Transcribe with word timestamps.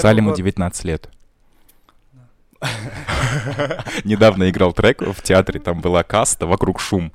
Салиму 0.00 0.30
год- 0.30 0.36
19 0.38 0.84
лет. 0.84 1.08
Недавно 4.04 4.48
играл 4.50 4.72
трек 4.72 5.02
в 5.02 5.22
театре, 5.22 5.60
там 5.60 5.80
была 5.80 6.02
каста, 6.02 6.46
вокруг 6.46 6.80
шум. 6.80 7.12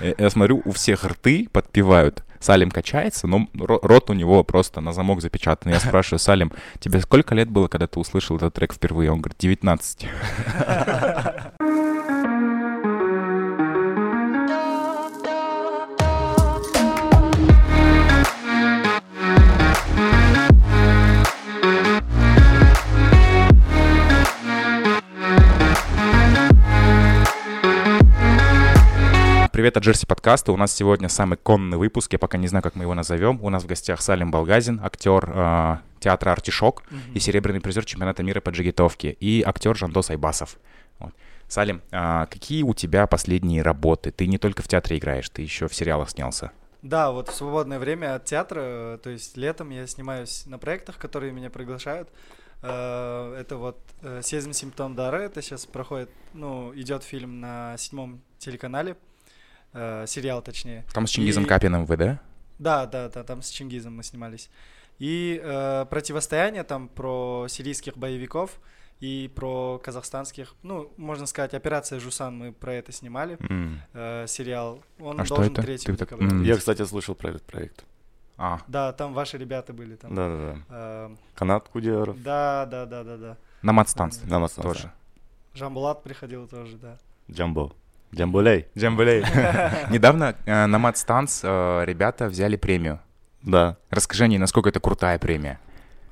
Э, 0.00 0.14
Я 0.18 0.30
смотрю, 0.30 0.62
у 0.64 0.72
всех 0.72 1.04
рты 1.04 1.48
подпевают. 1.52 2.24
Салим 2.38 2.70
качается, 2.70 3.26
но 3.26 3.48
ро- 3.54 3.78
рот 3.82 4.10
у 4.10 4.12
него 4.12 4.44
просто 4.44 4.80
на 4.80 4.92
замок 4.92 5.20
запечатан. 5.22 5.72
Я 5.72 5.80
спрашиваю, 5.80 6.18
Салим, 6.18 6.52
тебе 6.80 7.00
сколько 7.00 7.34
лет 7.34 7.48
было, 7.50 7.66
когда 7.68 7.86
ты 7.86 7.98
услышал 7.98 8.36
этот 8.36 8.54
трек 8.54 8.72
впервые? 8.74 9.10
Он 9.10 9.20
говорит, 9.20 9.38
19. 9.38 10.06
Привет 29.56 29.74
от 29.78 29.84
Джерси 29.84 30.04
подкаста. 30.04 30.52
У 30.52 30.56
нас 30.58 30.70
сегодня 30.70 31.08
самый 31.08 31.38
конный 31.38 31.78
выпуск. 31.78 32.12
Я 32.12 32.18
пока 32.18 32.36
не 32.36 32.46
знаю, 32.46 32.62
как 32.62 32.74
мы 32.74 32.84
его 32.84 32.92
назовем. 32.92 33.42
У 33.42 33.48
нас 33.48 33.62
в 33.64 33.66
гостях 33.66 34.02
Салим 34.02 34.30
Балгазин, 34.30 34.82
актер 34.84 35.32
э, 35.34 35.76
театра 35.98 36.32
«Артишок» 36.32 36.82
и 37.14 37.18
серебряный 37.18 37.62
призер 37.62 37.86
чемпионата 37.86 38.22
мира 38.22 38.42
по 38.42 38.50
джигитовке, 38.50 39.12
и 39.12 39.42
актер 39.42 39.74
Жандос 39.74 40.10
Айбасов. 40.10 40.58
Вот. 40.98 41.14
Салим, 41.48 41.80
а 41.90 42.26
какие 42.26 42.64
у 42.64 42.74
тебя 42.74 43.06
последние 43.06 43.62
работы? 43.62 44.10
Ты 44.10 44.26
не 44.26 44.36
только 44.36 44.62
в 44.62 44.68
театре 44.68 44.98
играешь, 44.98 45.30
ты 45.30 45.40
еще 45.40 45.68
в 45.68 45.74
сериалах 45.74 46.10
снялся. 46.10 46.50
Да, 46.82 47.10
вот 47.10 47.30
в 47.30 47.34
свободное 47.34 47.78
время 47.78 48.16
от 48.16 48.26
театра, 48.26 49.00
то 49.02 49.08
есть 49.08 49.38
летом 49.38 49.70
я 49.70 49.86
снимаюсь 49.86 50.44
на 50.44 50.58
проектах, 50.58 50.98
которые 50.98 51.32
меня 51.32 51.48
приглашают. 51.48 52.10
Э, 52.60 53.34
Это 53.40 53.56
вот 53.56 53.78
э, 54.02 54.20
«Сезм 54.22 54.52
симптом 54.52 54.94
дара», 54.94 55.16
это 55.16 55.40
сейчас 55.40 55.64
проходит, 55.64 56.10
ну, 56.34 56.74
идет 56.74 57.04
фильм 57.04 57.40
на 57.40 57.74
седьмом 57.78 58.20
телеканале, 58.38 58.98
э, 59.76 60.04
сериал 60.06 60.42
точнее. 60.42 60.84
Там 60.92 61.06
с 61.06 61.10
Чингизом 61.10 61.44
И- 61.44 61.46
Капиным 61.46 61.84
вы, 61.86 61.96
да? 61.96 62.20
Да, 62.58 62.86
да, 62.86 63.08
да, 63.08 63.22
там 63.22 63.42
с 63.42 63.48
Чингизом 63.50 63.96
мы 63.96 64.02
снимались. 64.02 64.48
И 64.98 65.40
э, 65.44 65.84
противостояние 65.90 66.64
там 66.64 66.88
про 66.88 67.46
сирийских 67.48 67.96
боевиков 67.98 68.58
и 69.00 69.30
про 69.36 69.78
казахстанских, 69.78 70.54
ну, 70.62 70.90
можно 70.96 71.26
сказать, 71.26 71.52
операция 71.52 72.00
Жусан, 72.00 72.34
мы 72.38 72.52
про 72.52 72.72
это 72.72 72.92
снимали, 72.92 73.36
М. 73.50 73.80
э, 73.92 74.24
сериал. 74.26 74.80
Он 74.98 75.20
А 75.20 75.24
что 75.26 75.36
должен 75.36 75.52
это? 75.52 75.62
3 75.62 75.76
Ты 75.78 75.96
так-. 75.96 76.12
Я, 76.42 76.56
кстати, 76.56 76.82
слышал 76.86 77.14
про 77.14 77.28
этот 77.30 77.42
проект. 77.42 77.84
А, 78.38 78.60
Да, 78.68 78.92
там 78.92 79.12
ваши 79.14 79.36
ребята 79.38 79.72
были 79.74 79.96
там. 79.96 80.14
Да-да-да. 80.14 80.58
Э, 80.70 81.16
Канат 81.34 81.68
Кудеров. 81.68 82.22
да, 82.22 82.66
да, 82.70 82.86
да, 82.86 83.04
да, 83.04 83.16
да. 83.18 83.36
на 83.62 83.72
матстанции 83.72 84.26
Намастан. 84.26 84.62
тоже. 84.64 84.90
Жамбулат 85.54 86.02
приходил 86.02 86.46
тоже, 86.48 86.76
да. 86.76 86.98
Джамбо. 87.30 87.72
Джамбулей. 88.14 88.66
Джамбулей. 88.76 89.20
Недавно 89.90 90.36
э, 90.44 90.66
на 90.66 90.78
матстанц 90.78 91.40
э, 91.42 91.84
ребята 91.84 92.28
взяли 92.28 92.56
премию. 92.56 93.00
Да. 93.42 93.76
Расскажи 93.90 94.26
мне, 94.26 94.38
насколько 94.38 94.68
это 94.68 94.80
крутая 94.80 95.18
премия. 95.18 95.60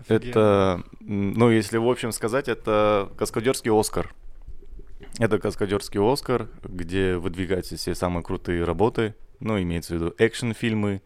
Офигенно. 0.01 0.31
Это, 0.31 0.83
ну, 1.01 1.51
если 1.51 1.79
в 1.79 1.89
общем 1.89 2.13
сказать, 2.13 2.49
это 2.49 3.11
каскадерский 3.17 3.71
Оскар. 3.71 4.15
Это 5.19 5.39
каскадерский 5.39 6.01
Оскар, 6.01 6.49
где 6.63 7.17
выдвигаются 7.17 7.77
все 7.77 7.95
самые 7.95 8.23
крутые 8.23 8.65
работы, 8.65 9.15
ну, 9.41 9.61
имеется 9.61 9.95
в 9.95 9.97
виду 9.97 10.15
экшн-фильмы 10.19 11.03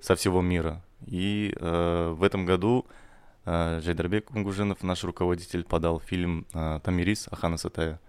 со 0.00 0.14
всего 0.14 0.40
мира. 0.40 0.84
И 1.06 1.54
э, 1.58 2.14
в 2.16 2.22
этом 2.22 2.44
году 2.44 2.86
э, 3.44 3.80
Жайдарбек 3.82 4.30
Унгужинов, 4.30 4.82
наш 4.82 5.04
руководитель, 5.04 5.64
подал 5.64 6.00
фильм 6.00 6.46
э, 6.54 6.80
«Тамирис» 6.82 7.28
Ахана 7.30 7.56
Сатая. 7.56 8.00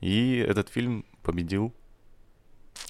И 0.00 0.36
этот 0.36 0.68
фильм 0.68 1.04
победил. 1.22 1.72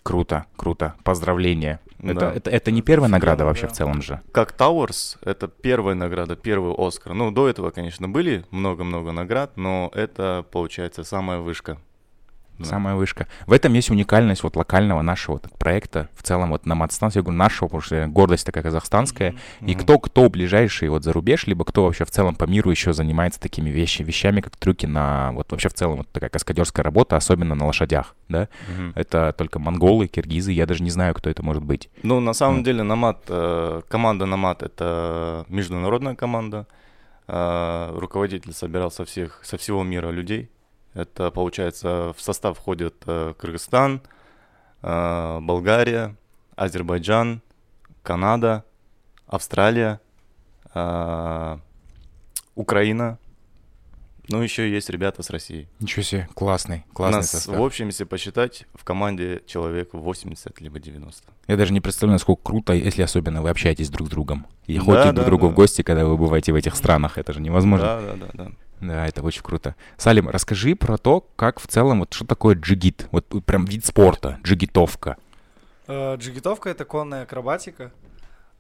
Круто, 0.03 0.47
круто. 0.57 0.95
Поздравления. 1.05 1.81
Это, 2.01 2.21
Да. 2.21 2.33
это, 2.33 2.51
это 2.51 2.71
не 2.71 2.83
первая 2.83 3.11
награда 3.11 3.45
вообще 3.45 3.67
да. 3.67 3.73
в 3.73 3.77
целом 3.77 4.03
же. 4.03 4.21
Как 4.33 4.53
Тауэрс, 4.53 5.19
это 5.23 5.49
первая 5.49 5.95
награда, 5.95 6.37
первый 6.37 6.75
Оскар. 6.77 7.15
Ну, 7.15 7.31
до 7.31 7.49
этого, 7.49 7.71
конечно, 7.71 8.09
были 8.09 8.45
много-много 8.51 9.13
наград, 9.13 9.57
но 9.57 9.91
это, 9.95 10.45
получается, 10.51 11.03
самая 11.05 11.41
вышка. 11.41 11.79
Да. 12.59 12.65
Самая 12.65 12.97
вышка. 12.97 13.29
В 13.47 13.53
этом 13.53 13.73
есть 13.75 13.89
уникальность 13.91 14.43
вот 14.43 14.57
локального 14.57 15.01
нашего 15.03 15.35
вот 15.35 15.47
проекта. 15.59 16.09
В 16.17 16.23
целом 16.25 16.51
вот 16.51 16.67
на 16.67 16.75
матстанции, 16.75 17.21
я 17.21 17.23
говорю, 17.23 17.39
нашего, 17.39 17.69
потому 17.69 17.83
что 17.83 18.07
гордость 18.09 18.45
такая 18.47 18.65
казахстанская. 18.65 19.35
И 19.61 19.73
Мгм. 19.73 19.81
кто, 19.81 19.99
кто 20.01 20.29
ближайший 20.29 20.89
вот 20.89 21.05
за 21.05 21.13
рубеж, 21.13 21.47
либо 21.47 21.65
кто 21.65 21.85
вообще 21.85 22.05
в 22.05 22.11
целом 22.11 22.35
по 22.35 22.45
миру 22.45 22.71
еще 22.71 22.93
занимается 22.93 23.41
такими 23.41 23.71
вещи, 23.71 24.03
вещами, 24.03 24.41
как 24.41 24.57
трюки 24.57 24.87
на... 24.87 25.31
Вот 25.33 25.51
вообще 25.53 25.69
в 25.69 25.75
целом 25.75 25.99
вот 25.99 26.09
такая 26.11 26.31
каскадерская 26.31 26.83
работа, 26.83 27.17
особенно 27.17 27.55
на 27.55 27.67
лошадях, 27.67 28.15
да? 28.29 28.49
Мгм. 28.69 28.93
Это 28.97 29.33
только 29.39 29.59
монголы, 29.61 30.09
киргизы, 30.09 30.51
я 30.53 30.67
даже 30.67 30.83
не 30.83 30.91
знаю, 30.91 31.15
кто 31.15 31.31
это 31.31 31.43
может 31.45 31.63
быть. 31.63 31.89
Ну, 32.03 32.19
на 32.21 32.33
самом 32.33 32.59
Ну. 32.59 32.65
деле, 32.65 32.83
Намат, 32.83 33.19
э, 33.29 33.83
команда 33.89 34.27
Намат— 34.27 34.63
это 34.65 35.45
международная 35.49 36.17
команда. 36.17 36.67
Э, 37.29 37.95
руководитель 37.99 38.53
собирал 38.53 38.91
со, 38.91 39.05
всех, 39.05 39.41
со 39.45 39.59
всего 39.59 39.83
мира 39.83 40.11
людей. 40.11 40.49
Это, 40.95 41.31
получается, 41.31 42.13
в 42.17 42.21
состав 42.21 42.57
входят 42.59 42.95
э, 43.07 43.35
Кыргызстан, 43.39 44.01
э, 44.83 45.39
Болгария, 45.41 46.17
Азербайджан, 46.57 47.43
Канада, 48.03 48.65
Австралия, 49.27 50.01
э, 50.75 51.59
Украина. 52.55 53.19
Ну, 54.31 54.43
еще 54.43 54.71
есть 54.71 54.91
ребята 54.91 55.23
с 55.23 55.31
России. 55.31 55.69
Ничего 55.81 56.03
себе, 56.03 56.29
классный, 56.35 56.85
классный 56.93 57.19
нас, 57.19 57.31
состав. 57.31 57.57
в 57.57 57.63
общем, 57.63 57.87
если 57.87 58.05
посчитать, 58.05 58.67
в 58.75 58.85
команде 58.85 59.43
человек 59.47 59.95
80 59.95 60.61
либо 60.61 60.79
90. 60.79 61.25
Я 61.47 61.57
даже 61.57 61.73
не 61.73 61.81
представляю, 61.81 62.17
насколько 62.17 62.43
круто, 62.43 62.75
если 62.75 63.03
особенно 63.03 63.41
вы 63.41 63.49
общаетесь 63.49 63.89
друг 63.89 64.09
с 64.09 64.11
другом. 64.11 64.47
И 64.67 64.77
Да, 64.79 64.85
ходите 64.85 65.13
друг 65.13 65.15
да, 65.15 65.23
к 65.23 65.27
другу 65.27 65.47
да. 65.47 65.53
в 65.53 65.55
гости, 65.55 65.81
когда 65.81 66.05
вы 66.05 66.19
бываете 66.19 66.53
в 66.53 66.57
этих 66.57 66.77
странах. 66.77 67.17
Это 67.17 67.33
же 67.33 67.41
невозможно. 67.41 67.87
Да, 67.87 68.01
да, 68.01 68.17
да, 68.17 68.45
да. 68.45 68.53
Да, 68.81 69.07
это 69.07 69.23
очень 69.23 69.43
круто. 69.43 69.75
Салим, 69.97 70.29
расскажи 70.29 70.75
про 70.77 70.99
то, 70.99 71.21
как 71.37 71.61
в 71.61 71.67
целом, 71.67 72.01
вот 72.01 72.15
что 72.15 72.25
такое 72.25 72.55
джигит? 72.55 73.09
Вот 73.11 73.27
прям 73.45 73.65
вид 73.65 73.85
спорта, 73.85 74.39
джигитовка. 74.45 75.17
Э, 75.87 76.17
Джигитовка— 76.17 76.69
это 76.71 76.85
конная 76.85 77.23
акробатика. 77.23 77.93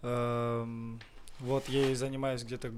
Эм, 0.02 1.00
Вот 1.40 1.68
я 1.68 1.86
ей 1.86 1.94
занимаюсь 1.94 2.42
где-то 2.42 2.72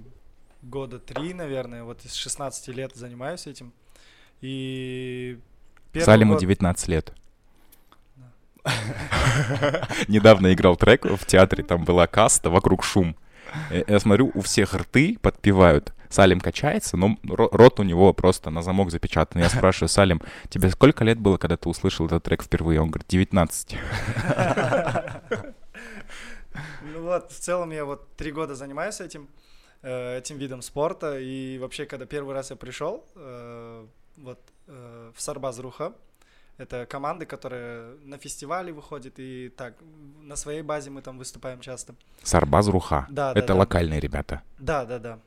года 0.62 0.98
три, 0.98 1.32
наверное. 1.32 1.84
Вот 1.84 2.04
из 2.04 2.12
16 2.14 2.68
лет 2.68 2.94
занимаюсь 2.94 3.46
этим. 3.46 3.72
И 4.42 5.38
Салиму 5.94 6.32
год- 6.34 6.40
19 6.42 6.88
лет. 6.88 7.14
Недавно 10.08 10.52
играл 10.52 10.76
трек 10.76 11.04
в 11.04 11.24
театре, 11.26 11.64
там 11.64 11.84
была 11.84 12.06
каста, 12.06 12.50
вокруг 12.50 12.84
шум. 12.84 13.16
Э, 13.70 13.82
Я 13.86 14.00
смотрю, 14.00 14.30
у 14.34 14.40
всех 14.42 14.74
рты 14.74 15.18
подпевают. 15.20 15.92
Салим 16.10 16.40
качается, 16.40 16.96
но 16.96 17.16
ро- 17.22 17.48
рот 17.52 17.80
у 17.80 17.84
него 17.84 18.12
просто 18.12 18.50
на 18.50 18.62
замок 18.62 18.90
запечатан. 18.90 19.40
Я 19.40 19.48
спрашиваю, 19.56 19.88
Салим, 19.88 20.20
тебе 20.48 20.68
сколько 20.70 21.04
лет 21.04 21.18
было, 21.18 21.38
когда 21.38 21.56
ты 21.56 21.68
услышал 21.68 22.06
этот 22.06 22.24
трек 22.24 22.42
впервые? 22.42 22.80
Он 22.80 22.90
говорит, 22.90 23.08
19. 23.08 23.76
Ну 26.82 27.02
вот, 27.02 27.30
в 27.30 27.38
целом 27.38 27.70
я 27.70 27.84
вот 27.84 28.16
три 28.16 28.32
года 28.32 28.54
занимаюсь 28.56 29.00
этим, 29.00 29.28
э, 29.82 30.18
этим 30.18 30.36
видом 30.36 30.62
спорта. 30.62 31.18
И 31.20 31.58
вообще, 31.58 31.86
когда 31.86 32.06
первый 32.06 32.34
раз 32.34 32.50
я 32.50 32.56
пришел, 32.56 33.04
э, 33.14 33.86
вот 34.16 34.40
э, 34.66 35.12
в 35.14 35.20
Сарбазруха, 35.20 35.92
это 36.58 36.86
команды, 36.86 37.24
которые 37.24 37.96
на 38.04 38.18
фестивале 38.18 38.72
выходят, 38.72 39.14
и 39.18 39.48
так, 39.56 39.74
на 40.22 40.36
своей 40.36 40.62
базе 40.62 40.90
мы 40.90 41.02
там 41.02 41.18
выступаем 41.18 41.60
часто. 41.60 41.94
Сарбаз 42.22 42.68
Руха. 42.68 43.06
Да, 43.08 43.32
да, 43.32 43.38
Это 43.38 43.48
да. 43.48 43.60
локальные 43.60 44.00
ребята. 44.00 44.42
Да, 44.58 44.84
да, 44.84 44.98
да. 44.98 45.18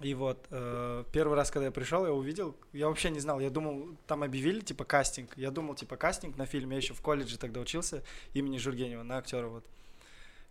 И 0.00 0.14
вот 0.14 0.46
э, 0.50 1.04
первый 1.12 1.34
раз, 1.34 1.50
когда 1.50 1.66
я 1.66 1.72
пришел, 1.72 2.06
я 2.06 2.12
увидел, 2.12 2.54
я 2.72 2.88
вообще 2.88 3.10
не 3.10 3.20
знал, 3.20 3.40
я 3.40 3.50
думал, 3.50 3.96
там 4.06 4.22
объявили 4.22 4.60
типа 4.60 4.84
кастинг, 4.84 5.36
я 5.36 5.50
думал 5.50 5.74
типа 5.74 5.96
кастинг 5.96 6.36
на 6.36 6.46
фильм, 6.46 6.70
я 6.70 6.76
еще 6.76 6.94
в 6.94 7.00
колледже 7.00 7.38
тогда 7.38 7.60
учился 7.60 8.04
имени 8.34 8.58
Жургенева 8.58 9.02
на 9.02 9.18
актера 9.18 9.48
вот. 9.48 9.64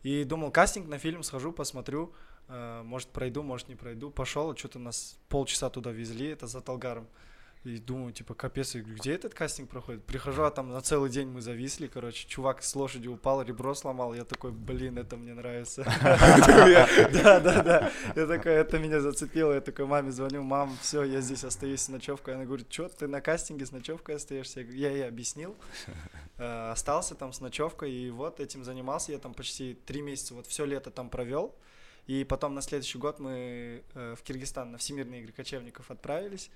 И 0.04 0.24
думал 0.24 0.52
кастинг 0.52 0.88
на 0.88 0.98
фильм, 0.98 1.24
схожу, 1.24 1.52
посмотрю, 1.52 2.14
э, 2.50 2.82
может 2.84 3.10
пройду, 3.10 3.42
может 3.44 3.70
не 3.70 3.76
пройду. 3.76 4.10
Пошел, 4.10 4.56
что-то 4.56 4.80
нас 4.80 5.18
полчаса 5.30 5.70
туда 5.70 5.92
везли, 5.92 6.28
это 6.28 6.48
за 6.48 6.62
Талгаром. 6.62 7.08
И 7.64 7.80
думаю, 7.80 8.14
типа, 8.14 8.34
капец, 8.34 8.76
где 8.76 9.14
этот 9.14 9.34
кастинг 9.34 9.70
проходит? 9.70 10.04
Прихожу, 10.06 10.44
а 10.44 10.52
там 10.52 10.70
на 10.70 10.82
целый 10.82 11.10
день 11.10 11.28
мы 11.28 11.42
зависли, 11.42 11.88
короче, 11.88 12.28
чувак 12.28 12.64
с 12.64 12.76
лошади 12.76 13.08
упал, 13.08 13.42
ребро 13.42 13.74
сломал, 13.74 14.14
я 14.14 14.24
такой, 14.24 14.52
блин, 14.52 14.98
это 14.98 15.18
мне 15.18 15.34
нравится. 15.34 15.84
Да, 17.18 17.40
да, 17.40 17.64
да. 17.64 17.92
Я 18.16 18.28
такой, 18.28 18.54
это 18.54 18.80
меня 18.80 19.02
зацепило, 19.02 19.54
я 19.54 19.62
такой 19.62 19.86
маме 19.86 20.12
звоню, 20.12 20.44
мам, 20.44 20.78
все, 20.82 21.04
я 21.04 21.20
здесь 21.22 21.44
остаюсь 21.44 21.82
с 21.82 21.90
ночевкой. 21.90 22.36
Она 22.36 22.46
говорит, 22.46 22.72
что 22.72 22.88
ты 22.90 23.08
на 23.08 23.22
кастинге 23.22 23.66
с 23.66 23.72
ночевкой 23.72 24.16
остаешься? 24.16 24.62
Я 24.62 24.92
ей 24.92 25.08
объяснил, 25.08 25.56
Э, 26.38 26.72
остался 26.72 27.16
там 27.16 27.34
с 27.34 27.42
ночевкой, 27.42 27.92
и 27.92 28.10
вот 28.12 28.40
этим 28.40 28.64
занимался, 28.64 29.12
я 29.12 29.18
там 29.18 29.34
почти 29.34 29.74
три 29.74 30.02
месяца, 30.02 30.36
вот 30.36 30.46
все 30.46 30.66
лето 30.66 30.92
там 30.92 31.10
провел. 31.10 31.56
И 32.06 32.24
потом 32.24 32.54
на 32.54 32.62
следующий 32.62 33.00
год 33.00 33.20
мы 33.20 33.84
э, 33.94 34.16
в 34.16 34.22
Киргизстан 34.22 34.72
на 34.72 34.78
Всемирные 34.78 35.22
игры 35.22 35.34
кочевников 35.34 35.92
отправились. 35.92 36.50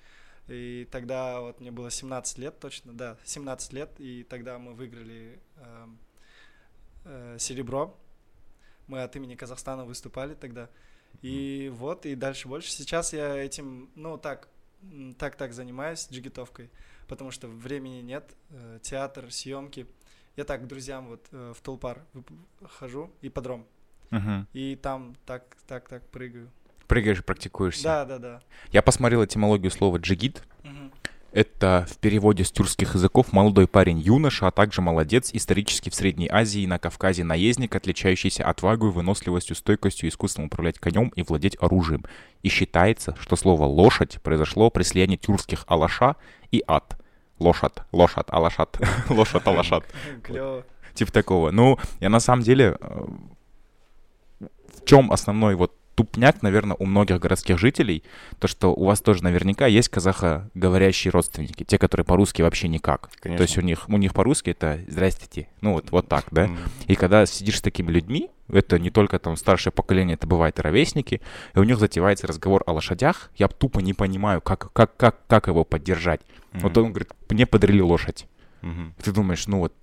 И 0.51 0.87
тогда 0.91 1.39
вот 1.39 1.61
мне 1.61 1.71
было 1.71 1.89
17 1.89 2.37
лет 2.37 2.59
точно, 2.59 2.93
да, 2.93 3.17
17 3.23 3.73
лет, 3.73 3.89
и 3.99 4.23
тогда 4.23 4.59
мы 4.59 4.73
выиграли 4.73 5.39
э, 5.55 5.87
э, 7.05 7.37
серебро. 7.39 7.97
Мы 8.87 9.01
от 9.01 9.15
имени 9.15 9.35
Казахстана 9.35 9.85
выступали 9.85 10.33
тогда. 10.33 10.69
И 11.21 11.67
mm. 11.67 11.71
вот, 11.71 12.05
и 12.05 12.15
дальше 12.15 12.47
больше. 12.47 12.71
Сейчас 12.71 13.13
я 13.13 13.37
этим, 13.37 13.89
ну, 13.95 14.17
так, 14.17 14.49
так-так 15.17 15.53
занимаюсь 15.53 16.07
джигитовкой, 16.11 16.69
потому 17.07 17.31
что 17.31 17.47
времени 17.47 18.01
нет, 18.01 18.35
э, 18.49 18.79
театр, 18.81 19.31
съемки. 19.31 19.87
Я 20.35 20.43
так 20.43 20.63
к 20.63 20.67
друзьям 20.67 21.07
вот 21.07 21.27
э, 21.31 21.53
в 21.55 21.61
Тулпар 21.61 22.03
хожу, 22.63 23.11
и 23.21 23.29
подром. 23.29 23.65
Uh-huh. 24.09 24.45
И 24.51 24.75
там 24.75 25.15
так, 25.25 25.55
так, 25.67 25.87
так 25.87 26.09
прыгаю. 26.09 26.51
Прыгаешь 26.91 27.19
и 27.19 27.23
практикуешься? 27.23 27.83
Да, 27.83 28.03
да, 28.03 28.17
да. 28.17 28.41
Я 28.73 28.81
посмотрел 28.81 29.23
этимологию 29.23 29.71
слова 29.71 29.95
джигит. 29.95 30.43
Угу. 30.65 30.91
Это 31.31 31.87
в 31.89 31.95
переводе 31.99 32.43
с 32.43 32.51
тюркских 32.51 32.95
языков 32.95 33.31
молодой 33.31 33.65
парень 33.65 33.97
юноша, 33.97 34.47
а 34.47 34.51
также 34.51 34.81
молодец, 34.81 35.29
исторически 35.31 35.89
в 35.89 35.95
Средней 35.95 36.27
Азии 36.29 36.63
и 36.63 36.67
на 36.67 36.79
Кавказе 36.79 37.23
наездник, 37.23 37.73
отличающийся 37.77 38.43
отвагой, 38.43 38.91
выносливостью, 38.91 39.55
стойкостью, 39.55 40.09
искусством 40.09 40.47
управлять 40.47 40.79
конем 40.79 41.13
и 41.15 41.23
владеть 41.23 41.55
оружием. 41.61 42.03
И 42.43 42.49
считается, 42.49 43.15
что 43.21 43.37
слово 43.37 43.63
«лошадь» 43.63 44.21
произошло 44.21 44.69
при 44.69 44.83
слиянии 44.83 45.15
тюркских 45.15 45.63
«алаша» 45.67 46.17
и 46.51 46.61
«ад». 46.67 46.97
Лошадь, 47.39 47.77
лошадь, 47.93 48.27
алашат, 48.27 48.77
лошадь, 49.09 49.47
алашат. 49.47 49.85
Клево. 50.23 50.65
Типа 50.93 51.13
такого. 51.13 51.51
Ну, 51.51 51.79
я 52.01 52.09
на 52.09 52.19
самом 52.19 52.43
деле... 52.43 52.75
Э, 52.81 53.05
в 54.75 54.85
чем 54.85 55.11
основной 55.11 55.55
вот 55.55 55.73
тупняк, 55.95 56.41
наверное, 56.41 56.75
у 56.79 56.85
многих 56.85 57.19
городских 57.19 57.57
жителей, 57.57 58.03
то, 58.39 58.47
что 58.47 58.73
у 58.73 58.85
вас 58.85 59.01
тоже 59.01 59.23
наверняка 59.23 59.67
есть 59.67 59.89
казахоговорящие 59.89 61.11
родственники, 61.11 61.63
те, 61.63 61.77
которые 61.77 62.05
по-русски 62.05 62.41
вообще 62.41 62.67
никак. 62.67 63.09
Конечно. 63.19 63.37
То 63.37 63.43
есть 63.43 63.57
у 63.57 63.61
них, 63.61 63.89
у 63.89 63.97
них 63.97 64.13
по-русски 64.13 64.51
это 64.51 64.79
«здрасте», 64.87 65.47
ну 65.61 65.73
вот, 65.73 65.91
вот 65.91 66.07
так, 66.07 66.25
да? 66.31 66.45
Mm. 66.45 66.57
И 66.87 66.95
когда 66.95 67.25
сидишь 67.25 67.57
с 67.57 67.61
такими 67.61 67.91
людьми, 67.91 68.29
это 68.49 68.79
не 68.79 68.89
только 68.89 69.19
там 69.19 69.35
старшее 69.35 69.73
поколение, 69.73 70.15
это 70.15 70.27
бывает 70.27 70.59
и 70.59 70.61
ровесники, 70.61 71.21
и 71.55 71.59
у 71.59 71.63
них 71.63 71.77
затевается 71.77 72.27
разговор 72.27 72.63
о 72.65 72.73
лошадях, 72.73 73.31
я 73.35 73.47
тупо 73.47 73.79
не 73.79 73.93
понимаю, 73.93 74.41
как, 74.41 74.71
как, 74.73 74.95
как, 74.97 75.25
как 75.27 75.47
его 75.47 75.63
поддержать. 75.63 76.21
Mm-hmm. 76.21 76.59
Вот 76.61 76.77
он 76.77 76.89
говорит, 76.89 77.11
мне 77.29 77.45
подарили 77.45 77.81
лошадь. 77.81 78.27
Mm-hmm. 78.61 78.91
Ты 79.03 79.11
думаешь, 79.11 79.47
ну 79.47 79.59
вот 79.59 79.73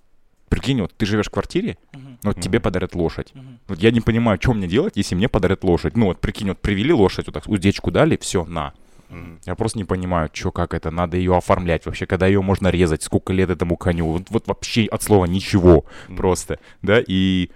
Прикинь, 0.49 0.81
вот 0.81 0.93
ты 0.95 1.05
живешь 1.05 1.27
в 1.27 1.31
квартире, 1.31 1.77
uh-huh. 1.93 2.17
вот 2.23 2.37
uh-huh. 2.37 2.41
тебе 2.41 2.59
подарят 2.59 2.95
лошадь. 2.95 3.31
Uh-huh. 3.33 3.57
Вот 3.67 3.79
я 3.79 3.91
не 3.91 4.01
понимаю, 4.01 4.39
что 4.41 4.53
мне 4.53 4.67
делать, 4.67 4.93
если 4.95 5.15
мне 5.15 5.29
подарят 5.29 5.63
лошадь. 5.63 5.95
Ну 5.95 6.07
вот 6.07 6.19
прикинь, 6.19 6.49
вот 6.49 6.59
привели 6.59 6.91
лошадь, 6.91 7.27
вот 7.27 7.33
так 7.33 7.47
уздечку 7.47 7.91
дали, 7.91 8.17
все, 8.17 8.45
на. 8.45 8.73
Mm-hmm. 9.09 9.39
Я 9.45 9.55
просто 9.55 9.79
не 9.79 9.85
понимаю, 9.85 10.29
что, 10.31 10.51
как 10.51 10.73
это, 10.73 10.91
надо 10.91 11.17
ее 11.17 11.35
оформлять 11.35 11.85
вообще, 11.85 12.05
когда 12.05 12.27
ее 12.27 12.41
можно 12.41 12.67
резать, 12.67 13.03
сколько 13.03 13.33
лет 13.33 13.49
этому 13.49 13.75
коню, 13.75 14.05
вот, 14.05 14.23
вот 14.29 14.47
вообще 14.47 14.85
от 14.85 15.01
слова 15.01 15.25
ничего 15.25 15.85
mm-hmm. 16.07 16.15
просто, 16.15 16.59
да, 16.81 17.01
и 17.05 17.49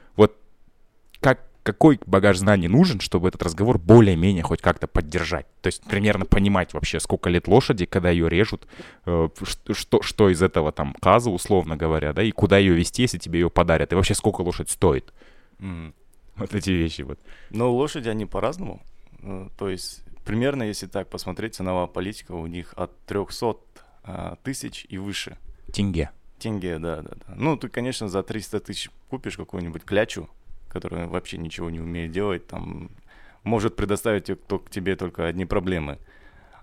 какой 1.64 2.00
багаж 2.06 2.38
знаний 2.38 2.68
нужен, 2.68 3.00
чтобы 3.00 3.30
этот 3.30 3.42
разговор 3.42 3.80
более-менее 3.80 4.44
хоть 4.44 4.62
как-то 4.62 4.88
поддержать? 4.88 5.48
То 5.62 5.68
есть 5.68 5.84
примерно 5.84 6.26
понимать 6.26 6.74
вообще, 6.74 7.00
сколько 7.00 7.30
лет 7.30 7.48
лошади, 7.48 7.86
когда 7.86 8.10
ее 8.10 8.30
режут, 8.30 8.68
э, 9.06 9.30
что, 9.72 10.02
что 10.02 10.30
из 10.30 10.42
этого 10.42 10.72
там 10.72 10.94
каза, 11.02 11.30
условно 11.30 11.78
говоря, 11.78 12.14
да, 12.14 12.22
и 12.22 12.32
куда 12.32 12.58
ее 12.58 12.74
вести, 12.74 13.04
если 13.04 13.18
тебе 13.18 13.40
ее 13.40 13.50
подарят, 13.50 13.92
и 13.92 13.96
вообще 13.96 14.14
сколько 14.14 14.42
лошадь 14.42 14.70
стоит. 14.70 15.14
Mm. 15.60 15.94
Вот 16.36 16.54
эти 16.54 16.72
вещи 16.72 17.04
вот. 17.04 17.20
Но 17.50 17.74
лошади, 17.74 18.10
они 18.10 18.26
по-разному. 18.26 18.82
Э, 19.22 19.48
то 19.58 19.70
есть 19.70 20.04
примерно, 20.26 20.64
если 20.64 20.88
так 20.88 21.10
посмотреть, 21.10 21.56
ценовая 21.56 21.88
политика 21.88 22.34
у 22.34 22.48
них 22.48 22.74
от 22.76 22.92
300 23.06 23.56
а, 24.04 24.36
тысяч 24.44 24.86
и 24.90 24.98
выше. 24.98 25.38
Тенге. 25.72 26.12
Тенге, 26.40 26.78
да, 26.80 27.02
да, 27.02 27.12
да. 27.28 27.34
Ну, 27.36 27.56
ты, 27.56 27.70
конечно, 27.70 28.10
за 28.10 28.22
300 28.22 28.60
тысяч 28.60 28.90
купишь 29.10 29.38
какую-нибудь 29.38 29.84
клячу, 29.84 30.30
которая 30.74 31.08
вообще 31.08 31.38
ничего 31.38 31.70
не 31.70 31.80
умеет 31.80 32.12
делать, 32.12 32.48
там 32.48 32.90
может 33.44 33.76
предоставить 33.76 34.26
к 34.26 34.70
тебе 34.70 34.96
только 34.96 35.28
одни 35.28 35.46
проблемы. 35.46 36.00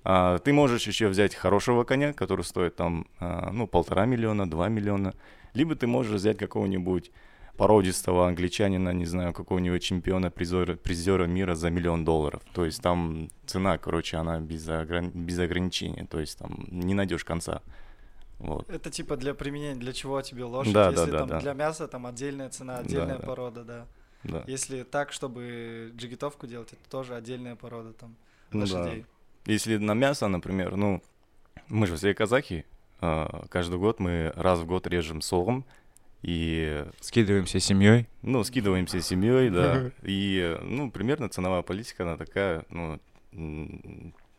А, 0.02 0.38
ты 0.38 0.52
можешь 0.52 0.86
еще 0.86 1.08
взять 1.08 1.34
хорошего 1.34 1.84
коня, 1.84 2.12
который 2.12 2.44
стоит 2.44 2.76
там, 2.76 3.06
а, 3.18 3.50
ну, 3.52 3.66
полтора 3.66 4.06
миллиона, 4.06 4.50
два 4.50 4.68
миллиона. 4.68 5.14
Либо 5.54 5.74
ты 5.74 5.86
можешь 5.86 6.14
взять 6.14 6.38
какого-нибудь 6.38 7.10
породистого 7.56 8.26
англичанина, 8.26 8.90
не 8.94 9.04
знаю, 9.04 9.34
какого-нибудь 9.34 9.82
чемпиона, 9.82 10.30
призера, 10.30 10.76
призера 10.76 11.26
мира 11.26 11.54
за 11.54 11.68
миллион 11.70 12.04
долларов. 12.04 12.42
То 12.54 12.64
есть 12.64 12.80
там 12.80 13.28
цена, 13.44 13.76
короче, 13.76 14.16
она 14.16 14.40
без, 14.40 14.66
ограни- 14.66 15.10
без 15.12 15.38
ограничения. 15.38 16.06
То 16.06 16.20
есть 16.20 16.38
там 16.38 16.66
не 16.70 16.94
найдешь 16.94 17.24
конца. 17.24 17.60
Вот. 18.38 18.70
Это 18.70 18.90
типа 18.90 19.16
для 19.18 19.34
применения, 19.34 19.78
для 19.78 19.92
чего 19.92 20.22
тебе 20.22 20.44
лошадь? 20.44 20.72
Да, 20.72 20.88
Если 20.88 21.10
да, 21.10 21.18
там 21.18 21.28
да. 21.28 21.40
для 21.40 21.52
мяса 21.52 21.86
там 21.86 22.06
отдельная 22.06 22.48
цена, 22.48 22.78
отдельная 22.78 23.18
да. 23.18 23.26
порода, 23.26 23.64
да. 23.64 23.78
Да. 23.80 23.86
Если 24.46 24.82
так, 24.82 25.12
чтобы 25.12 25.92
джигитовку 25.96 26.46
делать, 26.46 26.72
это 26.72 26.90
тоже 26.90 27.14
отдельная 27.14 27.56
порода 27.56 27.92
там 27.92 28.16
Ну 28.52 28.66
да. 28.66 28.78
лошадей. 28.80 29.06
Если 29.46 29.76
на 29.78 29.94
мясо, 29.94 30.28
например, 30.28 30.76
ну, 30.76 31.02
мы 31.68 31.86
же 31.86 31.96
все 31.96 32.14
казахи, 32.14 32.66
а, 33.00 33.46
каждый 33.48 33.78
год 33.78 33.98
мы 33.98 34.32
раз 34.36 34.60
в 34.60 34.66
год 34.66 34.86
режем 34.86 35.22
солом, 35.22 35.64
и, 36.22 36.84
Скидываемся 37.00 37.60
семьей. 37.60 38.06
ну, 38.20 38.44
скидываемся 38.44 39.00
семьей, 39.00 39.48
да, 39.48 39.90
и, 40.02 40.58
ну, 40.62 40.90
примерно 40.90 41.30
ценовая 41.30 41.62
политика, 41.62 42.02
она 42.02 42.18
такая, 42.18 42.66
ну, 42.68 43.00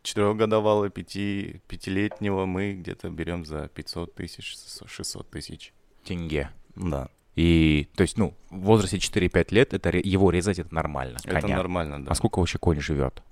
четырехгодовалого, 0.02 0.90
пяти, 0.90 1.60
пятилетнего 1.66 2.44
мы 2.46 2.74
где-то 2.74 3.10
берем 3.10 3.44
за 3.44 3.68
500 3.68 4.14
тысяч, 4.14 4.56
600 4.86 5.28
тысяч. 5.30 5.72
Тенге. 6.04 6.50
Да, 6.76 7.08
И, 7.34 7.88
то 7.96 8.02
есть, 8.02 8.18
ну, 8.18 8.34
в 8.50 8.60
возрасте 8.60 8.98
4-5 8.98 9.54
лет 9.54 9.72
это, 9.72 9.90
его 9.96 10.30
резать 10.30 10.58
это 10.58 10.74
нормально. 10.74 11.18
это 11.24 11.40
коня. 11.40 11.56
нормально, 11.56 12.04
да. 12.04 12.10
А 12.10 12.14
сколько 12.14 12.38
вообще 12.38 12.58
конь 12.58 12.80
живет? 12.80 13.22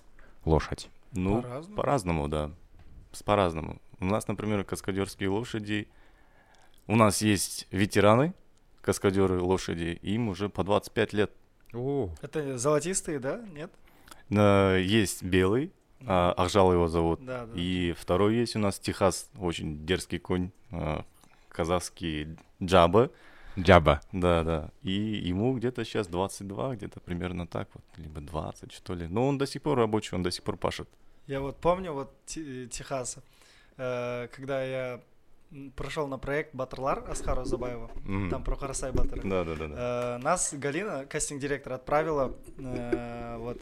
Лошадь. 0.45 0.89
Ну, 1.13 1.43
По-разному. 1.43 1.77
по-разному, 1.77 2.29
да. 2.29 2.51
С 3.13 3.23
по-разному. 3.23 3.81
У 3.99 4.07
нас, 4.07 4.27
например, 4.29 4.65
каскадерские 4.65 5.29
лошади. 5.29 5.89
У 6.87 6.97
нас 6.97 7.21
есть 7.21 7.67
ветераны, 7.71 8.33
каскадеры 8.81 9.41
лошади, 9.41 9.99
им 10.03 10.29
уже 10.29 10.49
по 10.49 10.65
25 10.65 11.13
лет. 11.13 11.31
Это 12.23 12.57
золотистые, 12.59 13.19
да? 13.19 13.41
Нет? 13.53 13.71
На- 14.31 14.77
Есть 14.77 15.23
белый, 15.23 15.73
а, 16.07 16.33
Ахжал 16.37 16.73
его 16.73 16.89
зовут. 16.89 17.25
Да, 17.25 17.47
да. 17.47 17.53
И 17.61 17.93
второй 17.93 18.37
есть 18.37 18.57
у 18.57 18.59
нас 18.59 18.79
Техас, 18.79 19.29
очень 19.39 19.85
дерзкий 19.85 20.19
конь, 20.19 20.51
а, 20.71 21.05
казахский 21.51 22.37
Джаба. 22.63 23.11
Джаба. 23.59 24.01
Да, 24.13 24.43
да. 24.45 24.71
И 24.83 24.93
ему 24.93 25.55
где-то 25.57 25.85
сейчас 25.85 26.07
22, 26.07 26.77
где-то 26.77 27.01
примерно 27.01 27.47
так 27.47 27.69
вот, 27.75 27.85
либо 27.97 28.21
20, 28.21 28.73
что 28.73 28.95
ли. 28.95 29.07
Но 29.09 29.27
он 29.27 29.39
до 29.39 29.47
сих 29.47 29.63
пор 29.63 29.79
рабочий, 29.79 30.15
он 30.15 30.23
до 30.23 30.31
сих 30.31 30.43
пор 30.45 30.57
пашет. 30.57 30.89
Я 31.27 31.41
вот 31.41 31.57
помню 31.61 31.93
вот 31.93 32.13
Те- 32.27 32.67
Техаса, 32.67 33.23
э, 33.77 34.29
когда 34.29 34.63
я 34.65 35.01
м, 35.53 35.73
прошел 35.73 36.07
на 36.07 36.19
проект 36.19 36.55
Батырлар 36.55 37.05
Асхара 37.09 37.45
Забаева, 37.45 37.91
Мгм. 38.05 38.31
там 38.31 38.45
про 38.45 38.57
Харасай 38.57 38.93
Батыра. 38.93 39.21
Да, 39.25 39.45
да, 39.45 39.55
да, 39.55 39.67
да. 39.69 39.75
Э, 39.77 40.19
Нас 40.23 40.55
Галина, 40.55 41.07
кастинг-директор, 41.07 41.73
отправила 41.73 42.37
э, 42.59 43.37
вот, 43.39 43.59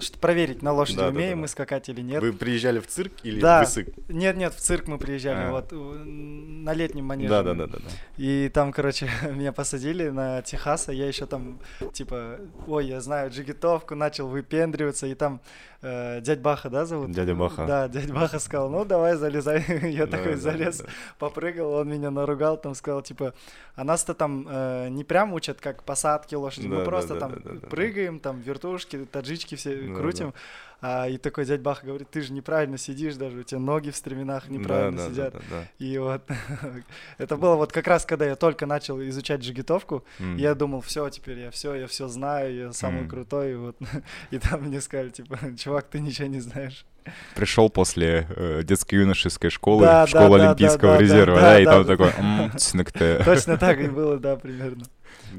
что- 0.00 0.18
проверить, 0.18 0.62
на 0.62 0.72
лошади 0.72 0.98
Да, 0.98 1.08
умеем 1.08 1.30
да, 1.30 1.36
мы 1.36 1.42
да. 1.42 1.48
скакать 1.48 1.88
или 1.88 2.00
нет. 2.02 2.22
Вы 2.22 2.32
приезжали 2.32 2.78
в 2.78 2.86
цирк 2.86 3.12
или 3.24 3.40
Да. 3.40 3.64
в 3.64 3.68
Исык? 3.68 3.88
Нет, 4.08 4.36
нет, 4.36 4.54
в 4.54 4.60
цирк 4.60 4.86
мы 4.86 4.98
приезжали, 4.98 5.48
А. 5.48 5.50
вот 5.50 5.72
на 5.72 6.72
летнем 6.72 7.04
манеже. 7.06 7.28
Да, 7.30 7.42
да, 7.42 7.54
да, 7.54 7.66
да, 7.66 7.78
да. 7.78 7.88
И 8.16 8.48
там, 8.52 8.72
короче, 8.72 9.06
меня 9.32 9.52
посадили 9.52 10.08
на 10.10 10.42
Техаса, 10.42 10.92
я 10.92 11.06
еще 11.08 11.26
там, 11.26 11.58
типа, 11.92 12.38
ой, 12.66 12.86
я 12.86 13.00
знаю 13.00 13.30
джигитовку, 13.30 13.94
начал 13.94 14.28
выпендриваться, 14.28 15.06
и 15.06 15.14
там 15.14 15.40
э, 15.82 16.20
дядь 16.22 16.40
Баха, 16.40 16.70
да, 16.70 16.86
зовут? 16.86 17.10
Дядя 17.10 17.34
Баха. 17.34 17.66
Да, 17.66 17.88
дядь 17.88 18.10
Баха 18.12 18.38
сказал, 18.38 18.70
ну 18.70 18.84
давай 18.84 19.16
залезай. 19.16 19.64
Я 19.90 20.06
Да, 20.06 20.16
такой 20.16 20.32
да, 20.34 20.40
залез, 20.40 20.78
да. 20.78 20.86
Попрыгал, 21.28 21.72
он 21.72 21.88
меня 21.88 22.10
наругал, 22.10 22.56
там 22.56 22.74
сказал, 22.74 23.02
типа, 23.02 23.34
а 23.74 23.84
нас-то 23.84 24.14
там 24.14 24.46
э, 24.48 24.88
не 24.90 25.04
прям 25.04 25.32
учат, 25.32 25.60
как 25.60 25.82
посадки 25.84 26.34
лошади, 26.34 26.68
Да, 26.68 26.74
мы 26.74 26.78
да, 26.80 26.84
просто 26.84 27.14
да, 27.14 27.20
там 27.20 27.32
да, 27.32 27.50
да, 27.52 27.60
да. 27.60 27.68
прыгаем, 27.68 28.20
там 28.20 28.40
вертушки, 28.40 29.04
таджички 29.04 29.54
все 29.56 29.88
Да, 29.88 29.94
крутим. 29.94 30.34
А, 30.80 31.08
и 31.08 31.16
такой 31.16 31.46
дядь 31.46 31.62
Баха 31.62 31.86
говорит, 31.86 32.10
ты 32.10 32.20
же 32.20 32.32
неправильно 32.32 32.76
сидишь 32.76 33.16
даже, 33.16 33.38
у 33.38 33.42
тебя 33.42 33.58
ноги 33.58 33.90
в 33.90 33.96
стременах 33.96 34.48
неправильно 34.48 34.98
Да, 34.98 35.06
да, 35.06 35.10
сидят. 35.10 35.32
да, 35.32 35.38
да, 35.38 35.44
да. 35.50 35.68
И 35.78 35.96
вот 35.98 36.22
это 37.18 37.36
было 37.36 37.54
вот 37.56 37.72
как 37.72 37.86
раз, 37.86 38.04
когда 38.04 38.26
я 38.26 38.36
только 38.36 38.66
начал 38.66 39.00
изучать 39.00 39.40
джигитовку, 39.40 40.04
М. 40.20 40.36
я 40.36 40.54
думал, 40.54 40.82
все, 40.82 41.08
теперь 41.08 41.38
я 41.38 41.50
все, 41.50 41.74
я 41.74 41.86
все 41.86 42.08
знаю, 42.08 42.54
я 42.54 42.72
самый 42.72 43.00
Мгм. 43.02 43.08
крутой, 43.10 43.52
и 43.52 43.54
вот. 43.54 43.76
И 44.30 44.38
там 44.38 44.62
мне 44.64 44.80
сказали, 44.80 45.10
типа, 45.10 45.38
чувак, 45.56 45.86
ты 45.88 46.00
ничего 46.00 46.28
не 46.28 46.40
знаешь. 46.40 46.84
Пришел 47.34 47.68
после 47.70 48.26
э, 48.30 48.62
детско-юношеской 48.64 49.50
школы, 49.50 49.82
Да, 49.84 50.06
в 50.06 50.08
школу 50.08 50.30
да, 50.30 50.38
да, 50.38 50.44
Олимпийского 50.50 50.92
да, 50.92 50.96
да, 50.96 51.02
резерва, 51.02 51.36
да, 51.36 51.42
да, 51.42 51.60
и 51.60 51.64
да, 51.64 51.70
там 51.72 51.82
да. 51.84 51.88
такой, 51.96 52.10
«М, 52.24 52.52
цинк-то». 52.58 53.22
Точно 53.24 53.58
так 53.58 53.80
и 53.80 53.88
было, 53.88 54.18
да, 54.18 54.36
примерно. 54.44 54.84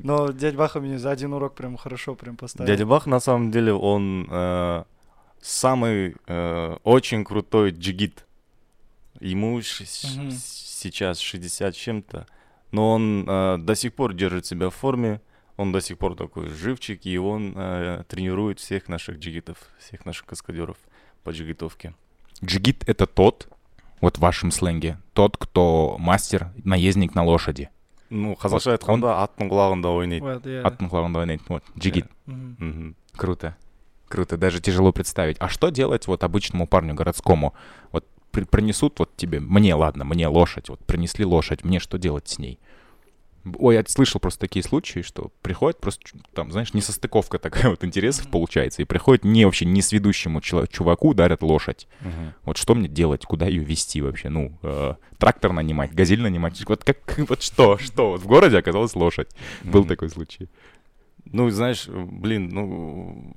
Но 0.04 0.32
дядя 0.32 0.58
Баха 0.58 0.80
мне 0.80 1.00
за 1.00 1.12
один 1.12 1.34
урок 1.34 1.56
прям 1.56 1.78
хорошо 1.78 2.16
прям 2.16 2.36
поставил. 2.38 2.68
Дядя 2.68 2.86
Бах, 2.86 3.06
на 3.08 3.20
самом 3.20 3.52
деле, 3.52 3.74
он 3.74 4.28
э, 4.30 4.84
самый 5.42 6.16
э, 6.28 6.78
очень 6.84 7.24
крутой 7.24 7.72
джигит. 7.72 8.26
Ему 9.20 9.62
ш- 9.62 9.86
Мгм. 10.18 10.32
сейчас 10.32 11.20
60 11.20 11.74
с 11.74 11.78
чем-то, 11.78 12.28
но 12.72 12.92
он 12.92 13.26
э, 13.28 13.58
до 13.60 13.76
сих 13.76 13.94
пор 13.94 14.14
держит 14.14 14.46
себя 14.46 14.70
в 14.70 14.76
форме, 14.76 15.22
он 15.58 15.72
до 15.72 15.80
сих 15.80 15.98
пор 15.98 16.16
такой 16.16 16.50
живчик, 16.50 17.06
и 17.06 17.18
он 17.18 17.54
э, 17.56 18.04
тренирует 18.10 18.60
всех 18.60 18.90
наших 18.90 19.20
джигитов, 19.20 19.58
всех 19.80 20.06
наших 20.06 20.26
каскадеров 20.26 20.76
по 21.26 21.32
джигитовке. 21.32 21.94
Джигит— 22.44 22.84
это 22.88 23.06
тот, 23.08 23.48
вот 24.00 24.18
в 24.18 24.22
вашем 24.22 24.52
сленге, 24.52 24.98
тот, 25.14 25.36
кто 25.38 25.98
мастер, 26.00 26.52
наездник 26.64 27.16
на 27.16 27.24
лошади. 27.24 27.70
Ну, 28.12 28.34
қазақша 28.34 28.70
он- 28.70 28.78
айтқанда 28.78 29.24
аттың 29.26 29.50
құлағында 29.50 29.90
ойнайды. 29.98 30.22
Вот, 30.22 30.46
я- 30.46 30.62
Аттың 30.62 30.90
құлағында 30.90 31.18
ойнайды. 31.26 31.42
Вот, 31.50 31.64
джигит. 31.78 32.06
Мгм. 32.28 32.56
Мгм. 32.60 32.96
Круто. 33.18 33.56
Круто, 34.08 34.38
даже 34.38 34.62
тяжело 34.62 34.92
представить. 34.94 35.38
А 35.40 35.50
что 35.50 35.70
делать 35.72 36.06
вот 36.08 36.24
обычному 36.24 36.68
парню 36.68 36.94
городскому? 36.94 37.56
Вот 37.92 38.06
при- 38.32 38.44
принесут 38.46 39.00
вот 39.00 39.16
тебе, 39.18 39.40
мне, 39.40 39.74
ладно, 39.74 40.06
мне 40.06 40.28
лошадь, 40.28 40.70
вот 40.70 40.80
принесли 40.86 41.26
лошадь, 41.26 41.64
мне 41.64 41.80
что 41.80 41.98
делать 41.98 42.28
с 42.28 42.38
ней? 42.38 42.60
Ой, 43.60 43.76
я 43.76 43.84
слышал 43.88 44.20
просто 44.20 44.40
такие 44.40 44.64
случаи, 44.64 45.02
что 45.02 45.32
приходит 45.44 45.80
просто, 45.80 46.02
там, 46.34 46.52
знаешь, 46.52 46.74
несостыковка 46.74 47.38
такая 47.38 47.70
вот 47.70 47.84
интересов 47.84 48.26
Мгм. 48.26 48.32
получается, 48.32 48.82
и 48.82 48.86
приходит 48.86 49.24
не 49.24 49.46
вообще 49.46 49.66
не 49.66 49.82
сведущему 49.82 50.40
чело- 50.42 50.66
чуваку 50.68 51.14
дарят 51.14 51.44
лошадь. 51.44 51.88
Мгм. 52.02 52.34
Вот 52.44 52.58
что 52.58 52.74
мне 52.76 52.88
делать, 52.88 53.24
куда 53.26 53.46
ее 53.46 53.64
вести 53.64 54.02
вообще? 54.02 54.30
Ну, 54.30 54.58
э, 54.64 54.96
трактор 55.20 55.54
нанимать, 55.54 55.94
газель 55.94 56.22
нанимать, 56.22 56.62
вот 56.68 56.84
как, 56.84 56.98
вот 57.30 57.42
что, 57.44 57.78
что? 57.78 58.12
Вот 58.12 58.22
в 58.22 58.26
городе 58.28 58.58
оказалась 58.58 58.96
лошадь. 58.96 59.30
Был 59.64 59.82
Мгм. 59.82 59.90
такой 59.90 60.10
случай. 60.10 60.50
Ну, 61.26 61.50
знаешь, 61.50 61.88
блин, 61.88 62.50
ну, 62.50 63.34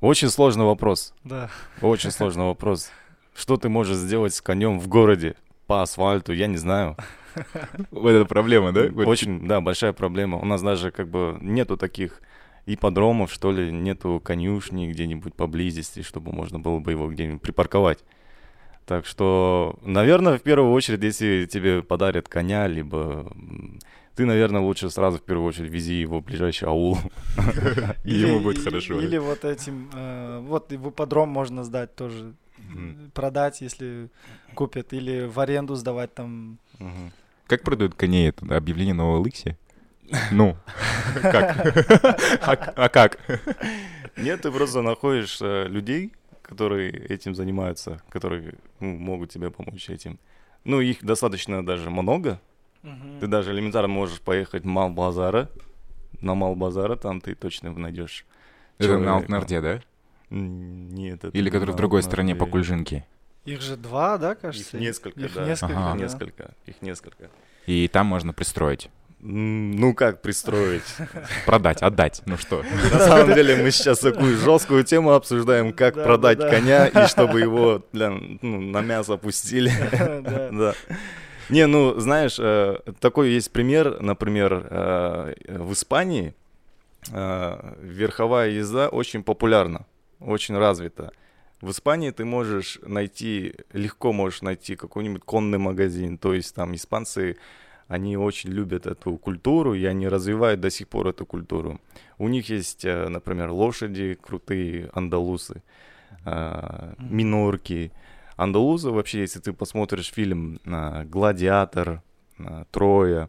очень 0.00 0.28
сложный 0.28 0.64
вопрос. 0.64 1.14
Да. 1.24 1.50
Очень 1.80 2.10
сложный 2.10 2.44
вопрос. 2.44 2.90
Что 3.34 3.56
ты 3.56 3.68
можешь 3.68 3.96
сделать 3.96 4.34
с 4.34 4.40
конем 4.42 4.78
в 4.78 4.88
городе 4.88 5.34
по 5.72 5.80
асфальту, 5.80 6.34
я 6.34 6.48
не 6.48 6.58
знаю. 6.58 6.96
Вот 7.90 8.10
эта 8.10 8.26
проблема, 8.26 8.72
да? 8.72 8.82
Очень, 9.06 9.48
да, 9.48 9.62
большая 9.62 9.94
проблема. 9.94 10.36
У 10.36 10.44
нас 10.44 10.60
даже 10.60 10.90
как 10.90 11.08
бы 11.08 11.38
нету 11.40 11.78
таких 11.78 12.20
ипподромов, 12.66 13.32
что 13.32 13.52
ли, 13.52 13.72
нету 13.72 14.20
конюшни 14.22 14.92
где-нибудь 14.92 15.34
поблизости, 15.34 16.02
чтобы 16.02 16.30
можно 16.32 16.58
было 16.58 16.78
бы 16.78 16.90
его 16.90 17.10
где-нибудь 17.10 17.40
припарковать. 17.40 18.00
Так 18.84 19.06
что, 19.06 19.78
наверное, 19.82 20.36
в 20.36 20.42
первую 20.42 20.72
очередь, 20.72 21.02
если 21.02 21.46
тебе 21.46 21.82
подарят 21.82 22.28
коня, 22.28 22.66
либо 22.66 23.32
ты, 24.14 24.26
наверное, 24.26 24.60
лучше 24.60 24.90
сразу 24.90 25.16
в 25.16 25.22
первую 25.22 25.48
очередь 25.48 25.70
вези 25.70 25.94
его 25.94 26.20
в 26.20 26.24
ближайший 26.24 26.68
аул. 26.68 26.98
Ему 28.04 28.40
будет 28.40 28.62
хорошо. 28.62 29.00
Или 29.00 29.16
вот 29.16 29.44
этим, 29.46 29.88
э, 29.94 30.40
вот 30.42 30.70
и 30.72 30.76
в 30.76 30.90
ипподром 30.90 31.30
можно 31.30 31.64
сдать 31.64 31.94
тоже, 31.96 32.34
Мгм. 32.58 33.10
продать, 33.12 33.60
если 33.60 34.08
купят, 34.54 34.92
или 34.92 35.26
в 35.26 35.38
аренду 35.40 35.74
сдавать 35.74 36.14
там. 36.14 36.58
Мгм. 36.78 37.12
Как 37.46 37.62
продают 37.62 37.94
коней? 37.94 38.28
Это 38.28 38.56
объявление 38.56 38.94
на 38.94 39.02
OLX? 39.02 39.56
Ну, 40.30 40.56
как? 41.22 41.66
А 42.42 42.52
а 42.52 42.88
как? 42.88 43.18
Нет, 44.16 44.42
ты 44.42 44.50
просто 44.50 44.82
находишь 44.82 45.38
э, 45.40 45.68
людей, 45.68 46.12
которые 46.42 46.90
этим 46.90 47.34
занимаются, 47.34 48.02
которые 48.10 48.54
ну, 48.80 48.98
могут 48.98 49.30
тебе 49.30 49.50
помочь 49.50 49.88
этим. 49.88 50.18
Ну, 50.64 50.80
их 50.80 51.04
достаточно 51.04 51.64
даже 51.64 51.88
много. 51.88 52.40
Ты 53.20 53.26
даже 53.26 53.52
элементарно 53.52 53.88
можешь 53.88 54.20
поехать 54.20 54.64
в 54.64 54.66
Малбазара. 54.66 55.48
На 56.20 56.34
Малбазара 56.34 56.96
там 56.96 57.20
ты 57.20 57.34
точно 57.34 57.72
найдешь. 57.72 58.26
Это 58.78 58.98
на. 58.98 59.16
Алтнарде, 59.16 59.60
да? 59.60 59.80
Нет, 60.32 61.24
это 61.24 61.36
Или 61.36 61.44
не 61.44 61.50
который 61.50 61.72
в 61.72 61.76
другой 61.76 62.02
стороне 62.02 62.34
по 62.34 62.46
Кульжинке? 62.46 63.06
Их 63.44 63.60
же 63.60 63.76
два, 63.76 64.18
да, 64.18 64.32
Их 64.32 64.40
кажется? 64.40 64.78
несколько, 64.78 65.20
Их 65.20 65.34
да. 65.34 65.44
несколько, 65.44 65.72
Ага. 65.76 65.90
Их 65.90 65.96
да. 65.96 66.02
несколько, 66.02 66.50
их 66.66 66.82
несколько. 66.82 67.30
И 67.66 67.88
там 67.88 68.06
можно 68.06 68.32
пристроить. 68.32 68.88
Ну 69.20 69.94
как 69.94 70.20
пристроить? 70.22 70.82
Продать, 71.46 71.82
отдать. 71.82 72.22
Ну 72.26 72.36
что? 72.38 72.62
На 72.92 72.98
самом 72.98 73.34
деле 73.34 73.56
мы 73.62 73.70
сейчас 73.70 73.98
такую 74.00 74.36
жесткую 74.36 74.84
тему 74.84 75.12
обсуждаем, 75.12 75.72
как 75.72 75.94
Да, 75.94 76.02
продать 76.04 76.38
да, 76.38 76.48
да. 76.48 76.56
коня 76.56 76.86
и 76.88 77.06
чтобы 77.08 77.40
его 77.40 77.84
бля, 77.92 78.10
ну, 78.10 78.60
на 78.60 78.80
мясо 78.80 79.16
пустили. 79.18 79.70
Да. 80.22 80.48
Да. 80.50 80.74
Не, 81.50 81.66
ну, 81.66 81.98
знаешь, 82.00 82.36
э, 82.38 82.78
такой 83.00 83.30
есть 83.30 83.52
пример, 83.52 84.00
например, 84.00 84.66
э, 84.70 85.34
в 85.58 85.72
Испании 85.72 86.34
э, 87.12 87.74
верховая 87.82 88.50
езда 88.50 88.88
очень 88.88 89.22
популярна, 89.22 89.84
очень 90.26 90.56
развита. 90.56 91.12
В 91.60 91.70
Испании 91.70 92.10
ты 92.10 92.24
можешь 92.24 92.80
найти, 92.82 93.54
легко 93.72 94.12
можешь 94.12 94.42
найти 94.42 94.74
какой-нибудь 94.74 95.22
конный 95.24 95.58
магазин, 95.58 96.18
то 96.18 96.34
есть 96.34 96.54
там 96.54 96.74
испанцы, 96.74 97.36
они 97.86 98.16
очень 98.16 98.50
любят 98.50 98.86
эту 98.86 99.16
культуру, 99.16 99.74
и 99.74 99.84
они 99.84 100.08
развивают 100.08 100.60
до 100.60 100.70
сих 100.70 100.88
пор 100.88 101.08
эту 101.08 101.24
культуру. 101.24 101.80
У 102.18 102.28
них 102.28 102.48
есть, 102.48 102.84
э, 102.84 103.08
например, 103.08 103.50
лошади, 103.50 104.18
крутые 104.20 104.90
андалусы, 104.92 105.62
э, 106.24 106.94
минорки, 106.98 107.92
Андалузы 108.36 108.90
вообще, 108.90 109.20
если 109.20 109.40
ты 109.40 109.52
посмотришь 109.52 110.10
фильм 110.12 110.58
а, 110.66 111.04
«Гладиатор», 111.04 112.02
«Троя», 112.70 113.28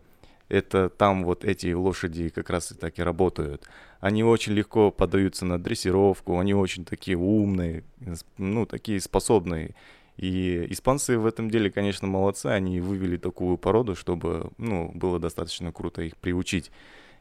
это 0.49 0.89
там 0.89 1.23
вот 1.23 1.43
эти 1.45 1.71
лошади 1.73 2.29
как 2.29 2.49
раз 2.49 2.71
и 2.71 2.75
так 2.75 2.97
и 2.97 3.03
работают. 3.03 3.67
Они 4.03 4.21
очень 4.21 4.51
легко 4.51 4.91
поддаются 4.91 5.45
на 5.45 5.57
дрессировку, 5.57 6.37
они 6.37 6.53
очень 6.53 6.83
такие 6.83 7.15
умные, 7.15 7.85
ну, 8.37 8.65
такие 8.65 8.99
способные. 8.99 9.75
И 10.17 10.67
испанцы 10.71 11.17
в 11.17 11.25
этом 11.25 11.49
деле, 11.49 11.71
конечно, 11.71 12.05
молодцы, 12.05 12.47
они 12.47 12.81
вывели 12.81 13.15
такую 13.15 13.55
породу, 13.55 13.95
чтобы, 13.95 14.51
ну, 14.57 14.91
было 14.93 15.19
достаточно 15.19 15.71
круто 15.71 16.01
их 16.01 16.17
приучить. 16.17 16.69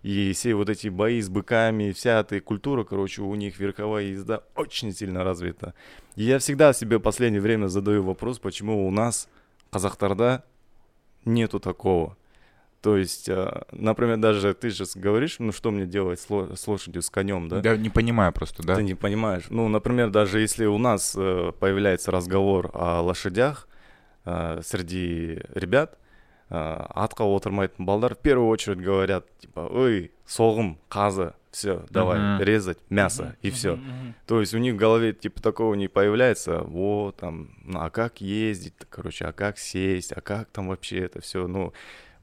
И 0.03 0.33
все 0.33 0.57
вот 0.57 0.69
эти 0.71 0.89
бои 0.89 1.21
с 1.21 1.29
быками, 1.29 1.93
вся 1.93 2.19
эта 2.19 2.41
культура, 2.41 2.83
короче, 2.83 3.23
у 3.23 3.33
них 3.37 3.61
верховая 3.61 4.07
езда 4.07 4.43
очень 4.57 4.93
сильно 4.93 5.23
развита. 5.23 5.75
И 6.17 6.25
я 6.25 6.41
всегда 6.41 6.73
себе 6.73 6.99
в 6.99 7.03
последнее 7.03 7.41
время 7.41 7.69
задаю 7.69 8.03
вопрос, 8.03 8.41
почему 8.41 8.89
у 8.89 8.91
нас, 8.91 9.29
казахтарда, 9.71 10.45
нету 11.25 11.61
такого. 11.61 12.17
То 12.83 12.97
есть, 12.97 13.29
э, 13.29 13.62
например, 13.71 14.17
даже 14.19 14.55
ты 14.55 14.71
же 14.71 14.85
говоришь, 14.97 15.37
ну 15.39 15.53
что 15.53 15.71
мне 15.71 15.87
делать 15.87 16.19
с, 16.21 16.29
ло- 16.29 16.55
с 16.57 16.67
лошадью, 16.67 17.01
с 17.03 17.11
конем, 17.11 17.49
да? 17.49 17.61
Да, 17.61 17.77
не 17.77 17.91
понимаю 17.91 18.33
просто, 18.33 18.62
да? 18.67 18.75
Ты 18.75 18.83
не 18.83 18.95
понимаешь. 18.97 19.45
Ну, 19.51 19.69
например, 19.69 20.11
даже 20.11 20.41
если 20.41 20.67
у 20.67 20.79
нас 20.79 21.15
э, 21.17 21.53
появляется 21.61 22.11
разговор 22.11 22.71
о 22.75 23.01
лошадях 23.01 23.69
э, 24.25 24.61
среди 24.65 25.41
ребят, 25.55 25.97
атқа 26.51 27.25
отырмайтын 27.25 27.87
балдар 27.87 28.15
в 28.15 28.19
первую 28.19 28.49
очередь 28.49 28.79
говорят, 28.79 29.25
типа, 29.39 29.61
ой, 29.71 30.11
соғым, 30.27 30.77
қазы, 30.91 31.33
все, 31.51 31.87
давай, 31.89 32.19
Мгм. 32.21 32.43
резать 32.43 32.79
мясо, 32.91 33.23
Мгм, 33.23 33.37
и 33.41 33.51
все. 33.51 33.73
мгм, 33.77 33.83
мгм. 33.91 34.15
То 34.27 34.41
есть 34.41 34.55
у 34.55 34.59
них 34.59 34.75
в 34.75 34.77
голове 34.77 35.12
типа 35.15 35.41
такого 35.41 35.75
не 35.75 35.89
появляется, 35.89 36.61
вот 36.61 37.17
там, 37.17 37.51
ну, 37.65 37.81
а 37.81 37.89
как 37.91 38.21
ездить, 38.21 38.75
короче, 38.91 39.25
а 39.27 39.33
как 39.33 39.57
сесть, 39.59 40.12
а 40.12 40.21
как 40.21 40.49
там 40.51 40.69
вообще 40.69 40.99
это 40.99 41.21
все, 41.23 41.47
ну, 41.47 41.73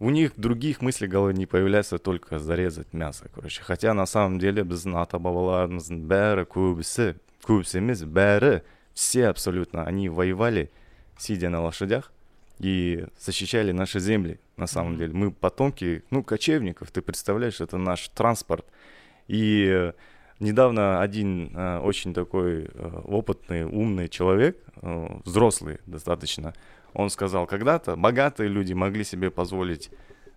у 0.00 0.10
них 0.10 0.32
других 0.36 0.82
мыслей 0.82 1.08
в 1.08 1.10
голове 1.10 1.34
не 1.34 1.46
появляется, 1.46 1.98
только 1.98 2.38
зарезать 2.38 2.92
мясо, 2.92 3.28
короче. 3.34 3.62
Хотя 3.62 3.94
на 3.94 4.06
самом 4.06 4.38
деле 4.38 4.62
біздің 4.62 4.96
ата 5.00 5.18
бабаларымыздың 5.18 6.02
бәрі 6.08 6.44
көбісі, 6.44 7.14
көбісі 7.46 7.78
емес, 7.78 8.02
бәрі, 8.04 8.62
все 8.94 9.28
абсолютно, 9.28 9.84
они 9.86 10.08
воевали, 10.08 10.70
сидя 11.18 11.48
на 11.48 11.60
лошадях, 11.60 12.12
и 12.60 13.06
защищали 13.18 13.72
наши 13.72 13.98
земли, 14.00 14.38
на 14.56 14.66
самом 14.66 14.92
Мгм. 14.92 14.98
деле. 14.98 15.12
Мы 15.12 15.30
потомки, 15.32 16.04
ну, 16.10 16.22
кочевников, 16.22 16.90
ты 16.90 17.02
представляешь, 17.02 17.60
это 17.60 17.76
наш 17.78 18.08
транспорт. 18.08 18.64
И 19.26 19.66
э, 19.68 19.92
недавно 20.38 21.00
один 21.02 21.50
э, 21.54 21.78
очень 21.78 22.14
такой 22.14 22.66
э, 22.72 23.00
опытный, 23.04 23.64
умный 23.64 24.08
человек, 24.08 24.56
э, 24.82 25.06
взрослый 25.24 25.78
достаточно, 25.86 26.54
он 26.93 27.09
сказал, 27.09 27.45
когда-то 27.47 27.95
богатые 27.95 28.49
люди 28.49 28.73
могли 28.73 29.03
себе 29.03 29.31
позволить 29.31 29.89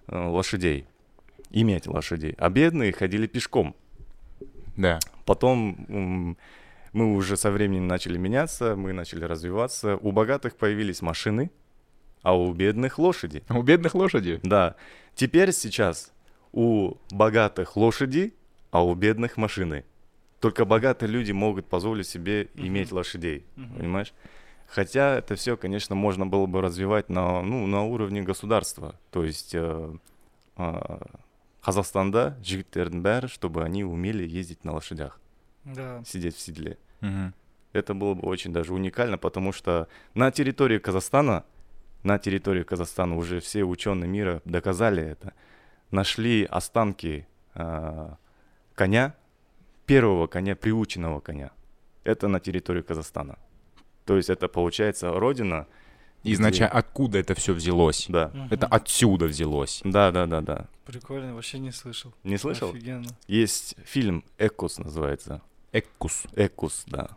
э, 0.06 0.16
лошадей, 0.16 0.86
иметь 1.50 1.86
лошадей, 1.86 2.34
а 2.38 2.50
бедные 2.50 2.92
ходили 2.92 3.26
пешком. 3.26 3.74
Да. 4.76 4.98
Потом 5.24 6.36
мы 6.92 7.14
уже 7.14 7.36
со 7.36 7.50
временем 7.50 7.86
начали 7.86 8.18
меняться, 8.18 8.76
мы 8.76 8.92
начали 8.92 9.24
развиваться. 9.24 9.96
У 9.96 10.12
богатых 10.12 10.56
появились 10.56 11.02
машины, 11.02 11.50
а 12.22 12.36
у 12.36 12.52
бедных 12.52 12.98
лошади. 12.98 13.42
У 13.48 13.62
бедных 13.62 13.94
лошади. 13.94 14.40
Да. 14.42 14.76
Теперь 15.14 15.52
сейчас 15.52 16.12
у 16.52 16.94
богатых 17.10 17.76
лошади, 17.76 18.34
а 18.70 18.84
у 18.84 18.94
бедных 18.94 19.36
машины. 19.36 19.84
Только 20.40 20.64
богатые 20.64 21.08
люди 21.08 21.32
могут 21.32 21.66
позволить 21.66 22.08
себе 22.08 22.48
иметь 22.54 22.90
лошадей, 22.92 23.46
понимаешь? 23.76 24.12
Хотя 24.71 25.17
это 25.17 25.35
все, 25.35 25.55
конечно, 25.57 25.95
можно 25.95 26.25
было 26.25 26.45
бы 26.45 26.61
развивать 26.61 27.09
на, 27.09 27.41
ну, 27.41 27.67
на 27.67 27.83
уровне 27.83 28.21
государства. 28.21 28.95
То 29.11 29.23
есть 29.23 29.55
э, 29.55 29.95
а, 30.57 30.99
қазақстанда 31.61 32.33
жігіттердің 32.43 33.01
бәрі 33.03 33.27
чтобы 33.27 33.63
они 33.63 33.83
умели 33.83 34.23
ездить 34.27 34.63
на 34.65 34.71
лошадях 34.73 35.19
Да. 35.65 36.01
сидеть 36.05 36.35
в 36.35 36.39
седле 36.39 36.77
Мгм. 37.01 37.33
это 37.73 37.93
было 37.93 38.13
бы 38.13 38.27
очень 38.27 38.53
даже 38.53 38.73
уникально 38.73 39.17
потому 39.17 39.51
что 39.51 39.87
на 40.13 40.31
территории 40.31 40.79
казахстана 40.79 41.43
на 42.03 42.17
территории 42.19 42.63
казахстана 42.63 43.17
уже 43.17 43.39
все 43.39 43.63
ученые 43.63 44.07
мира 44.07 44.41
доказали 44.45 45.03
это 45.03 45.33
нашли 45.91 46.45
останки 46.45 47.27
а, 47.53 48.17
коня 48.75 49.13
первого 49.85 50.27
коня 50.27 50.55
приученного 50.55 51.19
коня 51.19 51.51
это 52.05 52.27
на 52.29 52.39
территории 52.39 52.81
казахстана 52.81 53.37
то 54.04 54.16
есть 54.16 54.30
это 54.30 54.48
получается 54.48 55.10
родина 55.12 55.66
Изначально 56.24 56.72
откуда 56.78 57.18
это 57.18 57.34
все 57.34 57.52
взялось? 57.52 58.06
да 58.08 58.30
Это 58.50 58.66
Мгм. 58.66 58.74
отсюда 58.76 59.24
взялось. 59.26 59.80
да 59.84 60.12
да 60.12 60.26
да 60.26 60.40
да 60.40 60.66
Прикольно, 60.84 61.34
вообще 61.34 61.58
не 61.58 61.72
слышал. 61.72 62.12
не 62.24 62.38
слышал 62.38 62.70
Офигенно. 62.70 63.08
Есть 63.26 63.74
фильм 63.84 64.24
«Экус» 64.38 64.78
называется. 64.78 65.40
Эккус. 65.72 66.24
«Экус», 66.36 66.84
да. 66.86 67.10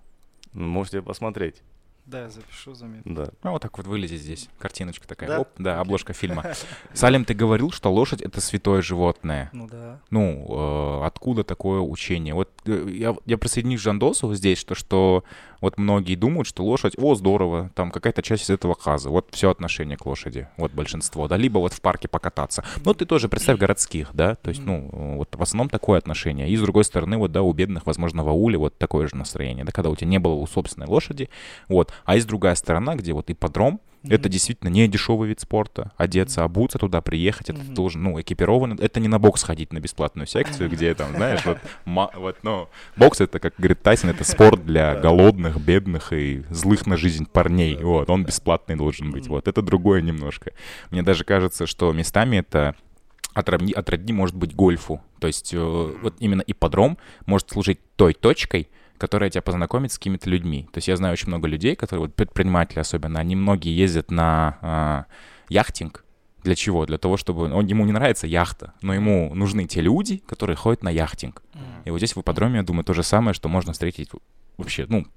Можете 0.53 1.01
посмотреть, 1.01 1.61
Да, 2.05 2.21
я 2.21 2.29
запишу 2.29 2.73
заметку. 2.75 3.09
да. 3.09 3.29
Ну, 3.43 3.51
вот 3.51 3.61
так 3.63 3.75
вот 3.77 3.85
вылезет 3.87 4.21
здесь. 4.21 4.47
Картиночка 4.59 5.07
такая. 5.07 5.27
Да? 5.29 5.39
Оп, 5.41 5.49
да, 5.57 5.81
обложка 5.81 6.13
фильма. 6.13 6.43
Салим, 6.93 7.25
ты 7.25 7.33
говорил, 7.33 7.71
что 7.71 7.91
лошадь— 7.91 8.21
это 8.23 8.39
святое 8.41 8.81
животное. 8.83 9.49
Ну 9.53 9.67
да. 9.67 9.99
Ну, 10.11 11.01
э, 11.01 11.05
откуда 11.05 11.43
такое 11.43 11.79
учение? 11.81 12.33
Вот 12.35 12.49
э, 12.67 12.87
я, 12.91 13.15
я 13.25 13.37
присоединюсь 13.39 13.81
к 13.81 13.83
Жандосу 13.83 14.33
здесь, 14.35 14.59
что, 14.59 14.75
что 14.75 15.23
вот 15.65 15.79
многие 15.79 16.13
думают, 16.13 16.47
что 16.47 16.63
лошадь, 16.63 16.93
о, 16.95 17.15
здорово, 17.15 17.71
там 17.73 17.89
какая-то 17.89 18.21
часть 18.21 18.43
из 18.43 18.49
этого 18.51 18.75
хаза. 18.79 19.09
Вот 19.09 19.29
все 19.31 19.49
отношение 19.49 19.97
к 19.97 20.05
лошади, 20.05 20.47
вот 20.57 20.71
большинство, 20.71 21.27
да, 21.27 21.37
либо 21.37 21.57
вот 21.57 21.73
в 21.73 21.81
парке 21.81 22.07
покататься. 22.07 22.63
Но 22.85 22.93
ты 22.93 23.07
тоже 23.07 23.29
представь 23.29 23.57
городских, 23.57 24.11
да, 24.13 24.35
то 24.35 24.49
есть, 24.49 24.63
ну, 24.63 25.15
вот 25.17 25.35
в 25.35 25.41
основном 25.41 25.69
такое 25.69 25.97
отношение. 25.97 26.47
И 26.47 26.55
с 26.55 26.61
другой 26.61 26.83
стороны, 26.83 27.17
вот, 27.17 27.31
да, 27.31 27.41
у 27.41 27.51
бедных, 27.51 27.87
возможно, 27.87 28.23
в 28.23 28.29
ауле 28.29 28.59
вот 28.59 28.77
такое 28.77 29.07
же 29.07 29.15
настроение, 29.15 29.65
да, 29.65 29.71
когда 29.71 29.89
у 29.89 29.95
тебя 29.95 30.07
не 30.07 30.19
было 30.19 30.33
у 30.33 30.45
собственной 30.45 30.85
лошади, 30.85 31.29
вот. 31.67 31.91
А 32.05 32.13
есть 32.13 32.27
другая 32.27 32.53
сторона, 32.53 32.93
где 32.93 33.13
вот 33.13 33.31
ипподром, 33.31 33.81
это 34.09 34.23
Мгм. 34.23 34.29
действительно 34.29 34.69
не 34.69 34.87
дешевый 34.87 35.29
вид 35.29 35.39
спорта. 35.39 35.91
Одеться, 35.97 36.43
обуться 36.43 36.77
туда, 36.77 37.01
приехать, 37.01 37.49
это 37.49 37.59
ты 37.59 37.65
Мгм. 37.65 37.73
должен, 37.73 38.03
ну, 38.03 38.19
экипированный. 38.21 38.77
Это 38.79 38.99
не 38.99 39.07
на 39.07 39.19
бокс 39.19 39.43
ходить 39.43 39.73
на 39.73 39.79
бесплатную 39.79 40.27
секцию, 40.27 40.69
где 40.71 40.93
там, 40.95 41.13
знаешь, 41.15 41.45
вот, 41.45 41.57
вот, 41.85 42.37
ну, 42.43 42.69
бокс 42.95 43.21
это, 43.21 43.39
как 43.39 43.53
говорит 43.57 43.81
Тайсон, 43.81 44.09
это 44.09 44.23
спорт 44.23 44.65
для 44.65 44.95
голодных, 44.95 45.59
бедных 45.59 46.13
и 46.13 46.43
злых 46.49 46.85
на 46.85 46.97
жизнь 46.97 47.25
парней. 47.25 47.77
Вот, 47.81 48.09
он 48.09 48.23
бесплатный 48.25 48.75
должен 48.75 49.11
быть. 49.11 49.27
Вот, 49.27 49.47
это 49.47 49.61
другое 49.61 50.01
немножко. 50.01 50.51
Мне 50.91 51.03
даже 51.03 51.23
кажется, 51.23 51.65
что 51.65 51.91
местами 51.93 52.37
это 52.37 52.75
отродни, 53.33 53.73
отродни 53.73 54.13
может 54.13 54.35
быть 54.35 54.55
гольфу. 54.55 55.01
То 55.19 55.27
есть 55.27 55.53
э, 55.53 55.57
вот 55.59 56.15
именно 56.19 56.43
ипподром 56.45 56.97
может 57.25 57.51
служить 57.51 57.79
той 57.95 58.13
точкой, 58.13 58.69
которая 58.97 59.29
тебя 59.29 59.41
познакомит 59.41 59.91
с 59.91 59.97
какими-то 59.97 60.29
людьми. 60.29 60.67
То 60.71 60.77
есть 60.77 60.87
я 60.87 60.95
знаю 60.95 61.13
очень 61.13 61.27
много 61.27 61.47
людей, 61.47 61.75
которые, 61.75 62.07
вот 62.07 62.15
предприниматели 62.15 62.79
особенно, 62.79 63.19
они 63.19 63.35
многие 63.35 63.75
ездят 63.75 64.11
на 64.11 64.57
а, 64.61 65.05
яхтинг. 65.49 66.03
Для 66.43 66.55
чего? 66.55 66.85
Для 66.85 66.97
того, 66.97 67.17
чтобы... 67.17 67.51
Он, 67.51 67.65
ему 67.65 67.85
не 67.85 67.91
нравится 67.91 68.27
яхта, 68.27 68.73
но 68.81 68.93
ему 68.93 69.33
нужны 69.33 69.65
те 69.65 69.81
люди, 69.81 70.17
которые 70.27 70.55
ходят 70.55 70.83
на 70.83 70.89
яхтинг. 70.89 71.41
И 71.85 71.89
вот 71.89 71.97
здесь 71.97 72.15
в 72.15 72.21
ипподроме, 72.21 72.57
я 72.57 72.63
думаю, 72.63 72.83
то 72.83 72.93
же 72.93 73.01
самое, 73.03 73.33
что 73.33 73.49
можно 73.49 73.73
встретить 73.73 74.09
вообще, 74.57 74.85
ну, 74.87 75.07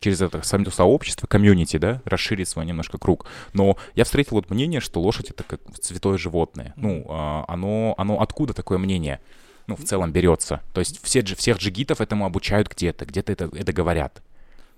через 0.00 0.20
это 0.20 0.42
само 0.42 0.70
сообщество, 0.70 1.26
комьюнити, 1.26 1.78
да, 1.78 2.02
расширить 2.04 2.48
свой 2.48 2.66
немножко 2.66 2.98
круг. 2.98 3.26
Но 3.54 3.76
я 3.94 4.04
встретил 4.04 4.36
вот 4.36 4.50
мнение, 4.50 4.80
что 4.80 5.00
лошадь— 5.00 5.30
это 5.30 5.42
как 5.42 5.60
святое 5.80 6.18
животное. 6.18 6.74
Ну, 6.76 7.06
а, 7.08 7.44
оно, 7.48 7.94
оно 7.96 8.20
откуда 8.20 8.52
такое 8.52 8.78
мнение? 8.78 9.20
Ну, 9.66 9.76
в 9.76 9.84
целом 9.84 10.12
берется. 10.12 10.62
То 10.72 10.80
есть 10.80 11.02
все, 11.02 11.22
всех 11.22 11.58
джигитов 11.58 12.00
этому 12.00 12.24
обучают 12.24 12.68
где-то, 12.68 13.04
где-то 13.04 13.32
это, 13.32 13.50
это 13.52 13.72
говорят. 13.72 14.22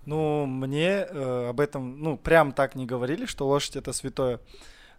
Ну, 0.06 0.46
мне 0.46 1.06
э, 1.08 1.48
об 1.50 1.60
этом, 1.60 2.00
ну, 2.00 2.16
прям 2.16 2.52
так 2.52 2.74
не 2.74 2.86
говорили, 2.86 3.26
что 3.26 3.46
лошадь 3.46 3.76
это 3.76 3.92
святое. 3.92 4.40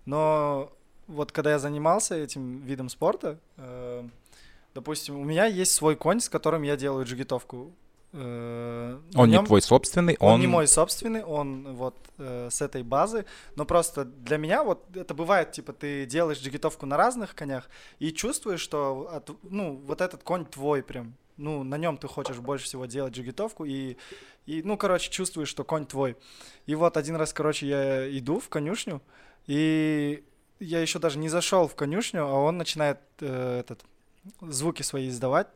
Но 0.05 0.71
вот 1.07 1.31
когда 1.31 1.51
я 1.51 1.59
занимался 1.59 2.15
этим 2.15 2.59
видом 2.61 2.89
спорта, 2.89 3.39
э, 3.57 4.07
допустим, 4.75 5.19
у 5.19 5.23
меня 5.23 5.45
есть 5.45 5.71
свой 5.71 5.95
конь, 5.95 6.19
с 6.19 6.29
которым 6.29 6.61
я 6.61 6.77
делаю 6.77 7.05
джигитовку. 7.05 7.71
Э, 8.11 8.99
Он 9.15 9.29
не 9.29 9.35
нём- 9.35 9.45
твой 9.45 9.61
собственный, 9.61 10.17
Он, 10.19 10.33
он... 10.33 10.41
не 10.41 10.47
мой 10.47 10.67
собственный, 10.67 11.23
он 11.23 11.75
вот 11.75 11.95
э, 12.17 12.49
с 12.51 12.61
этой 12.61 12.83
базы. 12.83 13.25
Но 13.55 13.65
просто 13.65 14.05
для 14.05 14.37
меня 14.37 14.63
вот 14.63 14.85
это 14.95 15.13
бывает, 15.13 15.51
типа, 15.51 15.73
ты 15.73 16.05
делаешь 16.05 16.39
джигитовку 16.39 16.85
на 16.85 16.97
разных 16.97 17.35
конях 17.35 17.69
и 17.99 18.11
чувствуешь, 18.11 18.61
что 18.61 19.09
от- 19.13 19.29
ну, 19.43 19.75
вот 19.85 20.01
этот 20.01 20.23
конь 20.23 20.45
твой 20.45 20.81
прям. 20.81 21.13
Ну, 21.37 21.63
на 21.63 21.77
нем 21.77 21.97
ты 21.97 22.07
хочешь 22.07 22.37
больше 22.37 22.65
всего 22.65 22.85
делать 22.85 23.13
джигитовку 23.13 23.63
и, 23.63 23.95
и, 24.45 24.61
ну, 24.63 24.75
короче, 24.75 25.09
чувствуешь, 25.11 25.47
что 25.47 25.63
конь 25.63 25.85
твой. 25.85 26.17
И 26.65 26.75
вот 26.75 26.97
один 26.97 27.15
раз, 27.15 27.31
короче, 27.31 27.67
я 27.67 28.17
иду 28.17 28.39
в 28.39 28.49
конюшню, 28.49 29.01
и 29.47 30.23
я 30.59 30.81
еще 30.81 30.99
даже 30.99 31.17
не 31.17 31.29
зашел 31.29 31.67
в 31.67 31.75
конюшню, 31.75 32.25
а 32.25 32.33
он 32.33 32.57
начинает 32.57 32.99
э, 33.21 33.59
этот, 33.59 33.85
звуки 34.41 34.81
свои 34.81 35.07
издавать. 35.09 35.47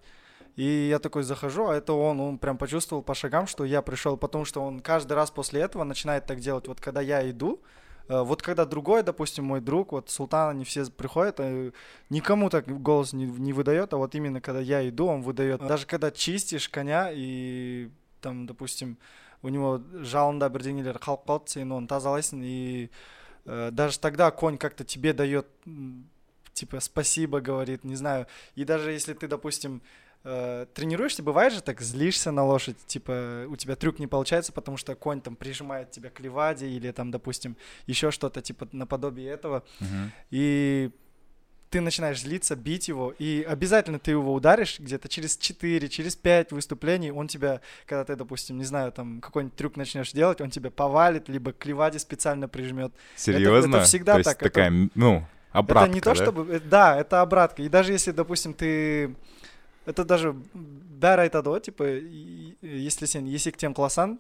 И 0.55 0.87
я 0.89 0.99
такой 0.99 1.23
захожу, 1.23 1.67
а 1.67 1.75
это 1.75 1.93
он, 1.93 2.19
он 2.19 2.37
прям 2.37 2.57
почувствовал 2.57 3.01
по 3.01 3.15
шагам, 3.15 3.47
что 3.47 3.65
я 3.65 3.81
пришел, 3.81 4.17
потому 4.17 4.45
что 4.45 4.61
он 4.61 4.81
каждый 4.81 5.13
раз 5.13 5.31
после 5.31 5.61
этого 5.61 5.83
начинает 5.83 6.25
так 6.25 6.39
делать. 6.39 6.67
Вот 6.67 6.79
когда 6.79 7.01
я 7.01 7.27
иду, 7.27 7.59
э, 8.07 8.21
вот 8.21 8.43
когда 8.43 8.65
другой, 8.65 9.01
допустим, 9.01 9.45
мой 9.45 9.61
друг, 9.61 9.93
вот 9.93 10.11
Султан, 10.11 10.51
они 10.51 10.63
все 10.63 10.85
приходят, 10.85 11.39
э, 11.39 11.71
никому 12.11 12.49
так 12.51 12.67
голос 12.67 13.13
не, 13.13 13.25
не 13.25 13.51
выдает, 13.51 13.93
а 13.93 13.97
вот 13.97 14.13
именно 14.13 14.41
когда 14.41 14.59
я 14.59 14.87
иду, 14.87 15.07
он 15.07 15.23
выдает. 15.23 15.65
Даже 15.65 15.87
когда 15.87 16.11
чистишь 16.11 16.69
коня 16.69 17.09
и 17.11 17.89
там, 18.21 18.45
допустим, 18.45 18.97
у 19.43 19.49
него 19.49 19.81
жалында 20.01 20.47
бірдеңелер 20.49 20.97
қалып 21.03 21.27
қалды 21.27 21.57
сен 21.57 21.73
оны 21.75 21.87
тазалайсың 21.91 22.41
и 22.47 22.89
э, 23.45 23.69
даже 23.71 23.99
тогда 23.99 24.31
конь 24.31 24.57
как-то 24.57 24.85
тебе 24.85 25.13
дает 25.13 25.47
типа 26.53 26.79
спасибо 26.79 27.41
говорит 27.41 27.83
не 27.83 27.95
знаю 27.95 28.27
и 28.55 28.63
даже 28.63 28.91
если 28.91 29.13
ты 29.13 29.27
допустим 29.27 29.81
э, 30.23 30.65
тренируешься 30.73 31.23
бывает 31.23 31.53
же 31.53 31.61
так 31.61 31.81
злишься 31.81 32.31
на 32.31 32.43
лошадь 32.45 32.77
типа 32.85 33.45
у 33.47 33.55
тебя 33.55 33.75
трюк 33.75 33.99
не 33.99 34.07
получается 34.07 34.51
потому 34.53 34.77
что 34.77 34.95
конь 34.95 35.21
там 35.21 35.35
прижимает 35.35 35.91
тебя 35.91 36.09
к 36.09 36.19
леваде 36.19 36.67
или 36.67 36.91
там 36.91 37.11
допустим 37.11 37.57
еще 37.87 38.11
что-то 38.11 38.41
типа 38.41 38.67
наподобие 38.71 39.29
этого 39.29 39.63
Мгм. 39.79 40.11
и 40.31 40.91
ты 41.69 41.81
начинаешь 41.81 42.21
злиться, 42.21 42.55
бить 42.55 42.87
его, 42.87 43.15
и 43.17 43.41
обязательно 43.49 43.97
ты 43.97 44.11
его 44.11 44.31
ударишь 44.35 44.79
где-то 44.79 45.09
через 45.09 45.35
4, 45.37 45.89
через 45.89 46.15
5 46.15 46.51
выступлений, 46.51 47.11
он 47.11 47.27
тебя, 47.27 47.61
когда 47.87 48.05
ты, 48.05 48.15
допустим, 48.15 48.59
не 48.59 48.63
знаю, 48.63 48.91
там 48.91 49.19
какой-нибудь 49.21 49.55
трюк 49.57 49.75
начнешь 49.75 50.11
делать, 50.11 50.39
он 50.39 50.51
тебя 50.51 50.69
повалит, 50.69 51.29
либо 51.29 51.51
к 51.51 51.65
леваде 51.65 51.97
специально 51.97 52.47
прижмет. 52.47 52.93
Серьезно? 53.15 53.77
это 53.77 53.85
всегда 53.85 54.11
То 54.13 54.17
есть 54.19 54.29
так, 54.29 54.37
это- 54.37 54.49
такая, 54.51 54.67
м, 54.67 54.91
ну, 54.93 55.25
обратка, 55.52 55.87
это 55.87 55.94
не 55.94 56.00
то, 56.00 56.11
да? 56.11 56.14
чтобы... 56.14 56.54
э, 56.54 56.61
Да, 56.61 56.96
это 56.96 57.20
обратка. 57.22 57.62
И 57.62 57.68
даже 57.68 57.92
если, 57.92 58.12
допустим, 58.12 58.54
ты... 58.54 59.14
Это 59.87 60.04
даже 60.04 60.35
бәрі 60.54 61.22
айтады 61.31 61.48
ғой 61.48 61.61
типа 61.61 61.85
и- 61.88 62.54
и- 62.61 62.85
если 62.85 63.07
сен 63.07 63.24
есектен 63.24 63.72
құласаң 63.72 64.18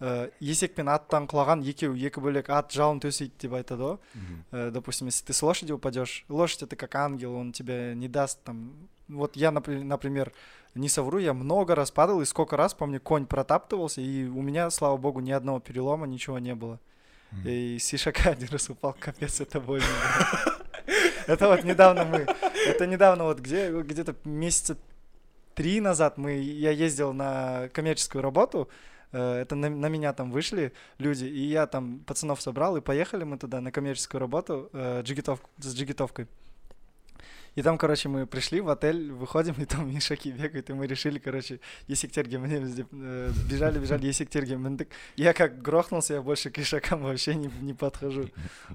ә, 0.00 0.30
есек 0.40 0.74
пен 0.74 0.88
аттан 0.88 1.26
құлаған 1.28 1.60
екеуі 1.64 2.00
екі 2.08 2.20
бөлек 2.20 2.48
ат 2.48 2.72
жалын 2.72 3.00
төсейді 3.00 3.32
деп 3.42 3.52
айтады 3.58 3.82
ғой 3.82 3.98
Мгм. 4.14 4.44
Э, 4.52 4.70
допустим, 4.70 5.08
если 5.08 5.24
ты 5.26 5.32
с 5.34 5.42
лошади 5.42 5.72
упадешь, 5.72 6.24
лошадь 6.28 6.62
это 6.62 6.76
как 6.76 6.94
ангел, 6.94 7.34
он 7.34 7.52
тебе 7.52 7.92
не 7.94 8.08
даст 8.08 8.42
там. 8.44 8.72
Вот 9.08 9.36
я, 9.36 9.50
напри- 9.50 9.84
например, 9.84 10.32
не 10.74 10.88
совру, 10.88 11.18
я 11.18 11.32
много 11.34 11.74
раз 11.74 11.90
падал, 11.90 12.20
и 12.22 12.24
сколько 12.24 12.56
раз, 12.56 12.72
помню, 12.74 12.98
конь 13.00 13.26
протаптывался, 13.26 14.00
и 14.00 14.26
у 14.28 14.40
меня, 14.42 14.70
слава 14.70 14.96
богу, 14.96 15.20
ни 15.20 15.30
одного 15.30 15.60
перелома, 15.60 16.06
ничего 16.06 16.38
не 16.38 16.54
было. 16.54 16.78
и 17.45 17.77
с 17.79 17.93
ишака 17.93 18.31
один 18.31 18.49
раз 18.49 18.69
упал, 18.69 18.95
капец, 18.99 19.41
это 19.41 19.59
больно. 19.59 19.85
Это 21.27 21.47
вот 21.47 21.63
недавно 21.63 22.03
мы, 22.03 22.25
это 22.65 22.87
недавно 22.87 23.25
вот 23.25 23.39
где, 23.39 23.71
где-то 23.71 24.15
месяца 24.25 24.77
три 25.53 25.79
назад 25.79 26.17
мы, 26.17 26.33
я 26.33 26.71
ездил 26.71 27.13
на 27.13 27.69
коммерческую 27.73 28.21
работу, 28.21 28.69
э, 29.11 29.41
это 29.41 29.55
на, 29.55 29.69
на 29.69 29.87
меня 29.87 30.13
там 30.13 30.31
вышли 30.31 30.73
люди, 30.97 31.25
и 31.25 31.43
я 31.43 31.67
там 31.67 31.99
пацанов 31.99 32.41
собрал, 32.41 32.77
и 32.77 32.81
поехали 32.81 33.23
мы 33.23 33.37
туда 33.37 33.61
на 33.61 33.71
коммерческую 33.71 34.19
работу 34.19 34.69
э, 34.73 35.01
джигитов, 35.03 35.39
с 35.57 35.73
джигитовкой. 35.73 36.27
И 37.54 37.62
там, 37.62 37.78
короче, 37.78 38.08
мы 38.08 38.26
пришли 38.26 38.60
в 38.60 38.68
отель, 38.68 39.10
выходим, 39.12 39.54
и 39.58 39.64
там 39.64 39.90
ишаки 39.98 40.30
бегают, 40.30 40.70
и 40.70 40.72
мы 40.74 40.86
решили, 40.86 41.18
короче, 41.18 41.58
есектерге 41.88 42.38
мінеміз 42.38 42.74
деп 42.74 42.92
э, 42.92 43.32
бежали, 43.50 43.78
бежали, 43.78 44.06
есектерге 44.06 44.56
міндік. 44.56 44.88
Я 45.16 45.32
как 45.32 45.62
грохнулся, 45.62 46.14
я 46.14 46.22
больше 46.22 46.50
к 46.50 46.58
ишакам 46.58 47.02
вообще 47.02 47.34
не, 47.34 47.50
не 47.62 47.74
подхожу. 47.74 48.28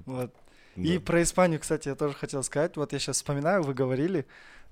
Вот. 0.06 0.30
И 0.76 0.98
Да. 0.98 1.00
про 1.00 1.22
Испанию, 1.22 1.60
кстати, 1.60 1.88
я 1.88 1.94
тоже 1.94 2.14
хотел 2.14 2.42
сказать. 2.42 2.76
Вот 2.76 2.92
я 2.92 2.98
сейчас 2.98 3.16
вспоминаю, 3.16 3.62
вы 3.62 3.74
говорили, 3.74 4.24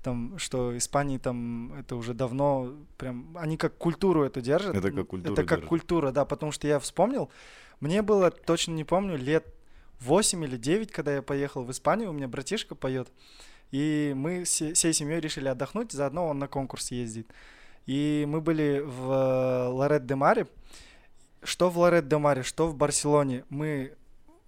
там, 0.03 0.37
что 0.39 0.75
Испании 0.77 1.17
там 1.19 1.73
это 1.79 1.95
уже 1.95 2.13
давно 2.13 2.73
прям, 2.97 3.37
они 3.37 3.55
как 3.57 3.77
культуру 3.77 4.23
эту 4.23 4.41
держат. 4.41 4.75
Это 4.75 4.91
как 4.91 5.07
культуру 5.07 5.33
Это 5.33 5.43
как 5.43 5.59
держат. 5.59 5.69
культура, 5.69 6.11
да, 6.11 6.25
потому 6.25 6.51
что 6.51 6.67
я 6.67 6.79
вспомнил, 6.79 7.29
мне 7.79 8.01
было, 8.01 8.31
точно 8.31 8.73
не 8.73 8.83
помню, 8.83 9.15
лет 9.17 9.45
8 9.99 10.43
или 10.43 10.57
9, 10.57 10.91
когда 10.91 11.13
я 11.13 11.21
поехал 11.21 11.63
в 11.63 11.69
Испанию, 11.69 12.09
у 12.09 12.13
меня 12.13 12.27
братишка 12.27 12.75
поет. 12.75 13.07
И 13.70 14.12
мы 14.16 14.44
все, 14.44 14.74
всей 14.74 14.92
семьей 14.92 15.20
решили 15.20 15.48
отдохнуть, 15.48 15.92
заодно 15.92 16.28
он 16.28 16.38
на 16.38 16.48
конкурс 16.48 16.90
ездит. 16.90 17.30
И 17.86 18.24
мы 18.28 18.40
были 18.40 18.80
в 18.84 19.12
э, 19.12 19.68
Лорет-де-Маре. 19.68 20.46
Что 21.42 21.70
в 21.70 21.78
Лорет-де-Маре, 21.78 22.42
что 22.42 22.66
в 22.66 22.74
Барселоне. 22.74 23.44
Мы 23.48 23.94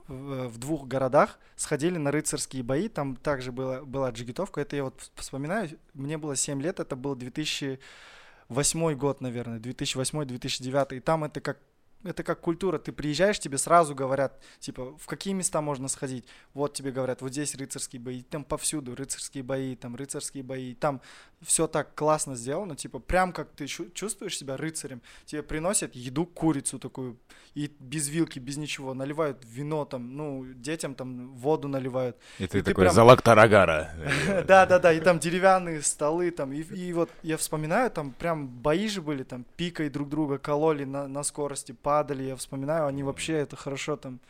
в 0.09 0.59
двух 0.59 0.89
городах 0.89 1.39
сходили 1.55 1.99
на 1.99 2.11
рыцарские 2.11 2.63
бои. 2.63 2.89
Там 2.89 3.17
также 3.17 3.53
была, 3.53 3.83
была 3.83 4.11
джигитовка. 4.11 4.61
Это 4.61 4.77
я 4.77 4.85
вот 4.85 5.11
вспоминаю. 5.15 5.79
Мне 5.95 6.19
было 6.19 6.35
7 6.35 6.61
лет, 6.63 6.81
это 6.81 6.97
был 6.97 7.15
2008 7.15 8.95
год, 8.95 9.21
наверное. 9.21 9.61
2008-2009. 9.61 10.97
И 10.97 11.01
там 11.01 11.25
это 11.25 11.41
как 11.41 11.59
это 12.05 12.23
как 12.23 12.41
культура. 12.41 12.79
Ты 12.79 12.93
приезжаешь, 12.93 13.39
тебе 13.39 13.59
сразу 13.59 13.95
говорят, 13.95 14.41
типа, 14.61 14.97
в 14.99 15.07
какие 15.07 15.35
места 15.35 15.61
можно 15.61 15.89
сходить. 15.89 16.27
Вот 16.55 16.75
тебе 16.75 16.93
говорят, 16.93 17.23
вот 17.23 17.33
здесь 17.33 17.55
рыцарские 17.55 18.01
бои, 18.01 18.23
там 18.23 18.45
повсюду 18.45 18.95
рыцарские 18.95 19.43
бои, 19.43 19.75
там 19.75 19.97
рыцарские 19.97 20.45
бои. 20.45 20.75
Там 20.75 21.01
все 21.43 21.67
так 21.67 21.95
классно 21.95 22.37
сделано, 22.37 22.77
типа, 22.77 22.99
прям 22.99 23.33
как 23.33 23.51
ты 23.51 23.67
чувствуешь 23.67 24.37
себя 24.37 24.57
рыцарем. 24.57 25.03
Тебе 25.25 25.43
приносят 25.43 25.95
еду, 25.95 26.27
курицу 26.27 26.79
такую, 26.79 27.19
и 27.55 27.71
без 27.81 28.09
вилки, 28.09 28.39
без 28.39 28.57
ничего. 28.57 28.95
Наливают 28.95 29.45
вино 29.45 29.85
там, 29.85 30.17
ну, 30.17 30.45
детям 30.55 30.95
там 30.95 31.35
воду 31.35 31.69
наливают. 31.69 32.17
И 32.39 32.47
ты 32.47 32.59
и 32.59 32.63
такой, 32.63 32.85
прям... 32.85 32.95
залак 32.95 33.23
тарагара. 33.23 33.93
Да-да-да, 34.47 34.93
и 34.93 35.01
там 35.01 35.19
деревянные 35.19 35.83
столы 35.83 36.31
там. 36.31 36.53
И 36.53 36.93
вот 36.93 37.11
я 37.23 37.37
вспоминаю, 37.37 37.91
там 37.91 38.13
прям 38.13 38.49
бои 38.49 38.89
же 38.89 39.03
были, 39.03 39.25
там 39.25 39.45
пикой 39.57 39.91
друг 39.91 40.09
друга 40.09 40.39
кололи 40.39 40.85
на 40.85 41.23
скорости, 41.23 41.73
падали, 41.89 42.25
я 42.25 42.37
вспоминаю, 42.37 42.87
они 42.87 43.03
вообще 43.03 43.33
это 43.33 43.57
хорошо 43.57 43.97
там 43.97 44.21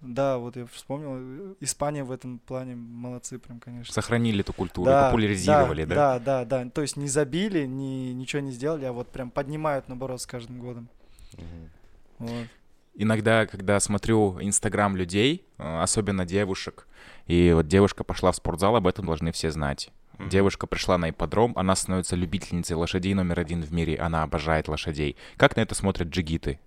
да, 0.00 0.38
вот 0.38 0.56
я 0.56 0.66
вспомнил, 0.66 1.56
Испания 1.60 2.04
в 2.04 2.10
этом 2.10 2.38
плане 2.38 2.74
молодцы 2.74 3.38
прям, 3.38 3.60
конечно. 3.60 3.92
Сохранили 3.92 4.40
эту 4.40 4.54
культуру, 4.54 4.86
да, 4.86 5.06
популяризировали, 5.06 5.84
да, 5.84 5.94
да? 5.94 6.18
Да, 6.18 6.44
да, 6.44 6.64
да. 6.64 6.70
То 6.70 6.80
есть 6.82 6.96
не 6.96 7.08
забили, 7.08 7.66
ни, 7.66 8.12
ничего 8.12 8.40
не 8.40 8.50
сделали, 8.50 8.86
а 8.86 8.92
вот 8.92 9.08
прям 9.08 9.30
поднимают, 9.30 9.88
наоборот, 9.88 10.22
с 10.22 10.26
каждым 10.26 10.58
годом. 10.58 10.88
Угу. 11.34 12.26
Вот. 12.28 12.46
Иногда, 12.94 13.46
когда 13.46 13.78
смотрю 13.78 14.38
Инстаграм 14.40 14.96
людей, 14.96 15.44
э, 15.58 15.82
особенно 15.82 16.24
девушек, 16.24 16.86
и 17.26 17.52
вот 17.54 17.66
девушка 17.66 18.04
пошла 18.04 18.32
в 18.32 18.36
спортзал, 18.36 18.76
об 18.76 18.86
этом 18.86 19.04
должны 19.04 19.32
все 19.32 19.50
знать. 19.50 19.90
Mm-hmm. 20.18 20.28
Девушка 20.30 20.66
пришла 20.66 20.96
на 20.98 21.10
ипподром, 21.10 21.52
она 21.56 21.76
становится 21.76 22.16
любительницей 22.16 22.76
лошадей 22.76 23.14
номер 23.14 23.40
один 23.40 23.62
в 23.62 23.72
мире, 23.72 23.96
она 23.96 24.22
обожает 24.22 24.68
лошадей. 24.68 25.16
Как 25.36 25.56
на 25.56 25.60
это 25.60 25.74
смотрят 25.74 26.08
джигиты? 26.08 26.58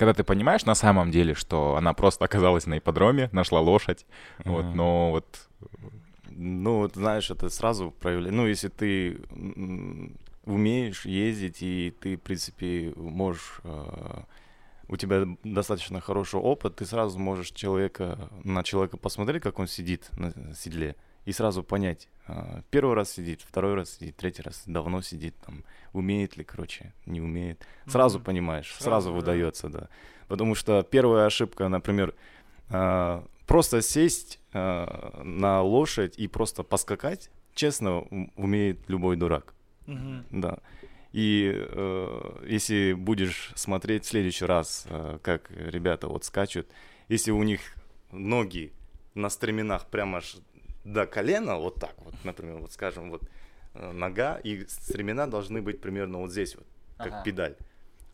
Когда 0.00 0.14
ты 0.14 0.24
понимаешь 0.24 0.64
на 0.64 0.74
самом 0.74 1.10
деле, 1.10 1.34
что 1.34 1.76
она 1.76 1.92
просто 1.92 2.24
оказалась 2.24 2.64
на 2.64 2.78
ипподроме, 2.78 3.28
нашла 3.32 3.60
лошадь, 3.60 4.06
mm-hmm. 4.38 4.50
вот, 4.50 4.74
но 4.74 5.10
вот... 5.10 5.48
Ну, 6.30 6.78
вот, 6.78 6.94
знаешь, 6.94 7.30
это 7.30 7.50
сразу 7.50 7.90
проявляет... 7.90 8.34
Ну, 8.34 8.46
если 8.46 8.68
ты 8.68 9.20
умеешь 10.46 11.04
ездить, 11.04 11.58
и 11.60 11.94
ты, 12.00 12.16
в 12.16 12.20
принципе, 12.22 12.94
можешь... 12.96 13.60
Э, 13.64 14.22
у 14.88 14.96
тебя 14.96 15.26
достаточно 15.44 16.00
хороший 16.00 16.40
опыт, 16.40 16.76
ты 16.76 16.86
сразу 16.86 17.18
можешь 17.18 17.50
человека, 17.50 18.30
на 18.42 18.62
человека 18.62 18.96
посмотреть, 18.96 19.42
как 19.42 19.58
он 19.58 19.66
сидит 19.66 20.08
на 20.12 20.32
седле, 20.54 20.96
и 21.24 21.32
сразу 21.32 21.62
понять, 21.62 22.08
э, 22.28 22.62
первый 22.70 22.94
раз 22.94 23.12
сидит, 23.12 23.42
второй 23.42 23.74
раз 23.74 23.90
сидит, 23.90 24.16
третий 24.16 24.42
раз 24.42 24.62
давно 24.66 25.02
сидит, 25.02 25.34
там, 25.44 25.64
умеет 25.92 26.36
ли, 26.36 26.44
короче, 26.44 26.92
не 27.06 27.20
умеет. 27.20 27.66
Сразу 27.86 28.18
mm-hmm. 28.18 28.24
понимаешь, 28.24 28.68
сразу, 28.72 28.84
сразу 28.84 29.12
выдается, 29.12 29.68
да. 29.68 29.88
Потому 30.28 30.54
что 30.54 30.82
первая 30.82 31.26
ошибка, 31.26 31.68
например, 31.68 32.14
э, 32.68 33.22
просто 33.46 33.82
сесть 33.82 34.40
э, 34.52 35.22
на 35.22 35.62
лошадь 35.62 36.18
и 36.18 36.28
просто 36.28 36.62
поскакать, 36.62 37.30
честно, 37.54 38.00
умеет 38.36 38.88
любой 38.88 39.16
дурак. 39.16 39.54
Mm-hmm. 39.86 40.24
Да. 40.30 40.58
И 41.12 41.52
э, 41.52 42.46
если 42.46 42.92
будешь 42.92 43.52
смотреть 43.56 44.04
в 44.04 44.08
следующий 44.08 44.44
раз, 44.44 44.86
э, 44.88 45.18
как 45.22 45.50
ребята 45.50 46.06
вот 46.06 46.24
скачут, 46.24 46.68
если 47.08 47.32
у 47.32 47.42
них 47.42 47.60
ноги 48.12 48.72
на 49.14 49.28
стременах 49.28 49.86
прямо 49.86 50.18
аж 50.18 50.36
до 50.84 51.06
колена, 51.06 51.56
вот 51.56 51.76
так 51.76 51.94
вот, 51.98 52.14
например, 52.24 52.58
вот 52.58 52.72
скажем, 52.72 53.10
вот 53.10 53.22
Э, 53.74 53.92
нога, 53.92 54.38
и 54.38 54.66
стремена 54.66 55.26
должны 55.26 55.62
быть 55.62 55.80
примерно 55.80 56.18
вот 56.18 56.32
здесь 56.32 56.56
вот, 56.56 56.66
как 56.98 57.12
ага. 57.12 57.22
педаль. 57.22 57.56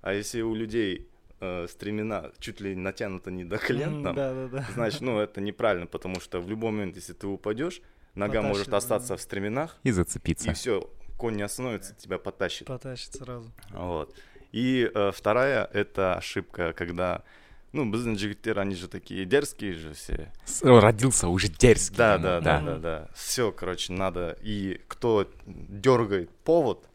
А 0.02 0.12
если 0.12 0.42
у 0.42 0.54
людей 0.54 1.08
э, 1.40 1.66
стремена 1.68 2.30
чуть 2.38 2.60
ли 2.60 2.74
натянуто 2.76 3.30
не 3.30 3.44
до 3.44 3.56
колен, 3.58 4.04
там, 4.04 4.14
да, 4.14 4.34
да, 4.34 4.48
да. 4.48 4.66
значит, 4.74 5.00
ну, 5.00 5.18
это 5.18 5.40
неправильно, 5.40 5.86
потому 5.86 6.20
что 6.20 6.40
в 6.40 6.48
любой 6.48 6.72
момент, 6.72 6.96
если 6.96 7.14
ты 7.14 7.26
упадешь, 7.26 7.80
нога 8.14 8.42
Потащит, 8.42 8.48
может 8.48 8.74
остаться 8.74 9.08
да. 9.10 9.16
в 9.16 9.22
стременах. 9.22 9.78
И 9.82 9.90
зацепиться. 9.92 10.50
И 10.50 10.54
все, 10.54 10.90
конь 11.16 11.36
не 11.36 11.42
остановится, 11.42 11.94
тебя 11.94 12.18
потащит. 12.18 12.66
Потащит 12.66 13.14
сразу. 13.14 13.50
Вот. 13.70 14.14
И 14.52 14.90
э, 14.94 15.10
вторая, 15.14 15.64
это 15.72 16.16
ошибка, 16.16 16.74
когда 16.74 17.24
ну, 17.75 17.85
біздің 17.85 18.17
жігіттер, 18.17 18.59
они 18.59 18.75
же 18.75 18.87
такие 18.87 19.25
дерзкие 19.25 19.73
же 19.73 19.93
все. 19.93 20.31
Родился 20.61 21.27
уже 21.27 21.47
дерзкий. 21.47 21.97
Да, 21.97 22.17
да, 22.17 22.41
да, 22.41 22.61
да, 22.61 22.77
да. 22.77 23.09
Все, 23.13 23.51
короче, 23.51 23.93
надо. 23.93 24.37
И 24.41 24.81
кто 24.87 25.29
дергает 25.45 26.29
повод, 26.43 26.89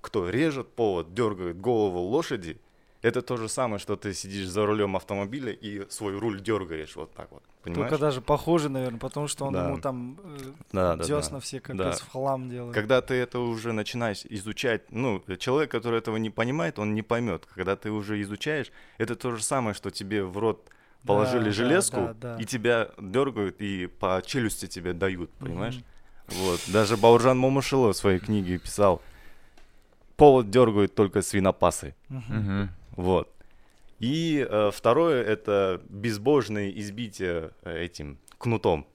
кто 0.00 0.28
режет 0.28 0.68
повод, 0.74 1.14
дергает 1.14 1.60
голову 1.60 2.00
лошади, 2.00 2.58
это 3.01 3.21
то 3.21 3.37
же 3.37 3.49
самое, 3.49 3.79
что 3.79 3.95
ты 3.95 4.13
сидишь 4.13 4.47
за 4.47 4.65
рулем 4.65 4.95
автомобиля 4.95 5.51
и 5.51 5.89
свой 5.89 6.17
руль 6.17 6.41
дергаешь 6.41 6.95
вот 6.95 7.13
так 7.13 7.31
вот. 7.31 7.43
Понимаешь? 7.63 7.89
Только 7.89 8.01
даже 8.01 8.21
похоже, 8.21 8.69
наверное, 8.69 8.99
потому 8.99 9.27
что 9.27 9.45
он 9.45 9.53
да. 9.53 9.67
ему 9.67 9.79
там 9.79 10.19
э, 10.23 10.37
да, 10.71 10.95
да, 10.95 11.03
десна 11.03 11.37
да. 11.37 11.39
все 11.39 11.59
как 11.59 11.75
да. 11.75 11.91
в 11.91 12.09
хлам 12.09 12.49
делает. 12.49 12.73
Когда 12.73 13.01
ты 13.01 13.15
это 13.15 13.39
уже 13.39 13.71
начинаешь 13.71 14.23
изучать, 14.29 14.91
ну, 14.91 15.23
человек, 15.37 15.71
который 15.71 15.99
этого 15.99 16.17
не 16.17 16.29
понимает, 16.29 16.79
он 16.79 16.93
не 16.93 17.01
поймет. 17.01 17.47
Когда 17.55 17.75
ты 17.75 17.91
уже 17.91 18.21
изучаешь, 18.21 18.71
это 18.97 19.15
то 19.15 19.35
же 19.35 19.43
самое, 19.43 19.73
что 19.73 19.89
тебе 19.89 20.23
в 20.23 20.37
рот 20.37 20.69
положили 21.05 21.45
да, 21.45 21.51
железку, 21.51 21.97
да, 21.97 22.13
да, 22.13 22.35
да. 22.35 22.41
и 22.41 22.45
тебя 22.45 22.89
дергают, 22.99 23.61
и 23.61 23.87
по 23.87 24.21
челюсти 24.25 24.67
тебе 24.67 24.93
дают, 24.93 25.31
понимаешь? 25.33 25.77
Угу. 25.77 25.83
Вот. 26.43 26.61
Даже 26.67 26.97
Бауржан 26.97 27.37
Момушило 27.37 27.93
в 27.93 27.97
своей 27.97 28.19
книге 28.19 28.57
писал, 28.57 29.01
повод 30.21 30.51
дергают 30.51 30.93
только 30.93 31.23
свинопасы. 31.23 31.95
Угу. 32.11 32.69
Вот. 32.91 33.33
И 33.97 34.45
э, 34.47 34.69
второе 34.71 35.23
это 35.23 35.81
безбожное 35.89 36.69
избитие 36.69 37.49
э, 37.63 37.85
этим 37.85 38.19
кнутом. 38.37 38.85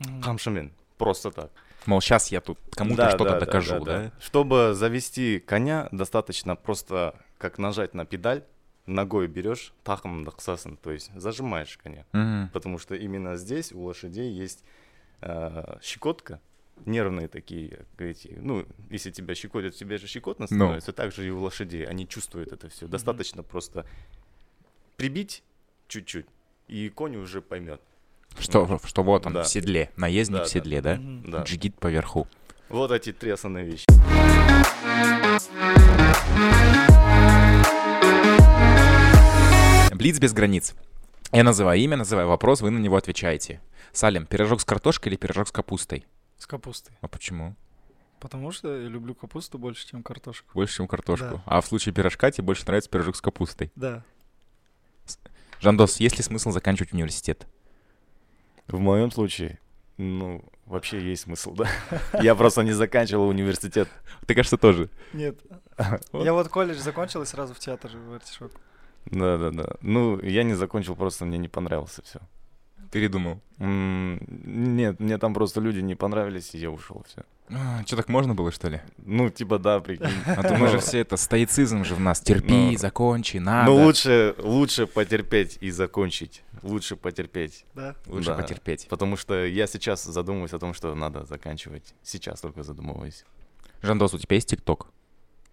Mm. 0.00 0.72
Просто 0.98 1.30
так. 1.30 1.52
Мол, 1.86 2.00
сейчас 2.00 2.32
я 2.32 2.40
тут 2.40 2.58
кому-то 2.72 2.96
да, 2.96 3.10
что-то 3.10 3.30
да, 3.30 3.40
докажу, 3.40 3.78
да, 3.78 3.84
да, 3.84 4.02
да? 4.02 4.12
Чтобы 4.20 4.74
завести 4.74 5.38
коня, 5.38 5.88
достаточно 5.92 6.56
просто 6.56 7.14
как 7.38 7.58
нажать 7.58 7.94
на 7.94 8.04
педаль, 8.04 8.42
ногой 8.86 9.28
берешь, 9.28 9.74
тахом 9.84 10.24
даксасын, 10.24 10.76
то 10.76 10.90
есть 10.90 11.12
зажимаешь 11.14 11.78
коня. 11.80 12.06
Mm-hmm. 12.12 12.48
Потому 12.52 12.78
что 12.78 12.96
именно 12.96 13.36
здесь 13.36 13.70
у 13.72 13.82
лошадей 13.82 14.32
есть 14.32 14.64
э, 15.20 15.78
щекотка, 15.80 16.40
нервные 16.86 17.28
такие, 17.28 17.86
эти, 17.98 18.36
ну, 18.40 18.66
если 18.90 19.10
тебя 19.10 19.34
щекотят, 19.34 19.74
тебе 19.74 19.98
же 19.98 20.06
щекотно 20.06 20.46
ну. 20.50 20.56
становится, 20.56 20.90
no. 20.90 20.94
так 20.94 21.12
же 21.12 21.26
и 21.26 21.30
у 21.30 21.40
лошадей, 21.40 21.84
они 21.84 22.08
чувствуют 22.08 22.52
это 22.52 22.68
все. 22.68 22.86
Mm-hmm. 22.86 22.90
Достаточно 22.90 23.42
просто 23.42 23.86
прибить 24.96 25.42
чуть-чуть, 25.88 26.26
и 26.68 26.88
конь 26.88 27.16
уже 27.16 27.42
поймет. 27.42 27.80
Что, 28.38 28.66
ну, 28.66 28.78
что 28.84 29.02
вот 29.02 29.26
он 29.26 29.34
да. 29.34 29.42
в 29.42 29.48
седле, 29.48 29.90
наездник 29.96 30.38
да, 30.38 30.44
в 30.44 30.48
седле, 30.48 30.80
да? 30.80 30.96
да? 30.96 31.38
да. 31.38 31.42
Джигит 31.42 31.78
поверху. 31.78 32.26
Вот 32.68 32.90
эти 32.90 33.12
три 33.12 33.30
основные 33.30 33.66
вещи. 33.66 33.84
Блиц 39.94 40.18
без 40.18 40.32
границ. 40.32 40.74
Я 41.32 41.44
называю 41.44 41.80
имя, 41.80 41.96
называю 41.96 42.28
вопрос, 42.28 42.60
вы 42.60 42.70
на 42.70 42.78
него 42.78 42.96
отвечаете. 42.96 43.60
Салим, 43.92 44.26
пирожок 44.26 44.60
с 44.60 44.64
картошкой 44.64 45.12
или 45.12 45.16
пирожок 45.16 45.48
с 45.48 45.52
капустой? 45.52 46.06
С 46.42 46.46
капустой. 46.48 46.92
А 47.00 47.06
почему? 47.06 47.54
Потому 48.18 48.50
что 48.50 48.76
я 48.76 48.88
люблю 48.88 49.14
капусту 49.14 49.60
больше, 49.60 49.86
чем 49.86 50.02
картошку. 50.02 50.50
Больше, 50.54 50.78
чем 50.78 50.88
картошку. 50.88 51.36
Да. 51.36 51.42
А 51.46 51.60
в 51.60 51.66
случае 51.66 51.94
пирожка 51.94 52.32
тебе 52.32 52.42
больше 52.42 52.66
нравится 52.66 52.90
пирожок 52.90 53.14
с 53.14 53.20
капустой? 53.20 53.70
Да. 53.76 54.02
Жандос, 55.60 56.00
есть 56.00 56.16
ли 56.16 56.24
смысл 56.24 56.50
заканчивать 56.50 56.92
университет? 56.92 57.46
В 58.66 58.80
моем 58.80 59.12
случае, 59.12 59.60
ну, 59.98 60.44
вообще 60.66 61.00
есть 61.00 61.22
смысл, 61.22 61.54
да. 61.54 61.68
Я 62.20 62.34
просто 62.34 62.62
не 62.62 62.72
заканчивал 62.72 63.28
университет. 63.28 63.88
Ты, 64.26 64.34
кажется, 64.34 64.56
тоже. 64.56 64.90
Нет. 65.12 65.38
Я 66.12 66.32
вот 66.32 66.48
колледж 66.48 66.78
закончил 66.78 67.22
и 67.22 67.26
сразу 67.26 67.54
в 67.54 67.60
театр 67.60 67.92
в 67.96 68.14
артишок. 68.14 68.50
Да-да-да. 69.04 69.76
Ну, 69.80 70.20
я 70.20 70.42
не 70.42 70.54
закончил, 70.54 70.96
просто 70.96 71.24
мне 71.24 71.38
не 71.38 71.48
понравилось 71.48 72.00
все. 72.02 72.18
Передумал. 72.92 73.40
Нет, 73.58 75.00
мне 75.00 75.16
там 75.16 75.32
просто 75.32 75.60
люди 75.60 75.80
не 75.80 75.94
понравились, 75.94 76.54
и 76.54 76.58
я 76.58 76.70
ушел, 76.70 77.04
все. 77.08 77.22
А, 77.48 77.82
что, 77.86 77.96
так 77.96 78.08
можно 78.08 78.34
было, 78.34 78.52
что 78.52 78.68
ли? 78.68 78.80
Ну, 78.98 79.30
типа, 79.30 79.58
да, 79.58 79.80
прикинь. 79.80 80.08
А 80.26 80.42
то 80.42 80.54
мы 80.56 80.68
же 80.68 80.78
все 80.78 81.00
это, 81.00 81.16
стоицизм 81.16 81.84
же 81.84 81.94
в 81.94 82.00
нас. 82.00 82.20
Терпи, 82.20 82.52
Ну, 82.52 82.76
закончи, 82.76 83.38
надо. 83.38 83.70
Ну, 83.70 83.84
лучше, 83.84 84.34
лучше 84.38 84.86
потерпеть 84.86 85.56
и 85.62 85.70
закончить. 85.70 86.42
Лучше 86.62 86.96
потерпеть. 86.96 87.64
Да. 87.74 87.96
Лучше 88.06 88.28
да. 88.28 88.34
потерпеть. 88.34 88.86
Потому 88.90 89.16
что 89.16 89.42
я 89.46 89.66
сейчас 89.66 90.04
задумываюсь 90.04 90.52
о 90.52 90.58
том, 90.58 90.74
что 90.74 90.94
надо 90.94 91.24
заканчивать. 91.24 91.94
Сейчас 92.02 92.42
только 92.42 92.62
задумываюсь. 92.62 93.24
Жандос, 93.80 94.12
у 94.12 94.18
тебя 94.18 94.36
есть 94.36 94.50
ТикТок? 94.50 94.88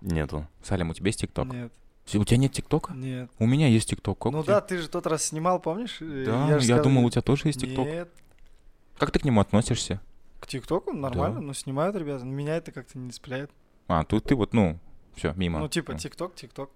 Нету. 0.01 0.45
Салим, 0.61 0.89
у 0.89 0.93
тебя 0.93 1.07
есть 1.07 1.21
ТикТок? 1.21 1.47
Нет, 1.53 1.71
У 2.17 2.23
тебя 2.23 2.37
нет 2.37 2.51
ТикТока? 2.53 2.93
нет. 2.93 3.29
У 3.39 3.45
меня 3.45 3.67
есть 3.67 3.89
ТикТок. 3.89 4.25
Ну 4.25 4.43
да, 4.43 4.61
ты 4.61 4.77
же 4.77 4.87
тот 4.89 5.05
раз 5.07 5.25
снимал, 5.25 5.59
помнишь? 5.59 5.97
Э, 6.01 6.23
Да, 6.25 6.47
же 6.47 6.53
я 6.53 6.75
сказал- 6.75 6.83
думал, 6.83 7.05
у 7.05 7.09
тебя 7.09 7.21
тоже 7.21 7.43
есть 7.45 7.61
ТикТок. 7.61 7.85
Нет. 7.85 8.09
Как 8.97 9.11
ты 9.11 9.19
к 9.19 9.25
нему 9.25 9.41
относишься? 9.41 10.01
К 10.39 10.47
ТикТоку 10.47 10.93
нормально, 10.93 11.39
Да. 11.39 11.41
ну 11.47 11.53
снимают 11.53 11.95
ребята. 11.95 12.25
Меня 12.25 12.55
это 12.57 12.71
как-то 12.71 12.97
не 12.97 13.11
цепляет. 13.11 13.51
А, 13.87 14.03
тут 14.03 14.23
ты 14.25 14.35
вот, 14.35 14.53
ну, 14.53 14.79
все, 15.15 15.33
мимо. 15.35 15.59
Ну, 15.59 15.67
типа, 15.67 15.95
ТикТок, 15.95 16.35
ТикТок. 16.35 16.69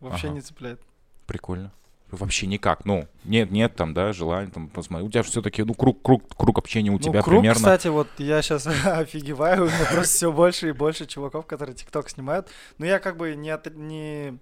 Вообще 0.00 0.28
Ага. 0.28 0.34
не 0.36 0.40
цепляет. 0.40 0.80
Прикольно. 1.26 1.72
Вообще 2.10 2.46
никак. 2.46 2.84
Ну, 2.84 3.08
нет, 3.24 3.50
нет 3.50 3.74
там, 3.74 3.94
да, 3.94 4.12
желания 4.12 4.50
там 4.50 4.68
посмотреть. 4.68 5.08
У 5.08 5.10
тебя 5.12 5.22
все-таки, 5.22 5.62
ну, 5.62 5.72
круг, 5.72 6.02
круг, 6.02 6.22
круг 6.36 6.58
общения 6.58 6.90
у 6.90 6.94
ну, 6.94 6.98
тебя 6.98 7.22
круг, 7.22 7.38
примерно. 7.40 7.54
кстати, 7.56 7.88
вот 7.88 8.06
я 8.18 8.42
сейчас 8.42 8.66
офигеваю, 8.84 9.62
у 9.62 9.66
меня 9.66 9.86
просто 9.90 10.14
все 10.14 10.30
больше 10.32 10.68
и 10.68 10.72
больше 10.72 11.06
чуваков, 11.06 11.46
которые 11.46 11.74
ТикТок 11.74 12.10
снимают. 12.10 12.48
Но 12.76 12.84
я 12.84 12.98
как 12.98 13.16
бы 13.16 13.34
не, 13.34 13.48
от- 13.48 13.74
не, 13.74 14.36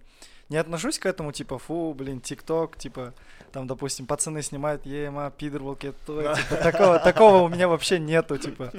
не 0.51 0.57
отношусь 0.57 0.99
к 0.99 1.07
этому, 1.07 1.33
типа, 1.33 1.59
фу, 1.59 1.95
блин, 1.95 2.21
ТикТок, 2.21 2.77
типа, 2.77 3.15
там, 3.53 3.69
допустим, 3.69 4.07
пацаны 4.07 4.43
снимают, 4.43 4.85
ема, 4.85 5.31
пидор, 5.31 5.63
волкетой, 5.63 6.35
типа, 6.35 6.57
такого, 6.57 6.99
такого 6.99 7.37
у 7.43 7.49
меня 7.49 7.69
вообще 7.69 8.01
нету, 8.01 8.37
типа. 8.37 8.73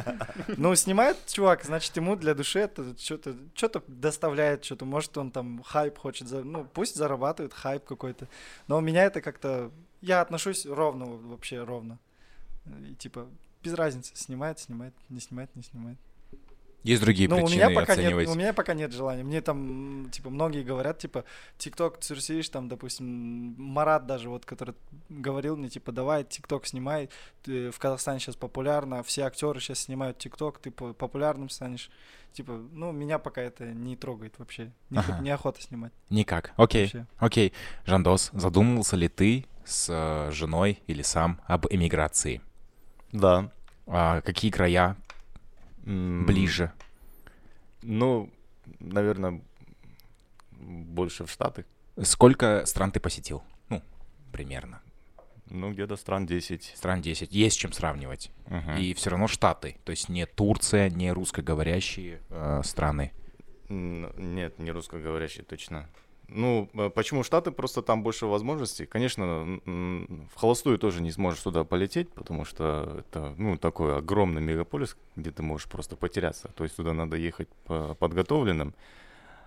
Ну, 0.57 0.75
снимает 0.75 1.17
чувак, 1.27 1.63
значит, 1.63 1.95
ему 1.95 2.17
для 2.17 2.33
души 2.33 2.59
это 2.59 2.97
что-то 2.99 3.35
что-то 3.55 3.81
доставляет, 3.87 4.65
что-то, 4.65 4.83
может, 4.85 5.17
он 5.17 5.31
там 5.31 5.63
хайп 5.63 5.97
хочет, 5.97 6.29
ну, 6.29 6.67
пусть 6.73 6.95
зарабатывает 6.95 7.53
хайп 7.53 7.85
какой-то. 7.85 8.27
Но 8.67 8.77
у 8.77 8.81
меня 8.81 9.05
это 9.05 9.21
как-то, 9.21 9.71
я 10.01 10.19
отношусь 10.19 10.65
ровно, 10.65 11.05
вообще 11.05 11.63
ровно. 11.63 11.99
И, 12.89 12.95
типа, 12.95 13.27
без 13.63 13.73
разницы, 13.75 14.13
снимает, 14.15 14.59
снимает, 14.59 14.93
не 15.07 15.21
снимает, 15.21 15.55
не 15.55 15.63
снимает. 15.63 15.97
Есть 16.83 17.01
другие 17.01 17.29
ну, 17.29 17.35
у 17.35 17.39
причины 17.45 17.57
меня 17.57 17.69
пока 17.69 17.95
нет, 17.95 18.05
оценивать. 18.05 18.27
у 18.29 18.33
меня 18.33 18.53
пока 18.53 18.73
нет 18.73 18.91
желания. 18.91 19.23
Мне 19.23 19.41
там, 19.41 20.09
типа, 20.11 20.29
многие 20.31 20.63
говорят, 20.63 20.97
типа, 20.97 21.25
ТикТок 21.57 21.99
цирсишь, 21.99 22.49
там, 22.49 22.69
допустим, 22.69 23.55
Марат 23.57 24.07
даже, 24.07 24.29
вот, 24.29 24.45
который 24.45 24.73
говорил 25.09 25.57
мне, 25.57 25.69
типа, 25.69 25.91
давай 25.91 26.23
ТикТок 26.23 26.65
снимай, 26.65 27.09
ты 27.43 27.69
в 27.69 27.77
Казахстане 27.77 28.19
сейчас 28.19 28.35
популярно, 28.35 29.03
все 29.03 29.23
актеры 29.23 29.59
сейчас 29.59 29.79
снимают 29.81 30.17
ТикТок, 30.17 30.57
ты 30.57 30.71
по- 30.71 30.93
популярным 30.93 31.49
станешь. 31.49 31.91
Типа, 32.33 32.53
ну, 32.71 32.91
меня 32.91 33.19
пока 33.19 33.41
это 33.41 33.65
не 33.65 33.95
трогает 33.95 34.39
вообще. 34.39 34.71
Не 34.89 34.99
Ага. 34.99 35.19
Неохота 35.19 35.61
снимать 35.61 35.91
Никак. 36.09 36.53
Окей, 36.55 36.83
вообще. 36.85 37.05
окей. 37.17 37.53
Жандос, 37.85 38.31
задумывался 38.33 38.95
ли 38.95 39.09
ты 39.09 39.45
с 39.65 39.87
э, 39.89 40.31
женой 40.31 40.81
или 40.87 41.01
сам 41.01 41.41
об 41.45 41.67
эмиграции? 41.69 42.41
Да. 43.11 43.51
А 43.85 44.21
какие 44.21 44.49
края 44.49 44.95
М, 45.85 46.25
ближе? 46.25 46.71
Ну, 47.81 48.29
наверное, 48.79 49.41
больше 50.51 51.25
в 51.25 51.31
Штаты. 51.31 51.65
Сколько 52.03 52.65
стран 52.65 52.91
ты 52.91 52.99
посетил? 52.99 53.43
Ну, 53.69 53.81
примерно. 54.31 54.81
Ну, 55.49 55.71
где-то 55.73 55.97
стран 55.97 56.25
10. 56.25 56.73
Стран 56.75 57.01
10. 57.01 57.33
Есть 57.33 57.59
чем 57.59 57.73
сравнивать. 57.73 58.31
Мгм. 58.47 58.77
И 58.77 58.93
все 58.93 59.09
равно 59.09 59.27
Штаты. 59.27 59.75
То 59.83 59.89
есть 59.91 60.07
не 60.07 60.25
Турция, 60.25 60.89
не 60.89 61.11
русскоговорящие 61.11 62.21
э, 62.29 62.61
страны. 62.63 63.11
Нет, 63.67 64.59
не 64.59 64.71
русскоговорящий, 64.71 65.43
точно. 65.43 65.89
Ну, 66.33 66.69
э, 66.73 66.89
почему 66.89 67.23
Штаты? 67.23 67.51
Просто 67.51 67.81
там 67.81 68.03
больше 68.03 68.25
возможностей. 68.25 68.85
Конечно, 68.85 69.59
в 69.65 70.35
холостую 70.35 70.77
тоже 70.77 71.01
не 71.01 71.11
сможешь 71.11 71.41
туда 71.41 71.63
полететь, 71.63 72.09
потому 72.09 72.45
что 72.45 72.97
это, 72.99 73.33
ну, 73.37 73.57
такой 73.57 73.97
огромный 73.97 74.41
мегаполис, 74.41 74.97
где 75.15 75.31
ты 75.31 75.43
можешь 75.43 75.67
просто 75.67 75.95
потеряться. 75.95 76.49
То 76.55 76.63
есть 76.63 76.75
туда 76.75 76.93
надо 76.93 77.17
ехать 77.17 77.49
по- 77.65 77.95
подготовленным. 77.95 78.73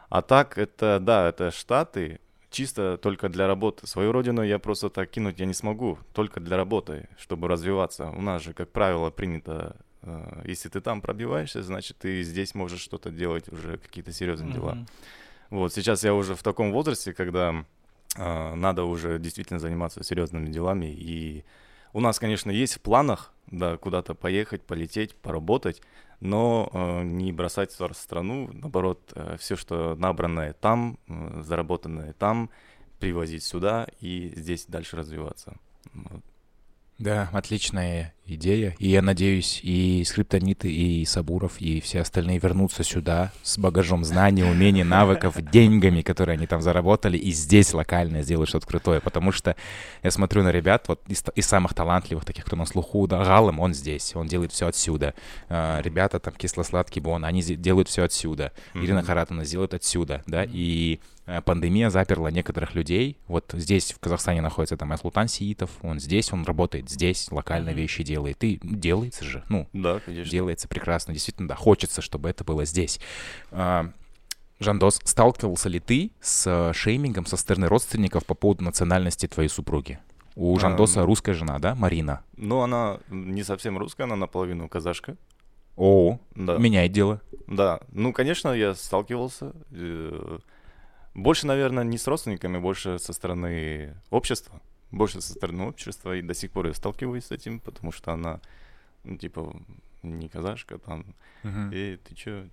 А 0.09 0.23
так, 0.23 0.59
это, 0.59 0.99
да, 1.01 1.29
это 1.29 1.51
Штаты, 1.51 2.21
чисто 2.51 2.99
только 2.99 3.29
для 3.29 3.47
работы. 3.47 3.87
Свою 3.87 4.13
родину 4.13 4.43
я 4.43 4.59
просто 4.59 4.89
так 4.91 5.11
кинуть 5.11 5.41
я 5.41 5.47
не 5.47 5.55
смогу, 5.55 5.99
только 6.13 6.41
для 6.41 6.57
работы, 6.57 7.09
чтобы 7.19 7.49
развиваться. 7.49 8.11
У 8.11 8.23
нас 8.23 8.43
же, 8.43 8.53
как 8.53 8.71
правило, 8.71 9.11
принято, 9.11 9.77
э, 10.03 10.43
если 10.45 10.69
ты 10.69 10.81
там 10.81 11.01
пробиваешься, 11.01 11.63
значит, 11.63 11.97
ты 11.99 12.23
здесь 12.23 12.55
можешь 12.55 12.81
что-то 12.81 13.11
делать, 13.11 13.49
уже 13.49 13.79
какие-то 13.79 14.13
серьезные 14.13 14.53
дела. 14.53 14.79
Вот, 15.55 15.73
сейчас 15.73 16.03
я 16.03 16.15
уже 16.15 16.35
в 16.35 16.43
таком 16.43 16.73
возрасте, 16.73 17.13
когда 17.13 17.65
э, 18.17 18.55
надо 18.55 18.83
уже 18.83 19.21
действительно 19.21 19.61
заниматься 19.61 20.03
серьезными 20.03 20.51
делами. 20.51 20.87
И 20.87 21.45
у 21.93 22.01
нас, 22.01 22.19
конечно, 22.19 22.51
есть 22.51 22.75
в 22.75 22.81
планах, 22.81 23.33
да, 23.47 23.77
куда-то 23.77 24.17
поехать, 24.17 24.63
полететь, 24.63 25.15
поработать, 25.15 25.81
но 26.19 26.69
э, 26.73 27.03
не 27.05 27.33
бросать 27.33 27.71
страну, 27.71 28.51
наоборот, 28.53 29.13
все, 29.39 29.55
что 29.55 29.95
набранное 29.95 30.55
там, 30.55 30.99
э, 31.07 31.43
заработанное 31.43 32.15
там, 32.15 32.51
привозить 32.99 33.45
сюда 33.45 33.87
и 34.01 34.33
здесь 34.35 34.67
дальше 34.67 34.97
развиваться. 34.97 35.55
Вот. 35.93 36.25
Да, 36.99 37.29
отличная 37.33 38.15
идея. 38.27 38.75
И 38.79 38.89
я 38.89 39.03
надеюсь, 39.03 39.61
и 39.63 40.03
скриптониты, 40.07 40.73
и 40.73 41.05
Сабуров, 41.05 41.61
и 41.61 41.81
все 41.81 42.01
остальные 42.01 42.39
вернутся 42.39 42.85
сюда 42.85 43.33
с 43.43 43.59
багажом 43.59 44.05
знаний, 44.05 44.43
умений, 44.45 44.85
навыков, 44.85 45.37
деньгами, 45.51 46.03
которые 46.03 46.35
они 46.35 46.47
там 46.47 46.63
заработали, 46.63 47.19
и 47.19 47.33
здесь 47.33 47.75
локально 47.75 48.23
сделают 48.23 48.49
что-то 48.49 48.67
крутое. 48.67 49.01
Потому 49.01 49.33
что 49.33 49.57
я 50.03 50.11
смотрю 50.11 50.43
на 50.43 50.51
ребят, 50.53 50.85
вот 50.89 51.01
из, 51.09 51.23
из 51.35 51.47
самых 51.47 51.75
талантливых, 51.75 52.25
таких, 52.25 52.45
кто 52.45 52.57
на 52.57 52.65
слуху, 52.65 53.07
да, 53.07 53.25
Галым, 53.25 53.61
он 53.61 53.75
здесь, 53.75 54.15
он 54.15 54.27
делает 54.27 54.53
все 54.53 54.69
отсюда. 54.69 55.15
А, 55.49 55.81
ребята 55.83 56.21
там 56.21 56.35
кисло-сладкий 56.35 57.01
бон, 57.01 57.25
они 57.25 57.43
делают 57.43 57.89
все 57.89 58.05
отсюда. 58.05 58.53
Ирина 58.75 58.99
Мгм. 58.99 59.07
Харатовна 59.07 59.45
сделает 59.45 59.75
отсюда, 59.75 60.23
да, 60.27 60.45
и 60.45 61.01
э, 61.01 61.14
пандемия 61.45 61.91
заперла 61.91 62.31
некоторых 62.31 62.75
людей. 62.75 63.17
Вот 63.29 63.51
здесь, 63.55 63.93
в 63.93 63.99
Казахстане, 63.99 64.41
находится 64.43 64.77
там 64.77 64.93
Айслутан 64.93 65.29
Сиитов, 65.29 65.71
он 65.83 65.99
здесь, 65.99 66.33
он 66.33 66.45
работает 66.45 66.91
здесь, 66.91 67.31
локально 67.31 67.71
Мгм. 67.71 67.79
вещи 67.79 68.03
делает. 68.03 68.43
И 68.45 68.61
делается 68.63 69.25
же, 69.25 69.43
ну, 69.49 69.69
Да, 69.73 70.01
конечно. 70.01 70.31
делается 70.31 70.69
прекрасно. 70.69 71.15
Действительно, 71.15 71.49
да, 71.49 71.55
хочется, 71.55 72.03
чтобы 72.03 72.29
это 72.29 72.45
было 72.45 72.65
здесь. 72.65 73.01
А, 73.51 73.91
Жандос, 74.61 75.01
сталкивался 75.05 75.69
ли 75.69 75.81
ты 75.81 76.13
с 76.21 76.47
э, 76.47 76.73
шеймингом 76.75 77.27
со 77.27 77.37
стороны 77.37 77.67
родственников 77.69 78.25
по 78.25 78.35
поводу 78.35 78.63
национальности 78.65 79.27
твоей 79.27 79.49
супруги? 79.49 79.99
У 80.37 80.57
А, 80.57 80.61
Жандоса 80.61 81.01
м. 81.01 81.07
русская 81.07 81.33
жена, 81.35 81.59
да, 81.59 81.75
Марина? 81.75 82.23
Ну, 82.37 82.61
она 82.61 82.99
не 83.09 83.43
совсем 83.43 83.79
русская, 83.79 84.05
она 84.05 84.17
наполовину 84.17 84.69
казашка. 84.69 85.17
О, 85.77 86.19
Да. 86.37 86.57
меняет 86.57 86.93
дело. 86.93 87.21
Да, 87.49 87.81
ну, 87.93 88.13
конечно, 88.13 88.51
я 88.51 88.75
сталкивался. 88.75 89.53
Больше, 91.15 91.47
наверное, 91.47 91.85
не 91.85 91.97
с 91.97 92.07
родственниками, 92.07 92.59
больше 92.59 92.99
со 92.99 93.13
стороны 93.13 93.95
общества. 94.11 94.61
Больше 94.91 95.21
со 95.21 95.33
стороны 95.33 95.65
общества, 95.65 96.17
и 96.17 96.23
до 96.23 96.35
сих 96.35 96.51
пор 96.51 96.67
я 96.67 96.75
сталкиваюсь 96.75 97.27
с 97.27 97.31
этим, 97.31 97.61
потому 97.61 97.93
что 97.93 98.13
она, 98.13 98.41
ну, 99.05 99.17
типа, 99.17 99.55
не 100.03 100.29
казашка, 100.29 100.79
там, 100.79 101.05
эй, 101.73 101.97
ты 101.97 102.15
чё, 102.15 102.45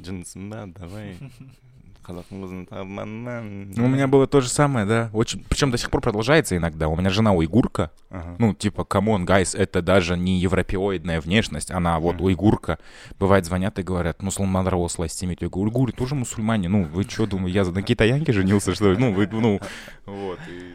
жындысың 0.00 0.51
ба, 0.51 0.66
давай, 0.66 1.18
қазақтың 2.08 2.66
табаннан». 2.66 3.70
Ну, 3.76 3.84
У 3.84 3.88
меня 3.88 4.06
было 4.08 4.26
то 4.26 4.40
же 4.40 4.48
самое, 4.48 4.86
да. 4.86 5.10
Очень, 5.12 5.44
причем 5.48 5.70
до 5.70 5.78
сих 5.78 5.90
пор 5.90 6.00
продолжается 6.00 6.56
иногда. 6.56 6.88
У 6.88 6.96
меня 6.96 7.10
жена 7.10 7.32
уйгурка. 7.32 7.90
Ага. 8.10 8.36
Ну, 8.38 8.54
типа, 8.54 8.84
come 8.84 9.07
on, 9.07 9.24
guys, 9.24 9.54
это 9.54 9.82
даже 9.82 10.16
не 10.16 10.38
европеоидная 10.40 11.20
внешность, 11.20 11.70
она 11.70 11.98
вот 12.00 12.16
Мгм. 12.16 12.24
уйгурка. 12.24 12.78
Бывает, 13.18 13.44
звонят 13.44 13.78
и 13.78 13.82
говорят, 13.82 14.22
мусульмандар 14.22 14.74
осластимит. 14.74 15.42
Я 15.42 15.48
говорю, 15.48 15.68
уйгуры 15.70 15.92
тоже 15.92 16.14
мусульмане. 16.14 16.68
Ну, 16.68 16.84
вы 16.84 17.04
что, 17.04 17.26
думаете, 17.26 17.58
я 17.58 17.64
на 17.64 17.82
китаянке 17.82 18.32
женился, 18.32 18.74
что 18.74 18.92
ли? 18.92 18.98
Ну, 18.98 19.12
вы, 19.12 19.28
ну, 19.30 19.60
вот. 20.06 20.38
и 20.48 20.74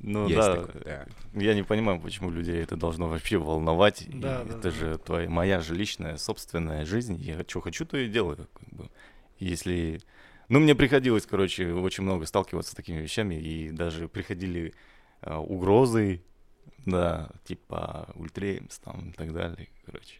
Ну 0.00 0.26
есть 0.26 0.36
да, 0.40 0.56
такое, 0.56 0.82
да. 0.84 1.40
я 1.42 1.54
не 1.54 1.62
понимаю, 1.62 2.00
почему 2.00 2.30
людей 2.30 2.62
это 2.62 2.76
должно 2.76 3.08
вообще 3.08 3.36
волновать. 3.36 4.02
И 4.02 4.12
Да, 4.14 4.42
да, 4.44 4.50
это 4.54 4.62
да. 4.62 4.70
же 4.70 4.98
твоя, 4.98 5.28
моя 5.28 5.60
же 5.60 5.74
личная, 5.74 6.16
собственная 6.16 6.86
жизнь. 6.86 7.16
Я 7.20 7.44
что 7.46 7.60
хочу, 7.60 7.84
то 7.84 7.98
и 7.98 8.08
делаю. 8.08 8.48
Как 8.54 8.68
бы. 8.70 8.88
Если... 9.38 10.00
Ну, 10.50 10.58
мне 10.58 10.74
приходилось, 10.74 11.26
короче, 11.26 11.72
очень 11.72 12.02
много 12.02 12.26
сталкиваться 12.26 12.72
с 12.72 12.74
такими 12.74 13.00
вещами, 13.00 13.36
и 13.36 13.70
даже 13.70 14.08
приходили 14.08 14.74
а, 15.22 15.40
угрозы, 15.40 16.22
да, 16.84 17.30
типа 17.44 18.08
ультреемс 18.16 18.80
там 18.80 19.10
и 19.10 19.12
так 19.12 19.32
далее, 19.32 19.68
короче. 19.86 20.16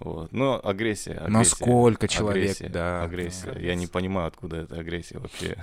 Вот. 0.00 0.32
Но 0.32 0.58
агрессия, 0.64 1.12
агрессия. 1.12 1.30
Но 1.30 1.44
сколько 1.44 2.08
человек, 2.08 2.44
агрессия, 2.44 2.68
да. 2.70 3.02
Агрессия. 3.02 3.54
Я 3.60 3.74
не 3.74 3.86
понимаю, 3.86 4.28
откуда 4.28 4.56
эта 4.62 4.80
агрессия 4.80 5.18
вообще. 5.18 5.56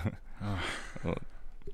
Вот. 1.01 1.17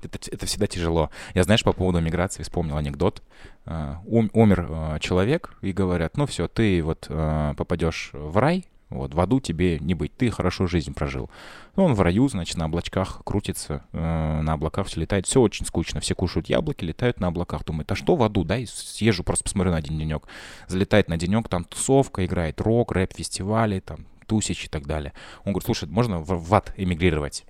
Это, 0.02 0.18
это 0.30 0.46
всегда 0.46 0.66
тяжело. 0.66 1.10
Я, 1.34 1.42
знаешь, 1.42 1.62
по 1.62 1.74
поводу 1.74 2.00
миграции 2.00 2.42
вспомнил 2.42 2.76
анекдот. 2.78 3.22
Э, 3.66 3.96
ум, 4.06 4.30
умер 4.32 4.66
э, 4.68 4.98
человек, 5.00 5.54
и 5.60 5.72
говорят, 5.72 6.16
ну 6.16 6.24
все, 6.24 6.48
ты 6.48 6.82
вот 6.82 7.06
э, 7.10 7.54
попадешь 7.56 8.10
в 8.14 8.38
рай, 8.38 8.64
вот, 8.90 9.14
в 9.14 9.20
аду 9.20 9.40
тебе 9.40 9.78
не 9.78 9.94
быть, 9.94 10.16
ты 10.16 10.30
хорошо 10.30 10.66
жизнь 10.66 10.92
прожил. 10.92 11.30
Ну, 11.76 11.84
он 11.84 11.94
в 11.94 12.00
раю, 12.00 12.28
значит, 12.28 12.56
на 12.56 12.64
облачках 12.64 13.22
крутится, 13.24 13.84
э, 13.92 14.40
на 14.42 14.52
облаках 14.52 14.88
все 14.88 15.00
летает. 15.00 15.26
Все 15.26 15.40
очень 15.40 15.64
скучно, 15.64 16.00
все 16.00 16.16
кушают 16.16 16.48
яблоки, 16.48 16.84
летают 16.84 17.20
на 17.20 17.28
облаках. 17.28 17.64
Думает, 17.64 17.90
а 17.92 17.94
что 17.94 18.16
в 18.16 18.22
аду, 18.22 18.42
да, 18.42 18.58
и 18.58 18.66
съезжу, 18.66 19.22
просто 19.22 19.44
посмотрю 19.44 19.70
на 19.70 19.78
один 19.78 19.96
денек. 19.96 20.26
Залетает 20.66 21.08
на 21.08 21.16
денек, 21.16 21.48
там 21.48 21.64
тусовка, 21.64 22.24
играет 22.26 22.60
рок, 22.60 22.90
рэп-фестивали, 22.92 23.78
там 23.78 24.06
тусич 24.26 24.64
и 24.64 24.68
так 24.68 24.86
далее. 24.86 25.12
Он 25.44 25.52
говорит, 25.52 25.66
слушай, 25.66 25.88
можно 25.88 26.18
в, 26.18 26.26
в 26.26 26.54
ад 26.54 26.74
эмигрировать? 26.76 27.44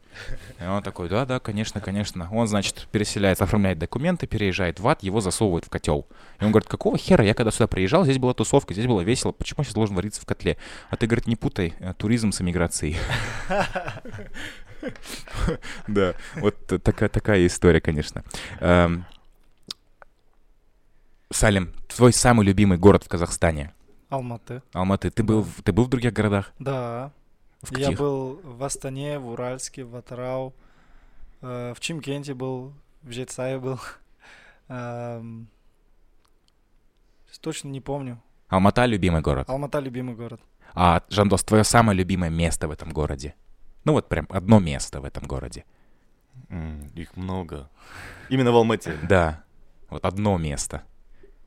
И 0.61 0.65
он 0.65 0.83
такой, 0.83 1.09
да, 1.09 1.25
да, 1.25 1.41
конечно, 1.41 1.81
конечно. 1.81 2.29
Он, 2.31 2.47
значит, 2.47 2.89
переселяется, 2.93 3.45
оформляет 3.45 3.79
документы, 3.79 4.27
переезжает 4.27 4.81
в 4.81 4.89
ад, 4.89 5.03
его 5.03 5.21
засовывают 5.21 5.65
в 5.65 5.71
котел. 5.71 6.07
И 6.41 6.45
он 6.45 6.51
говорит, 6.51 6.69
какого 6.69 6.99
хера, 6.99 7.25
я 7.25 7.35
когда 7.35 7.51
сюда 7.51 7.67
приезжал, 7.67 8.05
здесь 8.05 8.19
была 8.19 8.35
тусовка, 8.35 8.75
здесь 8.75 8.87
было 8.87 9.01
весело, 9.01 9.33
почему 9.33 9.61
я 9.61 9.65
сейчас 9.65 9.75
должен 9.75 9.97
вариться 9.97 10.21
в 10.21 10.27
котле? 10.27 10.57
А 10.91 10.97
ты, 10.97 11.07
говорит, 11.07 11.27
не 11.27 11.37
путай 11.37 11.75
э, 11.79 11.95
туризм 11.95 12.33
с 12.33 12.41
эмиграцией. 12.41 12.97
Да, 15.87 16.15
вот 16.37 16.57
такая, 16.83 17.11
такая 17.11 17.47
история, 17.47 17.83
конечно. 17.83 18.25
Эм, 18.61 19.05
Салим, 21.31 21.73
твой 21.87 22.15
самый 22.15 22.47
любимый 22.47 22.79
город 22.79 23.05
в 23.05 23.09
Казахстане? 23.09 23.73
Алматы. 24.09 24.63
Алматы. 24.73 25.11
Ты 25.11 25.23
был, 25.23 25.47
ты 25.63 25.73
был 25.73 25.85
в 25.85 25.89
других 25.89 26.13
городах? 26.13 26.53
Да. 26.59 27.13
В 27.63 27.77
Я 27.77 27.91
был 27.93 28.41
в 28.43 28.63
Астане, 28.65 29.19
в 29.19 29.29
Уральске, 29.29 29.85
в 29.85 29.95
Атырау, 29.97 30.55
э, 31.43 31.75
в 31.75 31.81
Чимкенте 31.81 32.35
был, 32.35 32.73
в 33.03 33.11
Жетсае 33.13 33.59
был. 33.59 33.79
Эм, 34.69 35.49
Точно 37.41 37.69
не 37.69 37.81
помню. 37.81 38.21
Алмата 38.49 38.85
любимый 38.85 39.23
город. 39.23 39.49
Алмата 39.49 39.79
любимый 39.81 40.15
город. 40.15 40.41
А, 40.75 41.03
Жандос, 41.09 41.43
твое 41.43 41.65
самое 41.65 41.97
любимое 41.97 42.29
место 42.31 42.69
в 42.69 42.71
этом 42.71 42.93
городе? 42.93 43.35
Ну 43.85 43.93
вот 43.93 44.09
прям 44.09 44.27
одно 44.29 44.59
место 44.59 45.01
в 45.01 45.05
этом 45.05 45.25
городе. 45.27 45.65
М, 46.51 46.91
Их 46.95 47.17
много. 47.17 47.71
Именно 48.29 48.53
в 48.53 48.57
Алмате. 48.57 48.95
Да. 49.09 49.43
Вот 49.89 50.05
одно 50.05 50.37
место. 50.39 50.83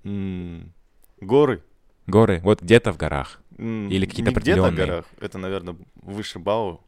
М, 0.04 0.74
Горы. 1.22 1.62
Горы, 2.08 2.42
вот 2.44 2.62
где-то 2.62 2.92
в 2.92 2.98
горах. 2.98 3.40
Или 3.58 4.06
какие-то 4.06 4.32
где-то 4.32 4.62
в 4.62 4.66
определенные. 4.66 4.86
горах. 4.88 5.06
Это, 5.20 5.38
наверное, 5.38 5.76
выше 5.96 6.40
Бау. 6.40 6.82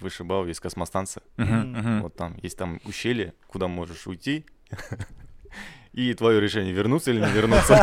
Выше 0.00 0.24
Бау 0.24 0.46
есть 0.46 0.60
космостанция. 0.60 1.22
Вот 1.36 2.14
там 2.16 2.36
есть 2.42 2.56
там 2.58 2.80
ущелье, 2.84 3.32
куда 3.46 3.68
можешь 3.68 4.06
уйти. 4.06 4.46
И 5.92 6.12
твое 6.12 6.40
решение, 6.42 6.74
вернуться 6.74 7.10
или 7.10 7.20
не 7.20 7.30
вернуться. 7.32 7.74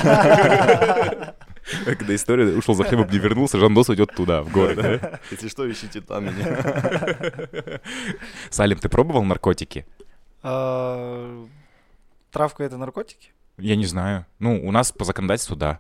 Когда 1.86 2.14
история 2.14 2.56
ушел 2.56 2.76
за 2.76 2.84
хлебом, 2.84 3.10
не 3.10 3.18
вернулся, 3.18 3.58
Жандос 3.58 3.90
идет 3.90 4.14
туда, 4.16 4.44
в 4.44 4.52
город. 4.52 4.76
да? 4.76 5.20
Если 5.32 5.48
что, 5.48 5.70
ищите 5.72 6.00
там 6.02 6.26
меня. 6.26 7.80
Салим, 8.52 8.78
ты 8.78 8.88
пробовал 8.90 9.24
наркотики? 9.24 9.86
А, 10.44 11.44
Травка 12.32 12.64
это 12.64 12.78
наркотики? 12.78 13.32
Я 13.58 13.76
не 13.76 13.86
знаю. 13.86 14.26
Ну, 14.40 14.64
у 14.64 14.72
нас 14.72 14.92
по 14.92 15.06
законодательству, 15.06 15.56
да, 15.56 15.80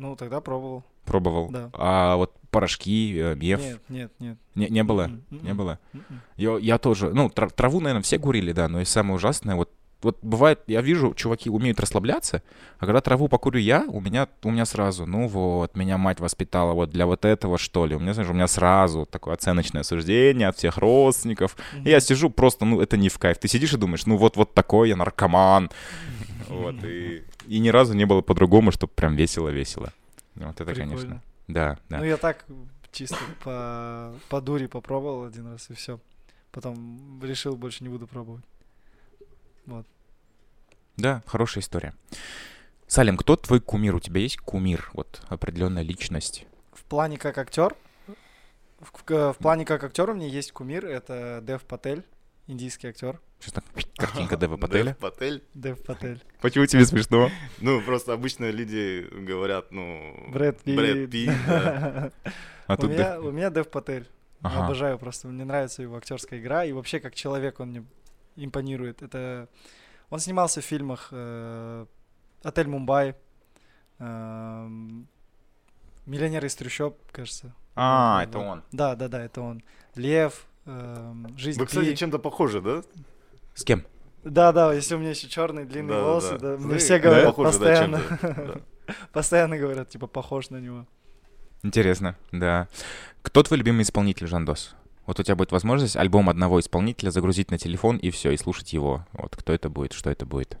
Ну, 0.00 0.16
тогда 0.16 0.40
пробовал. 0.40 0.82
пробовал. 1.04 1.50
Да. 1.50 1.68
А 1.74 2.16
вот 2.16 2.32
порошки, 2.50 3.14
э, 3.16 3.34
меф, 3.36 3.60
Нет, 3.60 3.80
нет, 3.90 4.12
нет. 4.18 4.38
не, 4.54 4.68
не 4.68 4.82
было? 4.82 5.02
М-м, 5.02 5.22
Не 5.30 5.48
м-м, 5.50 5.56
было? 5.58 5.78
м-м. 5.92 6.20
Я, 6.38 6.56
я 6.58 6.78
тоже, 6.78 7.10
ну, 7.12 7.28
тра- 7.28 7.50
траву, 7.50 7.80
наверное, 7.80 8.02
все 8.02 8.18
курили, 8.18 8.52
да, 8.52 8.66
но 8.68 8.80
и 8.80 8.84
самое 8.86 9.16
ужасное, 9.16 9.56
вот, 9.56 9.70
вот 10.02 10.16
бывает, 10.22 10.60
я 10.66 10.80
вижу, 10.80 11.12
чуваки 11.14 11.50
умеют 11.50 11.78
расслабляться, 11.78 12.42
а 12.78 12.86
когда 12.86 13.02
траву 13.02 13.28
покурю 13.28 13.60
я, 13.60 13.84
у 13.88 14.00
меня, 14.00 14.26
у 14.42 14.50
меня 14.50 14.64
сразу, 14.64 15.04
ну 15.04 15.28
вот, 15.28 15.76
меня 15.76 15.98
мать 15.98 16.18
воспитала 16.20 16.72
вот 16.72 16.88
для 16.90 17.04
вот 17.04 17.26
этого, 17.26 17.58
что 17.58 17.84
ли, 17.84 17.94
у 17.94 17.98
меня, 18.00 18.14
знаешь, 18.14 18.30
у 18.30 18.34
меня 18.34 18.48
сразу 18.48 19.04
такое 19.04 19.34
оценочное 19.34 19.82
суждение 19.82 20.48
от 20.48 20.56
всех 20.56 20.78
родственников, 20.78 21.54
И 21.84 21.90
я 21.90 22.00
сижу 22.00 22.30
просто, 22.30 22.64
ну, 22.64 22.80
это 22.80 22.96
не 22.96 23.10
в 23.10 23.18
кайф, 23.18 23.36
ты 23.38 23.46
сидишь 23.48 23.74
и 23.74 23.76
думаешь, 23.76 24.06
ну, 24.06 24.16
вот, 24.16 24.36
вот 24.36 24.54
такой 24.54 24.88
я 24.88 24.96
наркоман, 24.96 25.70
вот, 26.50 26.84
и, 26.84 27.24
и 27.46 27.58
ни 27.58 27.68
разу 27.68 27.94
не 27.94 28.04
было 28.06 28.20
по-другому, 28.22 28.70
чтобы 28.72 28.92
прям 28.94 29.16
весело-весело. 29.16 29.92
Вот 30.34 30.60
это, 30.60 30.64
Прикольно. 30.64 30.90
конечно, 30.96 31.22
да, 31.48 31.78
да. 31.88 31.98
Ну, 31.98 32.04
я 32.04 32.16
так 32.16 32.44
чисто 32.92 33.16
по, 33.44 34.14
по 34.28 34.40
дуре 34.40 34.68
попробовал 34.68 35.24
один 35.24 35.50
раз, 35.52 35.70
и 35.70 35.74
все. 35.74 35.98
Потом 36.52 37.20
решил, 37.22 37.56
больше 37.56 37.84
не 37.84 37.88
буду 37.90 38.06
пробовать. 38.06 38.44
Да, 40.96 41.22
хорошая 41.26 41.62
история. 41.62 41.94
Салим, 42.86 43.16
кто 43.16 43.36
твой 43.36 43.60
кумир? 43.60 43.94
У 43.94 44.00
тебя 44.00 44.20
есть 44.20 44.36
кумир, 44.38 44.90
вот 44.94 45.22
определенная 45.28 45.82
личность? 45.82 46.46
В 46.72 46.82
плане 46.84 47.18
как 47.18 47.38
актер, 47.38 47.74
в, 48.80 48.90
в- 48.92 49.32
в 49.32 49.36
плане 49.38 49.64
как 49.64 49.84
актер 49.84 50.10
у 50.10 50.14
меня 50.14 50.26
есть 50.26 50.52
кумир, 50.52 50.84
это 50.84 51.40
Дев 51.46 51.62
Патель, 51.62 52.02
индийский 52.50 52.88
актер. 52.88 53.20
Сейчас 53.38 53.54
так 53.54 53.64
картинка 53.96 54.36
Дева 54.36 54.56
Пателя. 54.56 54.84
Дев 54.84 54.98
Патель. 54.98 55.42
Дев 55.54 55.82
Патель. 55.84 56.22
Почему 56.40 56.66
тебе 56.66 56.84
смешно? 56.84 57.30
Ну, 57.60 57.80
просто 57.80 58.12
обычно 58.12 58.50
люди 58.50 59.06
говорят, 59.10 59.72
ну... 59.72 60.30
Брэд 60.30 60.60
Питт. 60.62 60.76
Брэд 60.76 61.10
Питт, 61.10 61.32
да. 61.46 62.12
А 62.66 62.76
у, 62.78 62.86
меня, 62.86 63.14
Дев- 63.16 63.24
у 63.24 63.30
меня 63.30 63.50
Дев 63.50 63.70
Патель. 63.70 64.08
Я 64.42 64.48
Ага. 64.48 64.64
Обожаю 64.66 64.98
просто. 64.98 65.28
Мне 65.28 65.44
нравится 65.44 65.82
его 65.82 65.96
актерская 65.96 66.38
игра. 66.40 66.64
И 66.64 66.72
вообще, 66.72 67.00
как 67.00 67.14
человек, 67.14 67.60
он 67.60 67.70
мне 67.70 67.84
импонирует. 68.36 69.02
Это... 69.02 69.48
Он 70.10 70.18
снимался 70.18 70.60
в 70.60 70.64
фильмах 70.64 71.08
э, 71.12 71.86
«Отель 72.42 72.66
Мумбай», 72.66 73.14
эм, 73.98 75.06
«Миллионер 76.06 76.44
из 76.44 76.54
трущоб», 76.56 76.98
кажется. 77.12 77.54
А, 77.76 78.20
Вот, 78.20 78.28
это 78.28 78.38
он. 78.38 78.62
Да, 78.72 78.96
да, 78.96 79.08
да, 79.08 79.22
это 79.24 79.40
он. 79.40 79.62
«Лев», 79.94 80.46
эм, 80.66 81.34
«Жизнь 81.36 81.58
Вы, 81.58 81.66
кстати, 81.66 81.90
Пи». 81.90 81.96
чем-то 81.96 82.18
похожи, 82.18 82.60
да? 82.60 82.82
С 83.54 83.64
кем? 83.64 83.84
Да, 84.24 84.52
да, 84.52 84.72
если 84.74 84.94
у 84.94 84.98
меня 84.98 85.10
еще 85.10 85.28
черные 85.28 85.64
длинные 85.64 85.98
Да, 85.98 86.04
волосы, 86.04 86.38
да. 86.38 86.56
да, 86.56 86.58
мне 86.58 86.78
все 86.78 86.98
говорят 86.98 87.26
похожи, 87.26 87.58
да, 87.58 87.58
постоянно, 87.58 87.98
чем-то, 87.98 88.34
да. 88.86 88.94
постоянно 89.12 89.58
говорят, 89.58 89.88
типа, 89.88 90.06
похож 90.06 90.50
на 90.50 90.58
него. 90.58 90.86
Интересно, 91.62 92.16
да. 92.32 92.68
Кто 93.22 93.42
твой 93.42 93.58
любимый 93.58 93.82
исполнитель, 93.82 94.26
Жандос? 94.26 94.74
Вот 95.06 95.18
у 95.18 95.22
тебя 95.22 95.36
будет 95.36 95.52
возможность 95.52 95.96
альбом 95.96 96.28
одного 96.28 96.60
исполнителя 96.60 97.10
загрузить 97.10 97.50
на 97.50 97.58
телефон 97.58 97.96
и 97.96 98.10
все, 98.10 98.30
и 98.30 98.36
слушать 98.36 98.72
его. 98.72 99.06
Вот 99.12 99.36
кто 99.36 99.52
это 99.52 99.68
будет, 99.68 99.92
что 99.92 100.10
это 100.10 100.24
будет? 100.24 100.58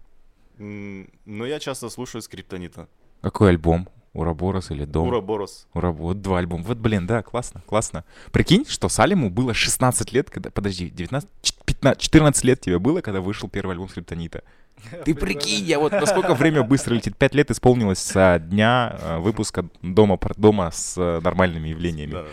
Но 0.58 1.46
я 1.46 1.58
часто 1.60 1.88
слушаю 1.88 2.20
скриптонита. 2.22 2.88
Какой 3.20 3.50
альбом? 3.50 3.88
Ураборос 4.12 4.70
или 4.72 4.84
Дом? 4.84 5.08
Ураборос. 5.08 5.66
Ураб- 5.74 5.92
Вот 5.96 6.20
два 6.20 6.38
альбома. 6.38 6.64
Вот, 6.64 6.78
блин, 6.78 7.06
да, 7.06 7.22
классно, 7.22 7.62
классно. 7.66 8.04
Прикинь, 8.32 8.64
что 8.68 8.88
Салиму 8.88 9.30
было 9.30 9.54
16 9.54 10.12
лет, 10.12 10.30
когда... 10.30 10.50
Подожди, 10.50 10.90
19... 10.90 11.28
ч- 11.42 11.54
15, 11.64 12.00
14 12.02 12.44
лет 12.44 12.60
тебе 12.60 12.78
было, 12.78 13.00
когда 13.02 13.20
вышел 13.20 13.48
первый 13.48 13.72
альбом 13.72 13.88
Скриптонита. 13.88 14.42
Ты 15.04 15.14
прикинь, 15.14 15.64
я 15.64 15.78
вот 15.78 15.92
насколько 15.92 16.34
время 16.34 16.62
быстро 16.62 16.94
летит. 16.94 17.16
Пять 17.16 17.34
лет 17.34 17.50
исполнилось 17.50 17.98
со 17.98 18.38
дня 18.40 18.96
э, 19.00 19.18
выпуска 19.18 19.68
дома, 19.82 20.18
дома 20.36 20.70
с 20.72 20.96
э, 20.98 21.20
нормальными 21.22 21.68
явлениями. 21.68 22.12
Да, 22.12 22.22
да, 22.22 22.28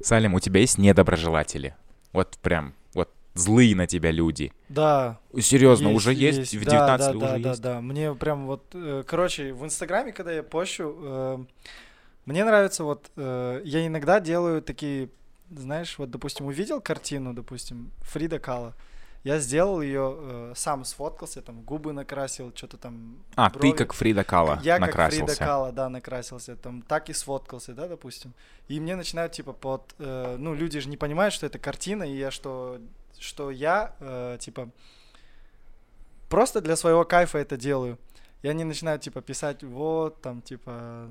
Салим, 0.00 0.34
у 0.34 0.40
тебя 0.40 0.60
есть 0.60 0.78
недоброжелатели? 0.78 1.74
Вот 2.12 2.38
прям, 2.40 2.72
злые 3.38 3.74
на 3.76 3.86
тебя 3.86 4.10
люди. 4.10 4.52
Да, 4.68 5.18
Серьезно, 5.40 5.90
уже 5.90 6.12
есть? 6.12 6.54
В 6.54 6.64
Да, 6.64 6.70
19 6.70 6.98
да, 6.98 7.10
уже 7.10 7.20
да, 7.20 7.36
есть? 7.36 7.60
Да, 7.62 7.74
да, 7.74 7.80
Мне 7.80 8.14
прям 8.14 8.46
вот, 8.46 8.64
э, 8.74 9.04
короче, 9.06 9.52
в 9.52 9.64
Инстаграме, 9.64 10.12
когда 10.12 10.32
я 10.32 10.42
пощу, 10.42 10.94
э, 11.00 11.38
мне 12.26 12.44
нравится 12.44 12.84
вот, 12.84 13.10
э, 13.16 13.62
я 13.64 13.86
иногда 13.86 14.20
делаю 14.20 14.60
такие, 14.60 15.08
знаешь, 15.50 15.98
вот, 15.98 16.10
допустим, 16.10 16.46
увидел 16.46 16.80
картину, 16.80 17.32
допустим, 17.32 17.90
Фрида 18.00 18.38
Кала, 18.38 18.74
я 19.24 19.40
сделал 19.40 19.82
ее, 19.82 20.16
э, 20.16 20.52
сам 20.54 20.84
сфоткался, 20.84 21.42
там, 21.42 21.62
губы 21.62 21.92
накрасил, 21.92 22.52
что-то 22.54 22.76
там. 22.76 23.16
А, 23.34 23.50
брови. 23.50 23.72
ты 23.72 23.76
как 23.76 23.92
Фрида 23.92 24.24
Кала 24.24 24.60
Я 24.62 24.78
накрасился. 24.78 25.26
как 25.26 25.36
Фрида 25.36 25.44
Кала, 25.46 25.72
да, 25.72 25.88
накрасился, 25.88 26.56
там, 26.56 26.82
так 26.82 27.10
и 27.10 27.12
сфоткался, 27.12 27.74
да, 27.74 27.88
допустим. 27.88 28.32
И 28.68 28.78
мне 28.78 28.94
начинают, 28.94 29.32
типа, 29.32 29.52
под, 29.52 29.94
э, 29.98 30.36
ну, 30.38 30.54
люди 30.54 30.78
же 30.80 30.88
не 30.88 30.96
понимают, 30.96 31.34
что 31.34 31.46
это 31.46 31.58
картина, 31.58 32.04
и 32.04 32.16
я, 32.16 32.30
что, 32.30 32.78
что 33.20 33.50
я, 33.50 33.94
э, 34.00 34.38
типа, 34.40 34.70
просто 36.28 36.60
для 36.60 36.76
своего 36.76 37.04
кайфа 37.04 37.38
это 37.38 37.56
делаю. 37.56 37.98
И 38.42 38.48
они 38.48 38.64
начинают, 38.64 39.02
типа, 39.02 39.20
писать, 39.20 39.62
вот, 39.62 40.20
там, 40.20 40.42
типа, 40.42 41.08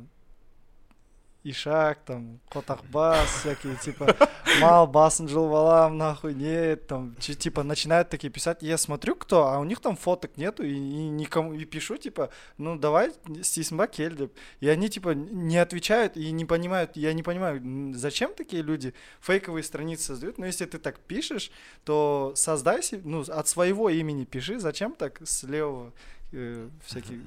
ишак, 1.51 1.99
там, 2.05 2.39
котахбас, 2.49 3.29
всякие, 3.29 3.75
типа, 3.75 4.15
мал, 4.62 4.88
басын 4.88 5.27
валам, 5.27 5.98
нахуй, 5.98 6.33
нет, 6.33 6.87
там, 6.87 7.15
типа, 7.15 7.63
начинают 7.63 8.10
такие 8.10 8.31
писать, 8.31 8.62
я 8.62 8.77
смотрю, 8.77 9.15
кто, 9.15 9.48
а 9.48 9.60
у 9.60 9.63
них 9.63 9.79
там 9.79 9.95
фоток 9.95 10.37
нету, 10.37 10.63
и, 10.63 10.73
и 10.73 11.10
никому, 11.10 11.54
и 11.54 11.65
пишу, 11.65 11.98
типа, 11.98 12.29
ну, 12.58 12.77
давай, 12.77 13.12
стисмба 13.41 13.87
кель, 13.87 14.29
и 14.60 14.69
они, 14.69 14.89
типа, 14.89 15.10
не 15.10 15.58
отвечают 15.58 16.17
и 16.17 16.31
не 16.31 16.45
понимают, 16.45 16.95
я 16.95 17.13
не 17.13 17.23
понимаю, 17.23 17.62
зачем 17.93 18.33
такие 18.33 18.62
люди 18.62 18.93
фейковые 19.21 19.63
страницы 19.63 20.04
создают, 20.06 20.37
но 20.37 20.45
если 20.45 20.65
ты 20.65 20.77
так 20.77 21.00
пишешь, 21.00 21.52
то 21.83 22.33
создай 22.35 22.83
себе, 22.83 23.02
ну, 23.04 23.21
от 23.21 23.48
своего 23.48 23.89
имени 23.89 24.25
пиши, 24.25 24.60
зачем 24.60 24.93
так 24.93 25.21
с 25.23 25.43
левого 25.43 25.93
э, 26.32 26.69
всякие 26.86 27.19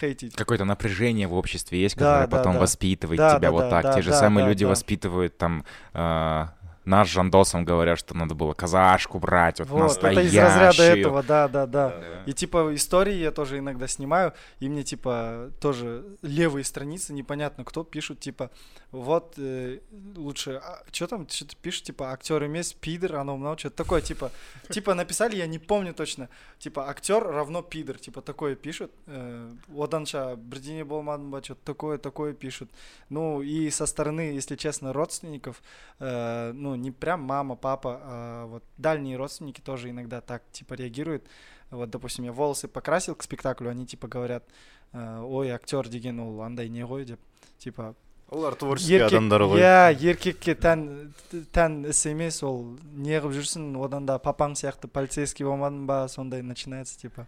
хейтить. 0.00 0.34
Какое-то 0.34 0.64
напряжение 0.64 1.26
в 1.26 1.34
обществе 1.34 1.80
есть, 1.80 1.94
которое 1.94 2.26
да, 2.26 2.36
потом 2.36 2.54
да. 2.54 2.60
воспитывает 2.60 3.18
тебя 3.36 3.50
вот 3.50 3.70
так. 3.70 3.94
Те 3.94 4.02
же 4.02 4.12
самые 4.12 4.46
люди 4.46 4.64
воспитывают 4.64 5.36
там 5.38 5.64
э, 5.94 6.46
нас 6.84 7.08
с 7.08 7.10
Жандосом 7.10 7.64
говорят, 7.64 7.98
что 7.98 8.16
надо 8.16 8.34
было 8.34 8.54
казашку 8.54 9.18
брать, 9.18 9.58
вот, 9.60 9.68
Вот, 9.68 9.76
это 9.76 9.84
настоящую. 9.84 10.26
из 10.26 10.34
разряда 10.34 10.82
этого, 10.82 11.22
да, 11.22 11.48
да, 11.48 11.66
да. 11.66 11.88
Да. 11.90 12.22
И 12.26 12.32
типа 12.32 12.74
истории 12.74 13.14
я 13.14 13.30
тоже 13.30 13.58
иногда 13.58 13.86
снимаю, 13.86 14.32
и 14.60 14.68
мне 14.68 14.82
типа 14.82 15.50
тоже 15.60 16.04
левые 16.22 16.64
страницы, 16.64 17.12
непонятно 17.12 17.64
кто, 17.64 17.84
пишут 17.84 18.20
типа, 18.20 18.50
вот 18.92 19.34
э, 19.38 19.78
лучше, 20.16 20.60
что 20.90 21.06
там, 21.06 21.28
что-то 21.28 21.54
пишут, 21.62 21.84
типа, 21.84 22.12
актер 22.12 22.44
имеет 22.46 22.74
пидор, 22.76 23.16
оно 23.16 23.36
много, 23.36 23.58
что-то 23.58 23.76
такое, 23.76 24.00
типа, 24.00 24.32
типа 24.68 24.94
написали, 24.94 25.36
я 25.36 25.46
не 25.46 25.58
помню 25.58 25.94
точно, 25.94 26.28
типа, 26.58 26.88
актер 26.88 27.22
равно 27.22 27.62
пидор, 27.62 27.98
типа, 27.98 28.20
такое 28.20 28.56
пишут, 28.56 28.90
э, 29.06 29.54
оданша, 29.76 30.34
бірдеңе 30.36 30.84
болмадым 30.84 31.30
ба, 31.30 31.42
что-то 31.42 31.60
такое, 31.64 31.98
такое 31.98 32.32
пишут. 32.32 32.70
Ну, 33.08 33.42
и 33.42 33.70
со 33.70 33.86
стороны, 33.86 34.32
если 34.32 34.56
честно, 34.56 34.92
родственников, 34.92 35.62
э, 36.00 36.52
ну, 36.52 36.69
не 36.76 36.90
прям 36.90 37.22
мама, 37.22 37.56
папа, 37.56 38.00
а 38.02 38.46
вот 38.46 38.64
дальние 38.78 39.16
родственники 39.16 39.60
тоже 39.60 39.90
иногда 39.90 40.20
так, 40.20 40.42
типа, 40.52 40.74
реагируют. 40.74 41.26
Вот, 41.70 41.90
допустим, 41.90 42.24
я 42.24 42.32
волосы 42.32 42.68
покрасил 42.68 43.14
к 43.14 43.22
спектаклю, 43.22 43.70
они, 43.70 43.86
типа, 43.86 44.08
говорят, 44.08 44.44
э, 44.92 45.20
ой, 45.20 45.50
актер 45.50 45.88
деген 45.88 46.20
ол 46.20 46.42
андай 46.42 46.68
не 46.68 46.82
ғой 46.82 47.04
деп, 47.04 47.20
типа, 47.58 47.94
олар 48.30 48.54
творческий 48.54 48.94
еркек 48.94 49.12
адамдар 49.12 49.42
ғой. 49.42 49.60
Иә 49.60 49.94
еркекке 49.98 50.54
тән 50.54 51.12
тән 51.52 51.80
іс 51.90 52.04
емес 52.06 52.40
ол 52.46 52.76
неғып 52.94 53.34
жүрсің 53.34 53.74
одан 53.84 54.06
да 54.06 54.18
папаң 54.22 54.54
сияқты 54.58 54.88
полицейский 54.88 55.46
болмадың 55.46 55.86
ба? 55.86 56.06
Сондай 56.08 56.42
начинается 56.42 56.98
типа. 56.98 57.26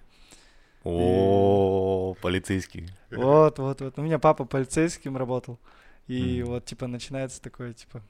О 0.85 2.15
полицейский. 2.23 2.89
Вот 3.11 3.59
вот 3.59 3.81
вот. 3.81 3.99
У 3.99 4.03
меня 4.03 4.19
папа 4.19 4.45
полицейским 4.45 5.17
работал. 5.17 5.59
И 6.07 6.43
вот 6.43 6.65
типа 6.65 6.87
начинается 6.87 7.43
такое 7.43 7.73
типа 7.73 8.03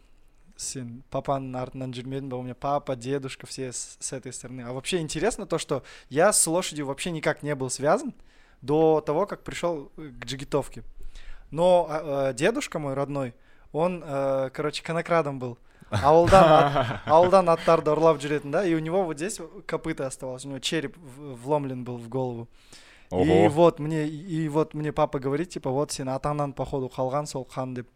сен 0.56 1.02
папаның 1.10 1.56
артынан 1.58 1.92
жүрмедің 1.94 2.28
ба 2.28 2.36
у 2.36 2.42
меня 2.42 2.54
папа 2.54 2.96
дедушка 2.96 3.46
все 3.46 3.72
с, 3.72 3.96
с 4.00 4.12
этой 4.12 4.32
стороны. 4.32 4.62
А 4.62 4.72
вообще 4.72 4.98
интересно 4.98 5.46
то 5.46 5.58
что 5.58 5.82
я 6.08 6.32
с 6.32 6.46
лошадью 6.46 6.86
вообще 6.86 7.10
никак 7.10 7.42
не 7.42 7.54
был 7.54 7.70
связан 7.70 8.14
до 8.60 9.00
того 9.00 9.26
как 9.26 9.42
пришел 9.42 9.90
э, 9.96 10.10
к 10.20 10.24
джигитовке. 10.24 10.82
Но 11.50 11.88
э, 11.90 12.34
дедушка 12.34 12.78
мой 12.78 12.94
родной 12.94 13.34
он 13.72 14.02
э, 14.04 14.50
короче 14.52 14.82
конокрадом 14.82 15.38
был. 15.38 15.58
Ауылдан 15.90 16.44
ат- 16.44 17.00
ауылдан 17.06 17.48
аттарды 17.52 17.92
ұрлап 17.92 18.20
жүретін 18.20 18.50
да 18.50 18.64
и 18.64 18.74
у 18.74 18.78
него 18.78 19.04
вот 19.04 19.16
здесь 19.16 19.40
копыта 19.66 20.06
оставалось 20.06 20.44
у 20.44 20.48
него 20.48 20.58
череп 20.58 20.96
вломлен 20.96 21.84
был 21.84 21.98
в 21.98 22.08
голову. 22.08 22.48
И 23.10 23.14
Ого. 23.14 23.48
вот 23.50 23.78
мне 23.78 24.08
и 24.08 24.48
вот 24.48 24.72
мне 24.72 24.90
папа 24.92 25.18
говорит 25.18 25.50
типа 25.50 25.70
вот 25.70 25.92
сен 25.92 26.08
атаңнан 26.08 26.54
походу 26.54 26.88
қалған 26.88 27.26
сол 27.26 27.44
қан 27.44 27.74
деп 27.74 27.88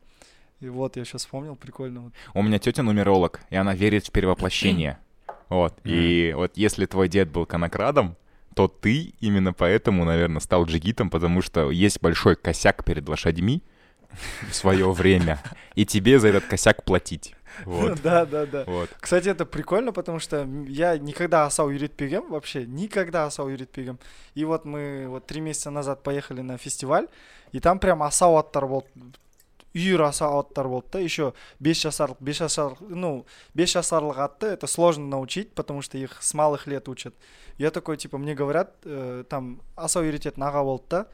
и 0.60 0.68
вот 0.68 0.96
я 0.96 1.04
сейчас 1.04 1.22
вспомнил 1.22 1.56
прикольно. 1.56 2.12
У 2.34 2.42
меня 2.42 2.58
тетя 2.58 2.82
нумеролог, 2.82 3.40
и 3.50 3.56
она 3.56 3.74
верит 3.74 4.06
в 4.06 4.10
перевоплощение. 4.10 4.98
Вот. 5.48 5.78
И 5.84 6.32
вот 6.34 6.56
если 6.56 6.86
твой 6.86 7.08
дед 7.08 7.30
был 7.30 7.46
конокрадом, 7.46 8.16
то 8.56 8.66
ты 8.66 9.14
именно 9.20 9.52
поэтому, 9.52 10.04
наверное, 10.04 10.40
стал 10.40 10.64
джигитом, 10.64 11.08
потому 11.08 11.40
что 11.40 11.70
есть 11.70 12.00
большой 12.00 12.34
косяк 12.34 12.84
перед 12.84 13.08
лошадьми 13.08 13.62
в 14.50 14.52
свое 14.52 14.90
время, 14.90 15.40
и 15.76 15.86
тебе 15.86 16.18
за 16.18 16.28
этот 16.28 16.46
косяк 16.46 16.82
платить. 16.82 17.36
Вот. 17.64 18.00
да 18.02 18.26
да 18.26 18.44
да 18.46 18.64
Вот. 18.66 18.90
Кстати, 18.98 19.28
это 19.28 19.46
прикольно, 19.46 19.92
потому 19.92 20.18
что 20.18 20.48
я 20.66 20.98
никогда 20.98 21.46
асау 21.46 21.70
юритпегем 21.70 22.28
вообще, 22.28 22.66
никогда 22.66 23.26
асау 23.26 23.48
юритпегем. 23.48 23.98
И 24.34 24.44
вот 24.44 24.64
мы 24.64 25.06
вот 25.08 25.26
три 25.26 25.40
месяца 25.40 25.70
назад 25.70 26.02
поехали 26.02 26.40
на 26.40 26.58
фестиваль, 26.58 27.06
и 27.52 27.60
там 27.60 27.78
прям 27.78 28.02
асау 28.02 28.36
аттар 28.36 28.66
болды 28.66 28.88
үйір 29.75 30.03
асау 30.09 30.39
аттар 30.41 30.67
болды 30.67 30.87
да 30.93 30.99
еще 30.99 31.33
бес 31.59 31.79
жасарлық 31.85 32.19
бес 32.19 32.41
жасарлық 32.41 32.81
ну 32.89 33.25
бес 33.53 33.71
жасарлық 33.75 34.19
атты 34.19 34.47
это 34.47 34.67
сложно 34.67 35.07
научить 35.07 35.53
потому 35.53 35.81
что 35.81 35.97
их 35.97 36.17
с 36.21 36.33
малых 36.33 36.67
лет 36.67 36.89
учат 36.89 37.15
я 37.57 37.71
такой 37.71 37.97
типа 37.97 38.17
мне 38.17 38.35
говорят 38.35 38.75
э, 38.83 39.23
там 39.29 39.61
асау 39.75 40.03
үйрететін 40.03 40.43
аға 40.43 40.63
болды 40.63 40.85
да 40.89 41.07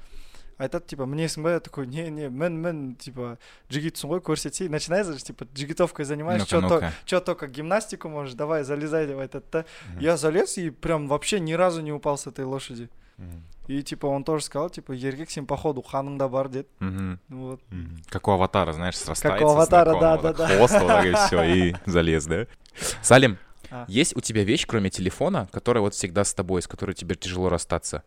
айтады 0.57 0.87
типа 0.89 1.05
мінесің 1.05 1.43
ба 1.45 1.51
я 1.51 1.59
такой 1.59 1.87
не 1.87 2.09
не 2.09 2.29
мін 2.29 2.57
мін 2.61 2.95
типа 2.97 3.37
джигитсың 3.69 4.09
ғой 4.09 4.21
көрсетейін 4.25 4.73
начинается 4.73 5.13
же 5.13 5.23
типа 5.23 5.45
джигитовкой 5.53 6.05
занимаешься 6.05 6.55
Ну-ка, 6.55 6.67
что 6.67 6.75
ну-ка. 6.75 6.93
что 7.05 7.19
только 7.21 7.47
гимнастику 7.47 8.09
можешь, 8.09 8.33
давай, 8.33 8.63
залезай, 8.63 9.07
давай, 9.07 9.27
та-та. 9.27 9.65
Я 9.99 10.17
залез 10.17 10.57
и 10.57 10.69
прям 10.71 11.07
вообще 11.07 11.39
ни 11.39 11.53
разу 11.53 11.81
не 11.81 11.91
упал 11.91 12.17
с 12.17 12.25
этой 12.27 12.45
лошади. 12.45 12.89
И 13.68 13.82
типа 13.82 14.06
он 14.06 14.24
тоже 14.24 14.44
сказал, 14.44 14.70
типа, 14.70 14.92
еркек 14.92 15.30
сен 15.30 15.46
походу 15.46 15.82
ханыңда 15.82 16.28
бар 16.28 16.48
дед. 16.48 16.66
Мгм. 16.80 17.20
Вот. 17.28 17.60
Как 18.08 18.26
у 18.26 18.32
аватара, 18.32 18.72
знаешь, 18.72 18.96
срастается. 18.98 19.46
у 19.46 19.50
аватара, 19.50 19.98
да, 20.00 20.18
да, 20.18 20.32
да. 20.32 20.48
Хвост 20.48 20.74
вот 20.80 21.04
и 21.04 21.12
все, 21.14 21.42
и 21.44 21.74
залез, 21.86 22.26
да? 22.26 22.46
Салим, 23.02 23.38
А. 23.70 23.84
есть 23.88 24.16
у 24.16 24.20
тебя 24.20 24.42
вещь, 24.44 24.66
кроме 24.66 24.90
телефона, 24.90 25.48
которая 25.52 25.80
вот 25.82 25.94
всегда 25.94 26.24
с 26.24 26.34
тобой, 26.34 26.60
с 26.62 26.66
которой 26.66 26.94
тебе 26.94 27.14
тяжело 27.14 27.48
расстаться? 27.48 28.02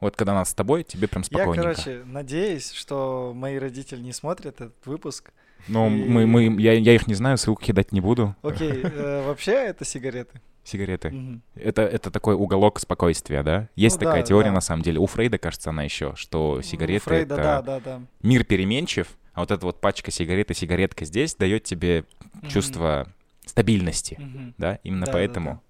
Вот 0.00 0.16
когда 0.16 0.32
она 0.32 0.44
с 0.44 0.52
тобой, 0.52 0.82
тебе 0.82 1.06
прям 1.06 1.22
Я, 1.22 1.26
спокойненько. 1.26 1.62
короче, 1.62 2.02
надеюсь, 2.04 2.72
что 2.72 3.32
мои 3.34 3.56
родители 3.56 4.00
не 4.00 4.12
смотрят 4.12 4.60
этот 4.60 4.84
выпуск. 4.84 5.32
Ну, 5.68 5.88
и- 5.88 6.04
мы, 6.08 6.26
мы, 6.26 6.60
я, 6.60 6.72
я 6.72 6.94
их 6.94 7.06
не 7.06 7.14
знаю, 7.14 7.38
ссылку 7.38 7.62
кидать 7.62 7.92
не 7.92 8.00
буду. 8.00 8.34
Окей, 8.42 8.82
э, 8.82 9.24
вообще 9.26 9.52
это 9.52 9.84
сигареты. 9.84 10.40
Сигареты. 10.64 11.10
Мгм. 11.10 11.42
Это, 11.56 11.82
это 11.82 12.10
такой 12.10 12.34
уголок 12.34 12.78
спокойствия, 12.78 13.42
да? 13.42 13.68
Есть 13.74 13.96
Ну 14.00 14.06
такая 14.06 14.22
да, 14.22 14.26
теория, 14.26 14.48
да. 14.50 14.54
на 14.54 14.60
самом 14.60 14.82
деле. 14.82 14.98
У 15.00 15.06
Фрейда, 15.06 15.38
кажется, 15.38 15.70
она 15.70 15.82
еще, 15.82 16.14
что 16.16 16.52
У 16.54 16.62
сигареты 16.62 17.04
Фрейда, 17.04 17.34
это 17.34 17.42
да, 17.42 17.62
да, 17.62 17.80
да. 17.80 18.00
мир 18.22 18.44
переменчив, 18.44 19.08
а 19.34 19.40
вот 19.40 19.50
эта 19.50 19.64
вот 19.66 19.80
пачка 19.80 20.10
сигарет 20.10 20.50
и 20.50 20.54
сигаретка 20.54 21.04
здесь 21.04 21.34
дает 21.34 21.64
тебе 21.64 22.04
Мгм. 22.34 22.48
чувство 22.48 23.08
стабильности, 23.44 24.16
Мгм. 24.20 24.54
да? 24.58 24.78
Именно 24.84 25.06
Да, 25.06 25.12
да, 25.12 25.18
поэтому. 25.18 25.62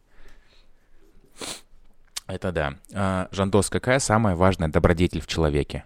Это 2.26 2.52
да. 2.52 2.74
А, 2.94 3.28
Жандос, 3.30 3.68
какая 3.70 3.98
самая 3.98 4.36
важная 4.36 4.68
добродетель 4.68 5.20
в 5.20 5.26
человеке, 5.26 5.84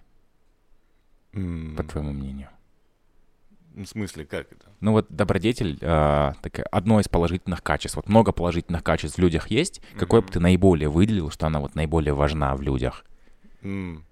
М, 1.32 1.74
по 1.76 1.82
твоему 1.84 2.12
мнению? 2.12 2.48
В 3.76 3.84
смысле, 3.84 4.24
как 4.24 4.50
это? 4.52 4.66
Ну 4.80 4.92
вот 4.92 5.06
добродетель 5.10 5.78
а, 5.82 6.32
такая, 6.42 6.64
одно 6.72 6.98
из 6.98 7.08
положительных 7.08 7.62
качеств. 7.62 7.96
Вот 7.96 8.08
много 8.08 8.32
положительных 8.32 8.82
качеств 8.82 9.18
в 9.18 9.20
людях 9.20 9.48
есть. 9.48 9.82
Какое 9.98 10.22
бы 10.22 10.26
Мгм. 10.26 10.32
ты 10.32 10.40
наиболее 10.40 10.88
выделил, 10.88 11.30
что 11.30 11.46
она 11.46 11.60
вот 11.60 11.74
наиболее 11.74 12.14
важна 12.14 12.56
в 12.56 12.62
людях? 12.62 13.04
М, 13.62 14.04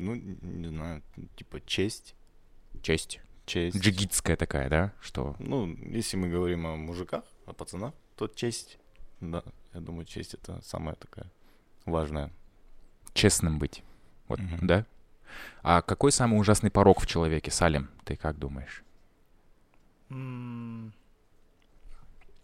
Ну, 0.00 0.14
не 0.14 0.68
знаю, 0.68 1.02
типа 1.36 1.60
честь. 1.66 2.14
Честь. 2.82 3.20
Честь. 3.46 3.76
Джигитская 3.76 4.36
такая, 4.36 4.68
да? 4.70 4.92
Что 5.00 5.34
Ну, 5.40 5.66
если 5.90 6.16
мы 6.16 6.28
говорим 6.28 6.66
о 6.66 6.76
мужиках, 6.76 7.24
о 7.46 7.52
пацанах, 7.52 7.92
то 8.16 8.28
честь. 8.28 8.78
Да, 9.20 9.42
я 9.74 9.80
думаю, 9.80 10.04
честь 10.06 10.34
это 10.34 10.60
самая 10.62 10.94
такая 10.94 11.26
важная. 11.84 12.30
честным 13.12 13.58
быть. 13.58 13.82
Вот, 14.28 14.38
Мгм. 14.38 14.66
да? 14.68 14.86
А 15.62 15.82
какой 15.82 16.12
самый 16.12 16.38
ужасный 16.40 16.70
порог 16.70 17.00
в 17.00 17.06
человеке, 17.06 17.50
Салим? 17.50 17.90
Ты 18.04 18.16
как 18.16 18.38
думаешь? 18.38 18.82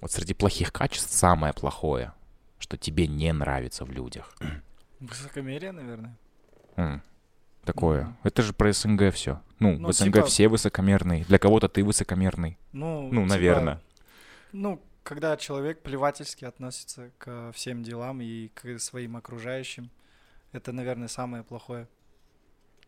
Вот 0.01 0.11
среди 0.13 0.35
плохих 0.35 0.73
качеств 0.73 1.13
самое 1.13 1.53
плохое, 1.55 2.13
что 2.59 2.77
тебе 2.77 3.07
не 3.07 3.33
нравится 3.33 3.85
в 3.85 3.91
людях. 3.91 4.35
Высокомерие, 5.01 5.73
наверное. 5.73 6.17
М, 6.77 7.03
Такое. 7.65 8.05
Мгм. 8.05 8.17
Это 8.25 8.43
же 8.43 8.53
про 8.53 8.73
СНГ 8.73 9.11
все. 9.13 9.41
Ну, 9.59 9.79
Ну, 9.79 9.89
в 9.89 9.93
СНГ 9.93 10.15
типа- 10.17 10.27
все 10.27 10.49
высокомерные. 10.49 11.25
Для 11.25 11.39
кого-то 11.39 11.69
ты 11.69 11.83
высокомерный. 11.83 12.59
Ну, 12.73 13.05
Ну, 13.11 13.23
типа, 13.23 13.29
наверное. 13.35 13.81
Ну, 14.53 14.83
когда 15.03 15.37
человек 15.39 15.83
плевательски 15.83 16.45
относится 16.45 17.11
ко 17.19 17.51
всем 17.53 17.83
делам 17.83 18.21
и 18.21 18.49
к 18.49 18.79
своим 18.79 19.17
окружающим, 19.17 19.91
это, 20.53 20.73
наверное, 20.73 21.09
самое 21.09 21.43
плохое. 21.43 21.89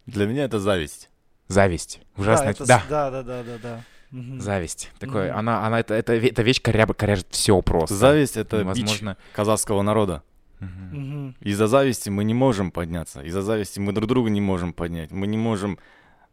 Для 0.07 0.26
меня 0.26 0.44
это 0.44 0.59
зависть. 0.59 1.11
Зависть. 1.48 2.00
Ужасная. 2.16 2.50
это 2.50 2.64
с- 2.64 2.68
Да, 2.68 2.82
да, 2.88 3.11
да, 3.11 3.22
да, 3.22 3.42
да, 3.42 3.59
да. 3.62 3.84
Мгм. 4.12 4.40
зависть. 4.40 4.90
Такое, 5.00 5.30
Мгм. 5.30 5.38
она, 5.40 5.66
она, 5.66 5.80
это, 5.80 5.94
это, 5.94 6.12
эта 6.14 6.42
вещь 6.42 6.62
коряб, 6.62 6.92
коряжит 6.96 7.26
все 7.30 7.61
просто. 7.61 7.94
Зависть 7.94 8.36
это 8.36 8.59
бич 8.59 8.66
Возможно, 8.66 9.16
казахского 9.32 9.82
народа. 9.82 10.22
Мгм. 10.61 11.34
Из-за 11.40 11.66
зависти 11.66 12.09
мы 12.09 12.24
не 12.24 12.34
можем 12.34 12.70
подняться. 12.70 13.20
Из-за 13.22 13.42
зависти 13.42 13.80
мы 13.80 13.92
друг 13.92 14.07
друга 14.09 14.30
не 14.30 14.40
можем 14.40 14.72
поднять. 14.72 15.11
Мы 15.11 15.26
не 15.26 15.36
можем... 15.36 15.78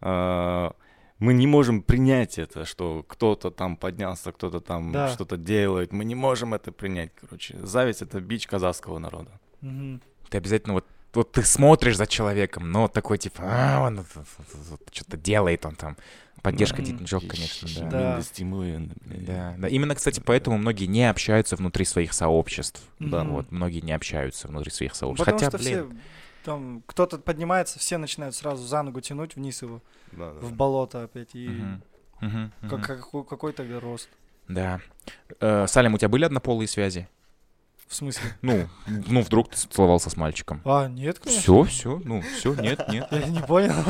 а, 0.01 0.73
мы 1.19 1.33
не 1.33 1.47
можем 1.47 1.81
принять 1.81 2.37
это, 2.37 2.65
что 2.65 3.03
кто-то 3.07 3.49
там 3.51 3.75
поднялся, 3.77 4.31
кто-то 4.31 4.59
там 4.59 4.91
Да. 4.91 5.07
что-то 5.09 5.37
делает. 5.37 5.91
Мы 5.93 6.05
не 6.05 6.15
можем 6.15 6.53
это 6.53 6.71
принять, 6.71 7.11
короче. 7.19 7.57
Зависть— 7.63 8.01
это 8.01 8.19
бич 8.21 8.45
казахского 8.47 8.99
народа. 8.99 9.31
Мгм. 9.61 10.01
Ты 10.29 10.37
обязательно 10.37 10.73
вот 10.73 10.85
вот 11.13 11.31
ты 11.31 11.43
смотришь 11.43 11.97
за 11.97 12.07
человеком, 12.07 12.71
но 12.71 12.87
такой 12.87 13.17
типа, 13.17 13.41
а, 13.45 13.81
он 13.81 14.05
что-то 14.91 15.17
делает, 15.17 15.65
он 15.65 15.75
там. 15.75 15.97
Поддержка 16.41 16.81
Мгм. 16.81 16.85
дитничок, 16.91 17.23
конечно, 17.25 17.69
да. 17.75 17.89
Да. 17.89 18.21
Блядь. 18.37 19.25
Да, 19.25 19.55
да. 19.57 19.67
Именно, 19.69 19.95
кстати, 19.95 20.19
поэтому 20.19 20.57
многие 20.57 20.85
не 20.87 21.09
общаются 21.09 21.55
внутри 21.55 21.85
своих 21.85 22.11
сообществ. 22.11 22.83
Да, 22.99 23.23
Мгм. 23.23 23.33
Вот, 23.33 23.51
многие 23.51 23.79
не 23.79 23.93
общаются 23.93 24.49
внутри 24.49 24.69
своих 24.69 24.93
сообществ. 24.93 25.25
Потому 25.25 25.37
Хотя, 25.39 25.57
что 25.57 25.57
блин, 25.57 25.89
все 25.89 25.97
там 26.43 26.83
кто-то 26.85 27.17
поднимается, 27.17 27.79
все 27.79 27.97
начинают 27.97 28.35
сразу 28.35 28.65
за 28.65 28.81
ногу 28.81 28.99
тянуть 28.99 29.35
вниз 29.37 29.61
его 29.61 29.81
Да, 30.11 30.33
да. 30.33 30.39
в 30.41 30.53
болото 30.53 31.03
опять 31.03 31.33
и 31.33 31.47
мгм, 31.47 31.83
мгм, 32.19 32.51
как, 32.69 32.81
какой, 32.81 33.23
какой 33.23 33.53
тогда 33.53 33.79
рост? 33.79 34.09
Да. 34.49 34.81
Э, 35.39 35.65
Салим, 35.67 35.93
у 35.93 35.97
тебя 35.97 36.09
были 36.09 36.25
однополые 36.25 36.67
связи? 36.67 37.07
В 37.87 37.95
смысле? 37.95 38.29
Ну, 38.41 38.67
ну, 39.07 39.21
вдруг 39.21 39.49
ты 39.49 39.57
целовался 39.57 40.09
с 40.09 40.17
мальчиком. 40.17 40.61
А, 40.65 40.87
нет, 40.87 41.19
конечно. 41.19 41.41
Все, 41.41 41.63
все, 41.63 42.01
ну, 42.03 42.21
все, 42.21 42.53
нет, 42.55 42.87
нет. 42.89 43.07
Я 43.11 43.27
не 43.27 43.39
понял. 43.41 43.73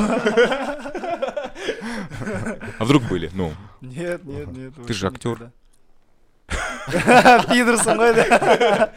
А 2.79 2.85
вдруг 2.85 3.03
были? 3.03 3.29
Ну, 3.33 3.53
Нет, 3.81 4.23
нет, 4.25 4.51
нет. 4.51 4.73
Ты 4.85 4.93
же 4.93 5.07
актер. 5.07 5.51
Пидор 7.49 7.77
со 7.77 7.93
мной, 7.95 8.13
да? 8.13 8.91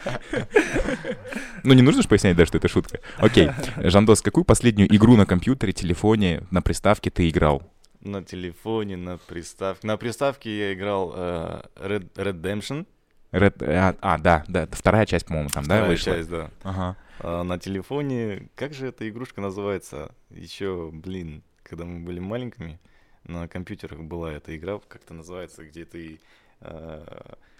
ну 1.63 1.73
не 1.73 1.81
нужно 1.81 2.01
же 2.01 2.07
пояснять, 2.07 2.35
да, 2.35 2.45
что 2.45 2.57
это 2.57 2.67
шутка. 2.67 2.99
Окей. 3.17 3.49
Жандос, 3.77 4.21
какую 4.21 4.43
последнюю 4.43 4.93
игру 4.95 5.15
на 5.15 5.25
компьютере, 5.25 5.71
телефоне, 5.73 6.43
на 6.51 6.61
приставке 6.61 7.09
ты 7.09 7.29
играл? 7.29 7.63
На 8.01 8.23
телефоне, 8.23 8.97
на 8.97 9.17
приставке. 9.17 9.87
На 9.87 9.97
приставке 9.97 10.57
я 10.57 10.73
играл 10.73 11.13
э, 11.15 11.61
Red- 11.75 12.13
Redemption. 12.15 12.85
Red- 13.31 13.63
а, 13.63 13.95
а, 14.01 14.17
да, 14.17 14.43
да, 14.47 14.67
вторая 14.71 15.05
часть, 15.05 15.25
по-моему, 15.25 15.49
там, 15.49 15.63
да, 15.63 15.75
Вторая 15.75 15.89
вышла? 15.89 16.13
часть, 16.15 16.29
да. 16.29 16.49
Ага. 16.63 16.95
А 17.19 17.43
на 17.43 17.57
телефоне, 17.59 18.47
как 18.55 18.73
же 18.73 18.87
эта 18.87 19.07
игрушка 19.09 19.41
называется? 19.41 20.11
Еще, 20.29 20.89
блин, 20.93 21.43
когда 21.63 21.83
мы 21.85 21.99
были 22.05 22.19
маленькими, 22.19 22.79
на 23.25 23.47
компьютерах 23.47 23.99
была 23.99 24.31
эта 24.33 24.55
игра, 24.55 24.79
как-то 24.87 25.13
называется, 25.13 25.65
где 25.65 25.83
ты 25.83 26.19
э, 26.61 27.03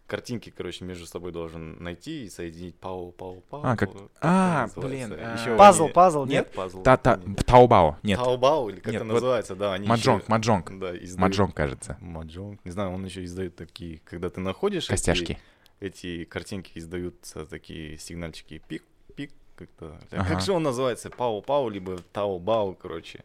картинки, 0.08 0.54
короче, 0.56 0.86
между 0.86 1.06
собой 1.06 1.32
должен 1.34 1.84
найти 1.84 2.24
и 2.26 2.30
соединить 2.30 2.76
пау 2.78 3.12
пау 3.12 3.44
пау 3.50 3.62
А, 3.66 3.76
как- 3.76 3.90
а, 4.22 4.68
блин, 4.78 5.14
а, 5.20 5.58
Пазл, 5.58 5.84
они- 5.86 5.94
пазл, 5.94 6.26
нет? 6.26 6.52
пазл. 6.54 6.82
Та-та, 6.84 7.20
не- 7.26 7.36
Таобао, 7.36 7.98
нет. 8.04 8.18
Таобао 8.18 8.70
или 8.70 8.78
как 8.78 8.94
Нет, 8.94 9.02
это 9.02 9.06
вот 9.06 9.14
называется, 9.16 9.56
да, 9.56 9.74
они 9.74 9.86
Маджонг, 9.88 10.22
ещё- 10.24 10.32
маджонг. 10.32 10.80
Да, 10.80 10.96
издают- 10.96 11.18
Маджонг, 11.20 11.54
кажется. 11.56 11.98
Маджонг. 12.00 12.64
Не 12.64 12.72
знаю, 12.72 12.92
он 12.92 13.04
еще 13.06 13.24
издает 13.26 13.56
такие, 13.58 14.00
когда 14.06 14.30
ты 14.30 14.40
находишь 14.40 14.88
Костяшки. 14.88 15.34
эти 15.34 15.40
картинки 16.30 16.72
издаются 16.78 17.46
такие 17.46 17.98
сигнальчики 17.98 18.62
пик, 18.68 18.84
пик, 19.16 19.32
как-то. 19.56 20.00
Ага. 20.12 20.26
Как 20.30 20.42
же 20.42 20.52
он 20.54 20.64
называется? 20.64 21.10
Пау-пау, 21.10 21.70
либо 21.70 21.98
Тао-бау, 22.14 22.76
короче. 22.76 23.24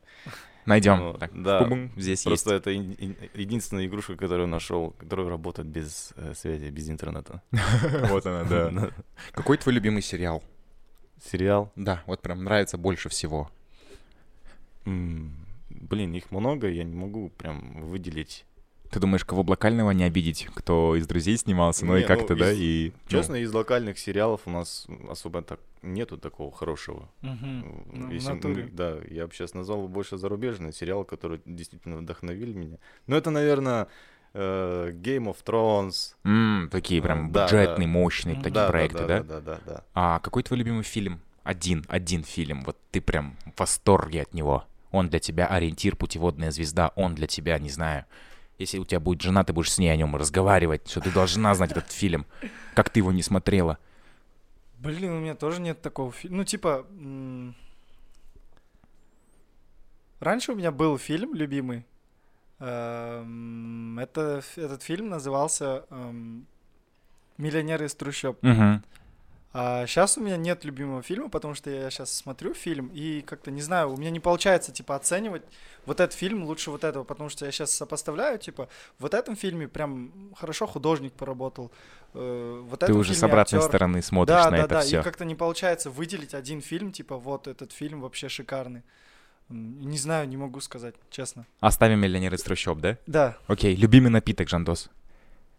Найдем. 0.65 1.01
Вот, 1.01 1.19
Так, 1.19 1.43
да. 1.43 1.65
пум, 1.65 1.91
здесь 1.97 2.23
Просто 2.23 2.55
это 2.55 2.73
ин- 2.73 2.95
ин- 2.99 3.17
единственная 3.35 3.87
игрушка, 3.87 4.15
которую 4.17 4.47
нашел, 4.47 4.93
которая 4.93 5.29
работает 5.29 5.67
без 5.69 6.13
э, 6.17 6.35
связи, 6.37 6.71
без 6.71 6.89
интернета. 6.89 7.43
есть. 7.51 7.65
Вот 8.11 8.25
она, 8.27 8.45
да. 8.45 8.91
Какой 9.33 9.57
твой 9.59 9.75
любимый 9.75 10.03
сериал? 10.03 10.43
Сериал. 11.25 11.73
Да, 11.75 12.03
вот 12.07 12.23
прям 12.23 12.45
нравится 12.45 12.79
больше 12.79 13.09
всего. 13.09 13.51
Блин, 14.85 16.15
их 16.15 16.31
много, 16.31 16.69
я 16.69 16.85
не 16.85 16.95
могу 16.95 17.31
прям 17.31 17.83
выделить. 17.83 18.45
Ты 18.93 19.01
думаешь, 19.01 19.25
кого 19.25 19.43
блокального 19.43 19.91
не 19.93 20.05
обидеть, 20.05 20.47
кто 20.55 20.95
из 20.97 21.07
друзей 21.07 21.39
снимался, 21.39 21.87
ну 21.87 21.97
и 21.97 22.01
Не, 22.03 22.07
как-то, 22.07 22.35
ну, 22.35 22.41
да, 22.41 22.53
из- 22.53 22.59
и... 22.61 22.93
ну, 22.95 23.09
Честно, 23.09 23.37
из 23.37 23.51
локальных 23.51 23.99
сериалов 23.99 24.43
у 24.45 24.51
нас 24.51 24.87
особо 25.09 25.41
так 25.41 25.61
нету 25.81 26.19
такого 26.19 26.53
хорошего. 26.53 27.09
Ну, 27.23 28.09
в 28.09 28.13
Если 28.13 28.29
натуре. 28.29 28.69
да, 28.71 28.99
я 29.09 29.27
бы 29.27 29.33
сейчас 29.33 29.55
назвал 29.55 29.89
больше 29.89 30.19
зарубежные 30.19 30.75
сериалы, 30.75 31.07
которые 31.07 31.41
действительно 31.47 31.97
вдохновили 31.97 32.53
меня. 32.53 32.77
Но 33.07 33.17
это, 33.17 33.31
наверное, 33.31 33.89
э, 34.35 34.91
Game 34.93 35.25
of 35.35 35.37
Thrones. 35.43 36.15
м, 36.25 36.69
такие 36.71 37.01
прям 37.01 37.33
Да, 37.33 37.45
бюджетные, 37.47 37.87
да. 37.89 37.93
мощные 37.93 38.35
Мгм. 38.35 38.43
такие 38.43 38.55
Да, 38.57 38.67
да, 38.67 38.71
проекты, 38.73 39.07
да? 39.07 39.23
Да, 39.23 39.23
да, 39.23 39.41
да, 39.41 39.61
да. 39.65 39.85
А 39.95 40.19
какой 40.21 40.43
твой 40.43 40.59
любимый 40.59 40.83
фильм? 40.85 41.21
Один, 41.45 41.87
один 41.89 42.25
фильм. 42.25 42.63
Вот 42.65 42.77
ты 42.91 43.01
прям 43.01 43.37
в 43.57 43.59
восторге 43.59 44.21
от 44.21 44.35
него. 44.35 44.65
Он 44.91 45.09
для 45.09 45.19
тебя 45.19 45.47
ориентир, 45.47 45.97
путеводная 45.97 46.51
звезда. 46.51 46.93
Он 46.95 47.15
для 47.15 47.27
тебя, 47.27 47.59
не 47.59 47.71
знаю. 47.71 48.05
Если 48.59 48.79
у 48.79 48.85
тебя 48.85 49.01
будет 49.01 49.23
жена, 49.23 49.45
ты 49.45 49.53
будешь 49.53 49.73
с 49.73 49.79
ней 49.79 49.89
о 49.89 49.97
нем 49.97 50.15
разговаривать, 50.15 50.89
что 50.89 51.01
ты 51.01 51.11
должна 51.11 51.55
знать 51.55 51.73
этот 51.73 51.91
фильм. 51.91 52.27
Как 52.75 52.91
ты 52.91 53.01
его 53.01 53.13
не 53.13 53.23
смотрела. 53.23 53.79
Блин, 54.79 55.13
у 55.13 55.21
меня 55.21 55.35
тоже 55.35 55.61
нет 55.61 55.81
такого 55.81 56.13
фильма. 56.13 56.39
Ну, 56.39 56.45
типа... 56.45 56.87
Раньше 60.21 60.53
у 60.53 60.55
меня 60.55 60.71
был 60.71 60.99
фильм 60.99 61.35
любимый. 61.35 61.85
Эм, 62.61 63.99
Это, 63.99 64.41
этот 64.55 64.83
фильм 64.85 65.09
назывался 65.09 65.85
эм, 65.91 66.47
«Миллионер 67.39 67.83
из 67.83 67.95
трущоб». 67.97 68.41
Мгм. 68.43 68.85
А 69.55 69.87
сейчас 69.87 70.17
у 70.17 70.23
меня 70.23 70.39
нет 70.39 70.65
любимого 70.65 71.03
фильма, 71.03 71.29
потому 71.29 71.55
что 71.55 71.69
я 71.69 71.91
сейчас 71.91 72.11
смотрю 72.11 72.55
фильм 72.55 72.89
и 72.95 73.21
как-то 73.21 73.51
не 73.51 73.61
знаю, 73.61 73.93
у 73.93 73.97
меня 73.99 74.09
не 74.11 74.21
получается 74.21 74.73
типа 74.73 74.97
оценивать 74.97 75.43
вот 75.85 76.01
этот 76.01 76.17
фильм 76.17 76.45
лучше 76.45 76.71
вот 76.71 76.85
этого, 76.85 77.05
потому 77.05 77.29
что 77.29 77.45
я 77.45 77.53
сейчас 77.53 77.71
сопоставляю, 77.71 78.39
типа 78.39 78.69
в 78.99 79.03
вот 79.03 79.13
этом 79.13 79.37
фильме 79.37 79.69
прям 79.69 80.33
хорошо 80.39 80.67
художник 80.67 81.13
поработал, 81.13 81.71
э, 82.15 82.63
вот 82.67 82.81
Ты 82.81 82.95
уже 82.95 83.15
с 83.15 83.23
обратной 83.23 83.59
актер. 83.59 83.69
стороны 83.69 84.01
смотришь 84.01 84.35
да, 84.37 84.45
на 84.47 84.51
да, 84.53 84.59
это 84.59 84.69
да, 84.69 84.81
все. 84.81 85.01
и 85.01 85.03
как-то 85.03 85.27
не 85.27 85.35
получается 85.35 85.91
выделить 85.91 86.33
один 86.33 86.63
фильм, 86.63 86.91
типа 86.91 87.19
вот 87.19 87.47
этот 87.47 87.73
фильм 87.73 88.01
вообще 88.01 88.31
шикарный. 88.31 88.83
М, 89.51 89.81
Не 89.83 89.99
знаю, 89.99 90.27
не 90.29 90.39
могу 90.39 90.61
сказать, 90.61 90.95
честно. 91.11 91.47
Оставим 91.61 91.99
миллионер 91.99 92.33
из 92.33 92.43
трущоб, 92.43 92.79
да? 92.79 92.97
Да, 93.07 93.37
Окей, 93.49 93.77
любимый 93.77 94.09
напиток, 94.09 94.49
Жандос. 94.49 94.89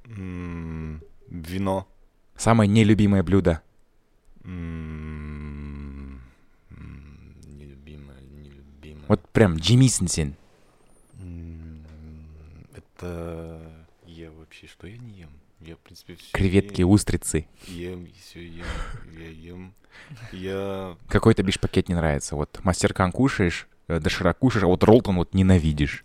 М, 0.05 1.03
Вино. 1.27 1.87
Самое 2.35 2.67
нелюбимое 2.67 3.21
блюдо. 3.21 3.61
Нелюбимое, 7.47 8.21
нелюбимое. 8.21 9.05
Вот 9.07 9.27
прям 9.29 9.55
джимисенсин. 9.57 10.35
М, 11.19 11.85
Это 12.75 13.85
я 14.05 14.31
вообще, 14.31 14.67
что 14.67 14.87
я 14.87 14.97
не 14.97 15.11
ем? 15.11 15.29
Я, 15.61 15.75
в 15.75 15.79
принципе, 15.79 16.15
все 16.15 16.31
Креветки, 16.33 16.81
устрицы. 16.81 17.45
Ем, 17.67 18.07
все 18.19 18.45
ем, 18.45 18.65
я 19.17 19.29
ем. 19.29 19.73
Я 20.31 20.97
Какой-то 21.07 21.43
бишпакет 21.43 21.87
не 21.87 21.95
нравится. 21.95 22.35
Вот 22.35 22.59
мастеркан 22.63 23.11
кушаешь, 23.11 23.67
доширак 23.87 24.39
кушаешь, 24.39 24.63
а 24.63 24.67
вот 24.67 24.83
роллтон 24.83 25.15
вот 25.17 25.33
ненавидишь. 25.33 26.03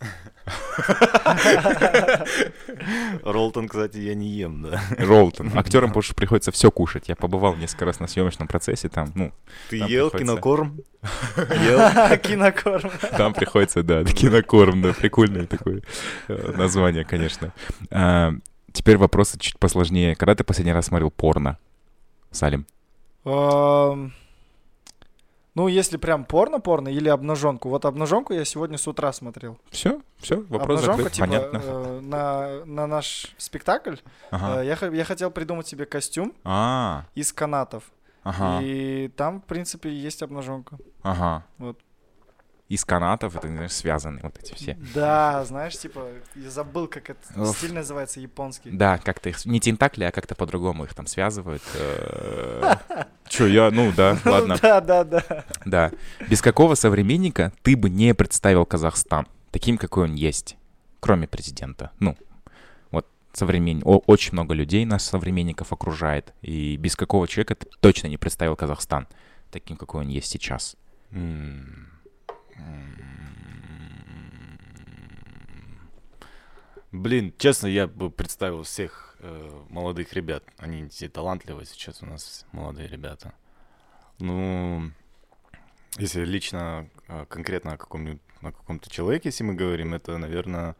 Ролтон, 3.23 3.69
кстати, 3.69 3.99
я 3.99 4.15
не 4.15 4.29
ем, 4.29 4.63
да. 4.63 4.81
Роллтон. 4.99 5.51
Актерам 5.57 5.93
больше 5.93 6.15
приходится 6.15 6.53
все 6.53 6.71
кушать. 6.71 7.09
Я 7.09 7.17
побывал 7.17 7.57
несколько 7.57 7.85
раз 7.87 8.01
на 8.01 8.07
съемочном 8.07 8.49
процессе, 8.49 8.89
там, 8.89 9.13
ну, 9.15 9.33
Ты 9.71 9.79
Там 9.81 9.89
ел 9.89 10.11
приходится- 10.11 10.33
кинокорм? 10.35 10.81
Ел? 11.37 12.19
кинокорм. 12.23 12.91
там 13.17 13.35
приходится, 13.35 13.83
да, 13.83 14.05
кинокорм, 14.05 14.83
да, 14.83 14.93
прикольное 14.93 15.47
такое 15.47 15.83
э, 16.29 16.53
название, 16.57 17.05
конечно. 17.05 17.53
А, 17.91 18.33
Теперь 18.73 18.97
вопросы 18.99 19.39
чуть 19.39 19.59
посложнее. 19.59 20.15
Когда 20.15 20.35
ты 20.35 20.45
последний 20.45 20.73
раз 20.73 20.87
смотрел 20.87 21.11
порно, 21.11 21.59
Салим? 22.31 22.67
Ну, 25.59 25.67
если 25.67 25.97
прям 25.97 26.25
порно-порно 26.25 26.89
или 26.89 27.09
обнаженку. 27.09 27.69
Вот 27.69 27.85
обнаженку 27.85 28.33
я 28.33 28.45
сегодня 28.45 28.79
с 28.79 28.87
утра 28.87 29.13
смотрел. 29.13 29.59
Все, 29.71 30.01
все, 30.19 30.37
вопрос 30.49 30.85
Обнаженка, 30.85 31.03
закрыт, 31.03 31.13
типа, 31.15 31.27
понятно. 31.27 31.61
э, 31.65 32.01
на, 32.01 32.65
на 32.65 32.87
наш 32.87 33.35
спектакль 33.39 33.97
Ага. 34.31 34.63
э, 34.63 34.67
я, 34.67 34.77
х- 34.77 34.87
я 34.95 35.05
хотел 35.05 35.33
придумать 35.33 35.67
себе 35.67 35.85
костюм 35.85 36.33
А, 36.45 37.07
из 37.17 37.33
канатов. 37.33 37.83
ага, 38.23 38.61
И 38.63 39.09
там, 39.17 39.41
в 39.41 39.47
принципе, 39.47 39.91
есть 39.91 40.23
обнаженка. 40.23 40.79
ага. 41.03 41.43
Вот. 41.59 41.77
Из 42.69 42.85
канатов, 42.85 43.35
это, 43.35 43.49
знаешь, 43.49 43.73
связаны 43.73 44.21
вот 44.23 44.39
эти 44.39 44.53
все. 44.53 44.77
Да, 44.95 45.43
знаешь, 45.47 45.79
типа, 45.79 46.07
я 46.35 46.51
забыл, 46.51 46.87
как 46.87 47.09
это 47.09 47.21
Уф. 47.41 47.57
стиль 47.57 47.73
называется, 47.73 48.21
японский. 48.21 48.71
Да, 48.71 48.99
как-то 48.99 49.31
их... 49.31 49.47
Не 49.47 49.59
тентакли, 49.59 50.05
а 50.05 50.13
как-то 50.13 50.35
по-другому 50.35 50.85
их 50.85 50.93
там 50.95 51.07
связывают. 51.07 51.63
Э, 51.75 52.75
Чё, 53.29 53.47
я... 53.47 53.71
Ну, 53.71 53.91
да, 53.97 54.19
ладно. 54.23 54.59
Да, 54.61 54.83
да, 54.83 55.05
да. 55.05 55.45
Да. 55.65 55.93
Без 56.29 56.43
какого 56.43 56.75
современника 56.75 57.55
ты 57.63 57.75
бы 57.75 57.89
не 57.89 58.15
представил 58.15 58.67
Казахстан 58.67 59.27
таким, 59.51 59.79
какой 59.79 60.05
он 60.05 60.15
есть, 60.15 60.59
кроме 61.01 61.27
президента? 61.27 61.91
Ну, 62.01 62.19
вот 62.91 63.07
современ... 63.33 63.81
О, 63.87 64.03
очень 64.07 64.35
много 64.35 64.53
людей 64.53 64.85
нас, 64.85 65.07
современников, 65.07 65.73
окружает. 65.73 66.35
И 66.43 66.77
без 66.77 66.97
какого 66.97 67.27
человека 67.27 67.55
ты 67.55 67.67
точно 67.81 68.09
не 68.09 68.19
представил 68.19 68.57
Казахстан 68.57 69.09
таким, 69.51 69.79
какой 69.79 70.03
он 70.03 70.09
есть 70.09 70.31
сейчас. 70.31 70.77
Блин, 76.91 77.35
честно, 77.37 77.67
я 77.67 77.87
бы 77.87 78.11
представил 78.11 78.63
всех 78.63 79.17
э, 79.21 79.63
молодых 79.69 80.15
ребят. 80.15 80.43
Они 80.57 80.89
все 80.89 81.09
талантливые 81.09 81.67
сейчас 81.67 82.03
у 82.03 82.07
нас, 82.07 82.47
молодые 82.53 82.89
ребята. 82.89 83.35
Ну, 84.19 84.91
если 85.99 86.25
лично, 86.25 86.89
э, 87.09 87.27
конкретно 87.29 87.75
о 87.75 87.77
каком-нибудь 87.77 88.23
о 88.41 88.53
каком-то 88.53 88.89
человеке, 88.89 89.29
если 89.29 89.45
мы 89.45 89.55
говорим, 89.55 89.95
это, 89.95 90.17
наверное, 90.17 90.77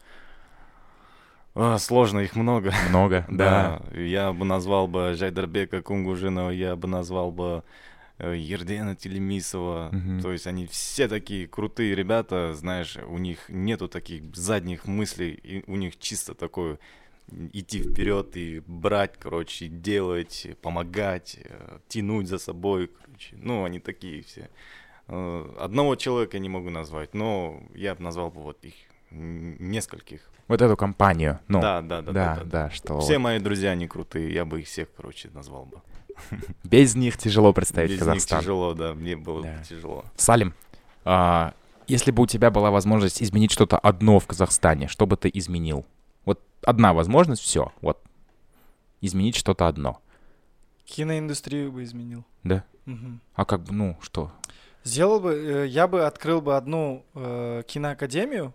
а, 1.55 1.79
сложно, 1.79 2.21
их 2.21 2.37
много. 2.37 2.73
Много, 2.89 3.27
да. 3.31 3.81
да. 3.91 4.01
Я 4.01 4.33
бы 4.33 4.45
назвал 4.45 4.87
бы 4.87 5.15
Жайдарбека 5.15 5.83
Кунгужинова, 5.83 6.51
я 6.51 6.77
бы 6.77 6.87
назвал 6.89 7.33
бы 7.33 7.65
Ердена 8.19 8.97
Телемисова. 8.97 9.91
Мгм. 9.93 10.21
То 10.21 10.33
есть 10.33 10.47
они 10.47 10.67
все 10.67 11.09
такие 11.09 11.47
крутые 11.47 11.95
ребята, 11.95 12.55
знаешь, 12.55 12.97
у 12.97 13.19
них 13.19 13.49
нету 13.49 13.89
таких 13.89 14.35
задних 14.35 14.87
мыслей, 14.87 15.31
и 15.31 15.65
у 15.71 15.77
них 15.77 15.99
чисто 15.99 16.35
такое 16.35 16.79
идти 17.53 17.83
вперед 17.83 18.37
и 18.37 18.63
брать, 18.67 19.15
короче, 19.19 19.67
и 19.67 19.69
делать, 19.69 20.47
помогать, 20.63 21.39
э, 21.45 21.79
тянуть 21.89 22.27
за 22.27 22.39
собой, 22.39 22.89
короче. 22.89 23.37
Ну, 23.37 23.65
они 23.65 23.81
такие 23.81 24.23
все. 24.23 24.49
Э, 25.09 25.55
Одного 25.59 25.97
человека 25.97 26.39
не 26.39 26.49
могу 26.49 26.71
назвать, 26.71 27.15
но 27.15 27.63
я 27.75 27.95
бы 27.95 28.03
назвал 28.03 28.31
бы 28.31 28.43
вот 28.43 28.65
их 28.65 28.75
нескольких. 29.11 30.31
Вот 30.49 30.63
эту 30.63 30.77
компанию. 30.77 31.39
Ну, 31.49 31.61
да, 31.61 31.83
да, 31.83 32.03
да, 32.03 32.13
да, 32.13 32.37
да, 32.37 32.45
да, 32.45 32.71
что 32.71 33.01
Все 33.01 33.19
мои 33.19 33.39
друзья, 33.39 33.71
они 33.71 33.87
крутые, 33.87 34.33
я 34.33 34.45
бы 34.45 34.61
их 34.61 34.67
всех, 34.67 34.89
короче, 34.97 35.29
назвал 35.35 35.67
бы. 35.67 35.83
без 36.65 36.95
них 36.95 37.17
тяжело 37.17 37.53
представить 37.53 37.91
Без 37.91 37.97
них 37.99 38.07
Казахстан. 38.07 38.41
тяжело, 38.41 38.75
да, 38.75 38.95
мне 38.95 39.17
было 39.17 39.43
Да. 39.43 39.57
бы 39.59 39.65
тяжело. 39.65 40.05
Салим, 40.17 40.55
а, 41.05 41.55
если 41.87 42.11
бы 42.11 42.23
у 42.23 42.27
тебя 42.27 42.51
была 42.51 42.71
возможность 42.71 43.23
изменить 43.23 43.51
что-то 43.51 43.79
одно 43.79 44.19
в 44.19 44.27
Казахстане, 44.27 44.89
что 44.89 45.07
бы 45.07 45.17
ты 45.17 45.31
изменил? 45.33 45.87
Вот 46.25 46.41
одна 46.63 46.93
возможность, 46.93 47.43
все, 47.43 47.73
вот. 47.81 48.03
Изменить 49.01 49.37
что-то 49.37 49.69
одно. 49.69 50.01
Киноиндустрию 50.85 51.71
бы 51.73 51.85
изменил. 51.85 52.25
Да? 52.45 52.65
Мгм. 52.87 53.21
А 53.35 53.45
как 53.45 53.63
бы, 53.63 53.73
ну, 53.73 53.97
что? 54.01 54.33
Сделал 54.85 55.21
бы, 55.21 55.33
э, 55.35 55.67
я 55.67 55.87
бы 55.87 56.05
открыл 56.07 56.41
бы 56.41 56.57
одну 56.57 57.05
э, 57.15 57.63
киноакадемию 57.67 58.55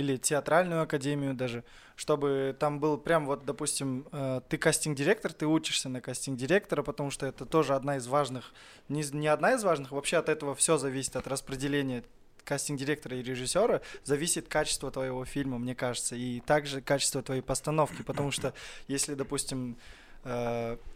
или 0.00 0.16
театральную 0.16 0.82
академию 0.82 1.34
даже, 1.34 1.64
чтобы 1.96 2.56
там 2.58 2.80
был 2.80 2.98
прям 2.98 3.26
вот, 3.26 3.44
допустим, 3.44 4.06
э, 4.12 4.40
ты 4.48 4.58
кастинг-директор, 4.58 5.32
ты 5.32 5.46
учишься 5.46 5.88
на 5.88 6.00
кастинг-директора, 6.00 6.82
потому 6.82 7.10
что 7.10 7.26
это 7.26 7.46
тоже 7.46 7.74
одна 7.74 7.96
из 7.96 8.06
важных, 8.06 8.52
не, 8.88 9.04
не 9.12 9.28
одна 9.28 9.54
из 9.54 9.62
важных, 9.62 9.92
вообще 9.92 10.16
от 10.16 10.28
этого 10.28 10.54
все 10.54 10.78
зависит, 10.78 11.16
от 11.16 11.26
распределения 11.26 12.02
кастинг-директора 12.44 13.16
и 13.16 13.22
режиссера 13.22 13.80
зависит 14.02 14.48
качество 14.48 14.90
твоего 14.90 15.24
фильма, 15.24 15.58
мне 15.58 15.74
кажется, 15.74 16.16
и 16.16 16.40
также 16.40 16.80
качество 16.80 17.22
твоей 17.22 17.42
постановки, 17.42 18.02
потому 18.02 18.30
что 18.30 18.54
если, 18.88 19.14
допустим, 19.14 19.76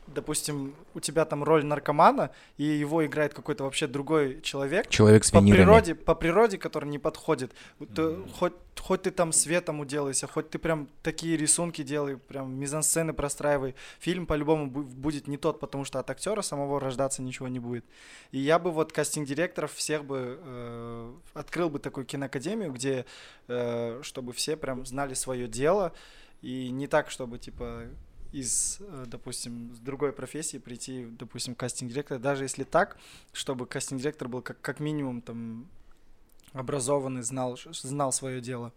допустим, 0.07 0.75
у 0.95 1.01
тебя 1.01 1.25
там 1.25 1.43
роль 1.45 1.65
наркомана, 1.65 2.31
и 2.59 2.65
его 2.65 3.05
играет 3.07 3.33
какой-то 3.33 3.65
вообще 3.65 3.87
другой 3.87 4.41
человек, 4.43 4.89
Человек 4.91 5.25
с 5.25 5.31
по 5.31 5.39
винирами. 5.39 5.57
природе, 5.63 5.95
по 5.95 6.15
природе, 6.15 6.59
который 6.59 6.89
не 6.91 6.99
подходит. 6.99 7.53
Ты- 7.95 8.17
хоть, 8.39 8.53
хоть 8.79 9.03
ты 9.03 9.11
там 9.11 9.33
светом 9.33 9.81
уделайся, 9.81 10.27
хоть 10.27 10.51
ты 10.51 10.59
прям 10.59 10.89
такие 11.03 11.39
рисунки 11.39 11.83
делай, 11.83 12.19
прям 12.19 12.55
мизансцены 12.55 13.15
простраивай, 13.15 13.75
фильм 13.99 14.27
по-любому 14.27 14.67
бу- 14.67 14.83
будет 14.85 15.27
не 15.27 15.39
тот, 15.39 15.59
потому 15.59 15.85
что 15.85 15.99
от 16.01 16.11
актера 16.11 16.43
самого 16.43 16.79
рождаться 16.79 17.23
ничего 17.23 17.49
не 17.49 17.59
будет. 17.59 17.87
И 18.31 18.39
я 18.39 18.59
бы 18.59 18.71
вот 18.73 18.93
кастинг-директоров 18.93 19.73
всех 19.73 20.05
бы 20.05 20.39
э, 20.43 21.13
открыл 21.33 21.71
бы 21.71 21.79
такую 21.79 22.05
киноакадемию, 22.05 22.73
где 22.73 23.07
э, 23.49 24.01
чтобы 24.03 24.35
все 24.35 24.57
прям 24.57 24.85
знали 24.85 25.15
свое 25.15 25.49
дело, 25.49 25.93
и 26.43 26.69
не 26.69 26.87
так, 26.89 27.11
чтобы 27.11 27.39
типа 27.39 27.85
из, 28.35 28.79
э, 28.81 29.05
допустим, 29.07 29.73
с 29.75 29.79
другой 29.79 30.13
профессии 30.13 30.59
прийти, 30.59 31.07
допустим, 31.07 31.55
в 31.55 31.57
кастинг-директор, 31.57 32.19
даже 32.19 32.45
если 32.45 32.65
так, 32.65 32.97
чтобы 33.33 33.67
кастинг-директор 33.67 34.27
был 34.27 34.43
как, 34.43 34.61
как 34.61 34.81
минимум 34.81 35.21
там 35.21 35.69
образованный, 36.53 37.23
знал, 37.23 37.57
знал 37.73 38.13
свое 38.13 38.41
дело. 38.41 38.73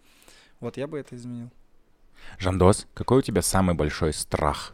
Вот 0.60 0.78
я 0.78 0.88
бы 0.88 1.00
это 1.00 1.16
изменил. 1.16 1.50
Жандос, 2.38 2.88
какой 2.94 3.20
у 3.20 3.22
тебя 3.22 3.42
самый 3.42 3.76
большой 3.76 4.14
страх? 4.14 4.74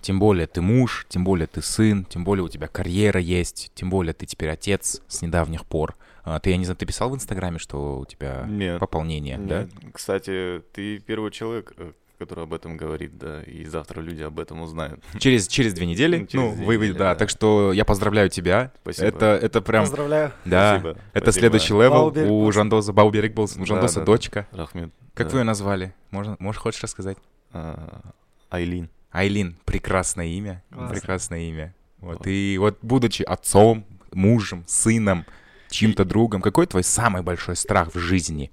Тем 0.00 0.20
более 0.20 0.46
ты 0.46 0.60
муж, 0.60 1.04
тем 1.08 1.24
более 1.24 1.48
ты 1.48 1.60
сын, 1.60 2.04
тем 2.04 2.22
более 2.22 2.44
у 2.44 2.48
тебя 2.48 2.68
карьера 2.68 3.20
есть, 3.20 3.72
тем 3.74 3.90
более 3.90 4.14
ты 4.14 4.26
теперь 4.26 4.50
отец 4.50 5.02
с 5.08 5.22
недавних 5.22 5.66
пор. 5.66 5.96
А, 6.22 6.38
ты, 6.38 6.50
я 6.50 6.56
не 6.56 6.64
знаю, 6.64 6.76
ты 6.76 6.86
писал 6.86 7.10
в 7.10 7.16
Инстаграме, 7.16 7.58
что 7.58 7.98
у 7.98 8.04
тебя 8.04 8.44
Нет. 8.46 8.78
пополнение, 8.78 9.38
да? 9.38 9.64
Нет. 9.64 9.72
Кстати, 9.92 10.62
ты 10.72 11.00
первый 11.00 11.32
человек, 11.32 11.72
э, 11.78 11.92
который 12.18 12.44
об 12.44 12.52
этом 12.52 12.76
говорит, 12.76 13.16
да, 13.16 13.42
и 13.42 13.64
завтра 13.64 14.00
люди 14.00 14.22
об 14.22 14.40
этом 14.40 14.60
узнают. 14.60 15.02
Через, 15.18 15.46
через 15.46 15.72
две 15.72 15.86
недели? 15.86 16.26
Через 16.26 16.32
ну, 16.34 16.54
две 16.54 16.66
вы, 16.66 16.76
недели, 16.76 16.92
да, 16.92 16.98
да. 17.10 17.14
Так 17.14 17.30
что 17.30 17.72
я 17.72 17.84
поздравляю 17.84 18.28
тебя. 18.28 18.72
Спасибо. 18.82 19.06
Это, 19.06 19.26
это 19.40 19.60
прям, 19.62 19.84
Поздравляю. 19.84 20.32
да, 20.44 20.78
Спасибо, 20.80 20.90
это 21.12 21.20
спасибо. 21.32 21.32
следующий 21.32 21.72
level. 21.74 21.90
Бауы 21.90 22.06
берік. 22.06 22.30
У 22.30 22.52
Жандоса. 22.52 22.92
Бауы 22.92 23.11
берік 23.11 23.34
болсын. 23.34 23.44
У 23.44 23.46
Да, 23.58 23.64
Жандоса 23.64 24.00
да, 24.00 24.06
дочка. 24.06 24.48
Рақмет. 24.52 24.90
Как 25.14 25.28
да. 25.28 25.32
вы 25.34 25.38
ее 25.40 25.44
назвали? 25.44 25.94
Можно, 26.10 26.36
можешь, 26.40 26.60
хочешь 26.60 26.82
рассказать? 26.82 27.18
А, 27.52 28.02
Айлин. 28.50 28.90
Айлин, 29.10 29.56
прекрасное 29.64 30.26
имя, 30.26 30.62
Классно. 30.70 30.94
прекрасное 30.94 31.40
имя. 31.40 31.74
Вот, 31.98 32.18
Вот. 32.18 32.26
и 32.26 32.56
вот 32.58 32.78
будучи 32.82 33.22
отцом, 33.22 33.84
мужем, 34.12 34.64
сыном, 34.66 35.24
чьим-то 35.70 36.04
другом, 36.04 36.40
какой 36.42 36.66
твой 36.66 36.82
самый 36.84 37.22
большой 37.22 37.56
страх 37.56 37.94
в 37.94 37.98
жизни? 37.98 38.50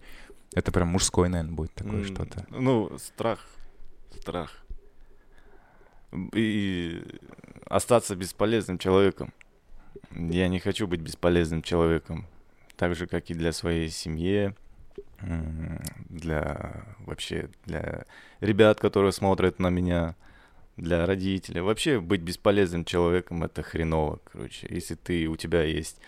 Это 0.53 0.72
прям 0.72 0.88
мужской, 0.88 1.28
наверное, 1.30 1.53
будет 1.53 1.74
такое 1.74 1.99
М, 1.99 2.05
что-то. 2.05 2.45
Ну, 2.49 2.97
страх. 2.97 3.45
Страх. 4.22 4.51
И 6.34 7.03
остаться 7.66 8.16
бесполезным 8.16 8.78
человеком. 8.78 9.34
Я 10.11 10.47
не 10.47 10.59
хочу 10.59 10.88
быть 10.88 11.01
бесполезным 11.01 11.61
человеком. 11.61 12.26
Так 12.78 12.95
же, 12.95 13.07
как 13.07 13.30
и 13.30 13.34
для 13.34 13.51
своей 13.51 13.89
семьи, 13.89 14.53
для 16.09 16.86
вообще 16.99 17.49
для 17.66 18.05
ребят, 18.41 18.80
которые 18.80 19.11
смотрят 19.11 19.59
на 19.59 19.70
меня, 19.70 20.16
для 20.78 21.05
родителей. 21.05 21.61
Вообще 21.61 21.99
быть 21.99 22.22
бесполезным 22.22 22.86
человеком 22.86 23.43
это 23.43 23.63
хреново, 23.63 24.20
короче. 24.32 24.68
Если 24.70 24.95
ты, 24.95 25.28
у 25.28 25.36
тебя 25.36 25.63
есть 25.63 26.01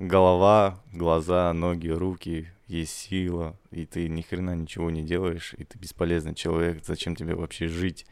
голова, 0.00 0.80
глаза, 0.92 1.52
ноги, 1.52 1.88
руки, 1.88 2.48
есть 2.66 2.96
сила, 2.96 3.56
и 3.70 3.84
ты 3.84 4.08
ни 4.08 4.22
хрена 4.22 4.56
ничего 4.56 4.90
не 4.90 5.02
делаешь, 5.02 5.54
и 5.56 5.64
ты 5.64 5.78
бесполезный 5.78 6.34
человек, 6.34 6.82
зачем 6.84 7.14
тебе 7.14 7.34
вообще 7.34 7.68
жить? 7.68 8.06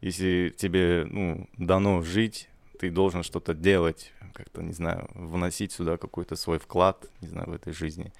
Если 0.00 0.54
тебе, 0.56 1.06
ну, 1.08 1.48
дано 1.56 2.02
жить, 2.02 2.48
ты 2.78 2.90
должен 2.90 3.22
что-то 3.22 3.54
делать, 3.54 4.12
как-то, 4.34 4.62
не 4.62 4.72
знаю, 4.72 5.08
вносить 5.14 5.72
сюда 5.72 5.96
какой-то 5.96 6.36
свой 6.36 6.58
вклад, 6.58 7.06
не 7.20 7.28
знаю, 7.28 7.50
в 7.50 7.52
этой 7.52 7.72
жизни. 7.72 8.12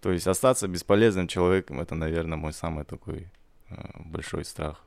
То 0.00 0.10
есть 0.10 0.26
остаться 0.26 0.68
бесполезным 0.68 1.28
человеком, 1.28 1.80
это, 1.80 1.94
наверное, 1.94 2.38
мой 2.38 2.52
самый 2.52 2.84
такой 2.84 3.30
э, 3.68 3.74
большой 4.04 4.44
страх. 4.44 4.84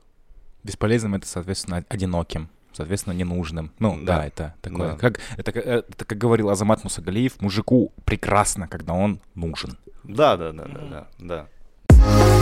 Бесполезным 0.62 1.14
это, 1.14 1.26
соответственно, 1.26 1.84
одиноким, 1.88 2.48
соответственно, 2.76 3.14
ненужным. 3.14 3.70
Ну, 3.78 3.98
да, 4.02 4.18
Да. 4.18 4.26
это 4.26 4.54
такое. 4.60 4.92
Да. 4.92 4.96
Как, 4.96 5.20
это, 5.36 5.52
как- 5.52 5.66
э, 5.66 5.82
это, 5.88 6.04
как 6.04 6.18
говорил 6.18 6.50
Азамат 6.50 6.84
Мусагалиев, 6.84 7.40
мужику 7.40 7.92
прекрасно, 8.04 8.68
когда 8.68 8.92
он 8.92 9.20
нужен. 9.34 9.76
Да, 10.04 10.36
да, 10.36 10.52
да, 10.52 10.64
да, 10.64 11.06
да, 11.18 11.46
да. 11.88 12.32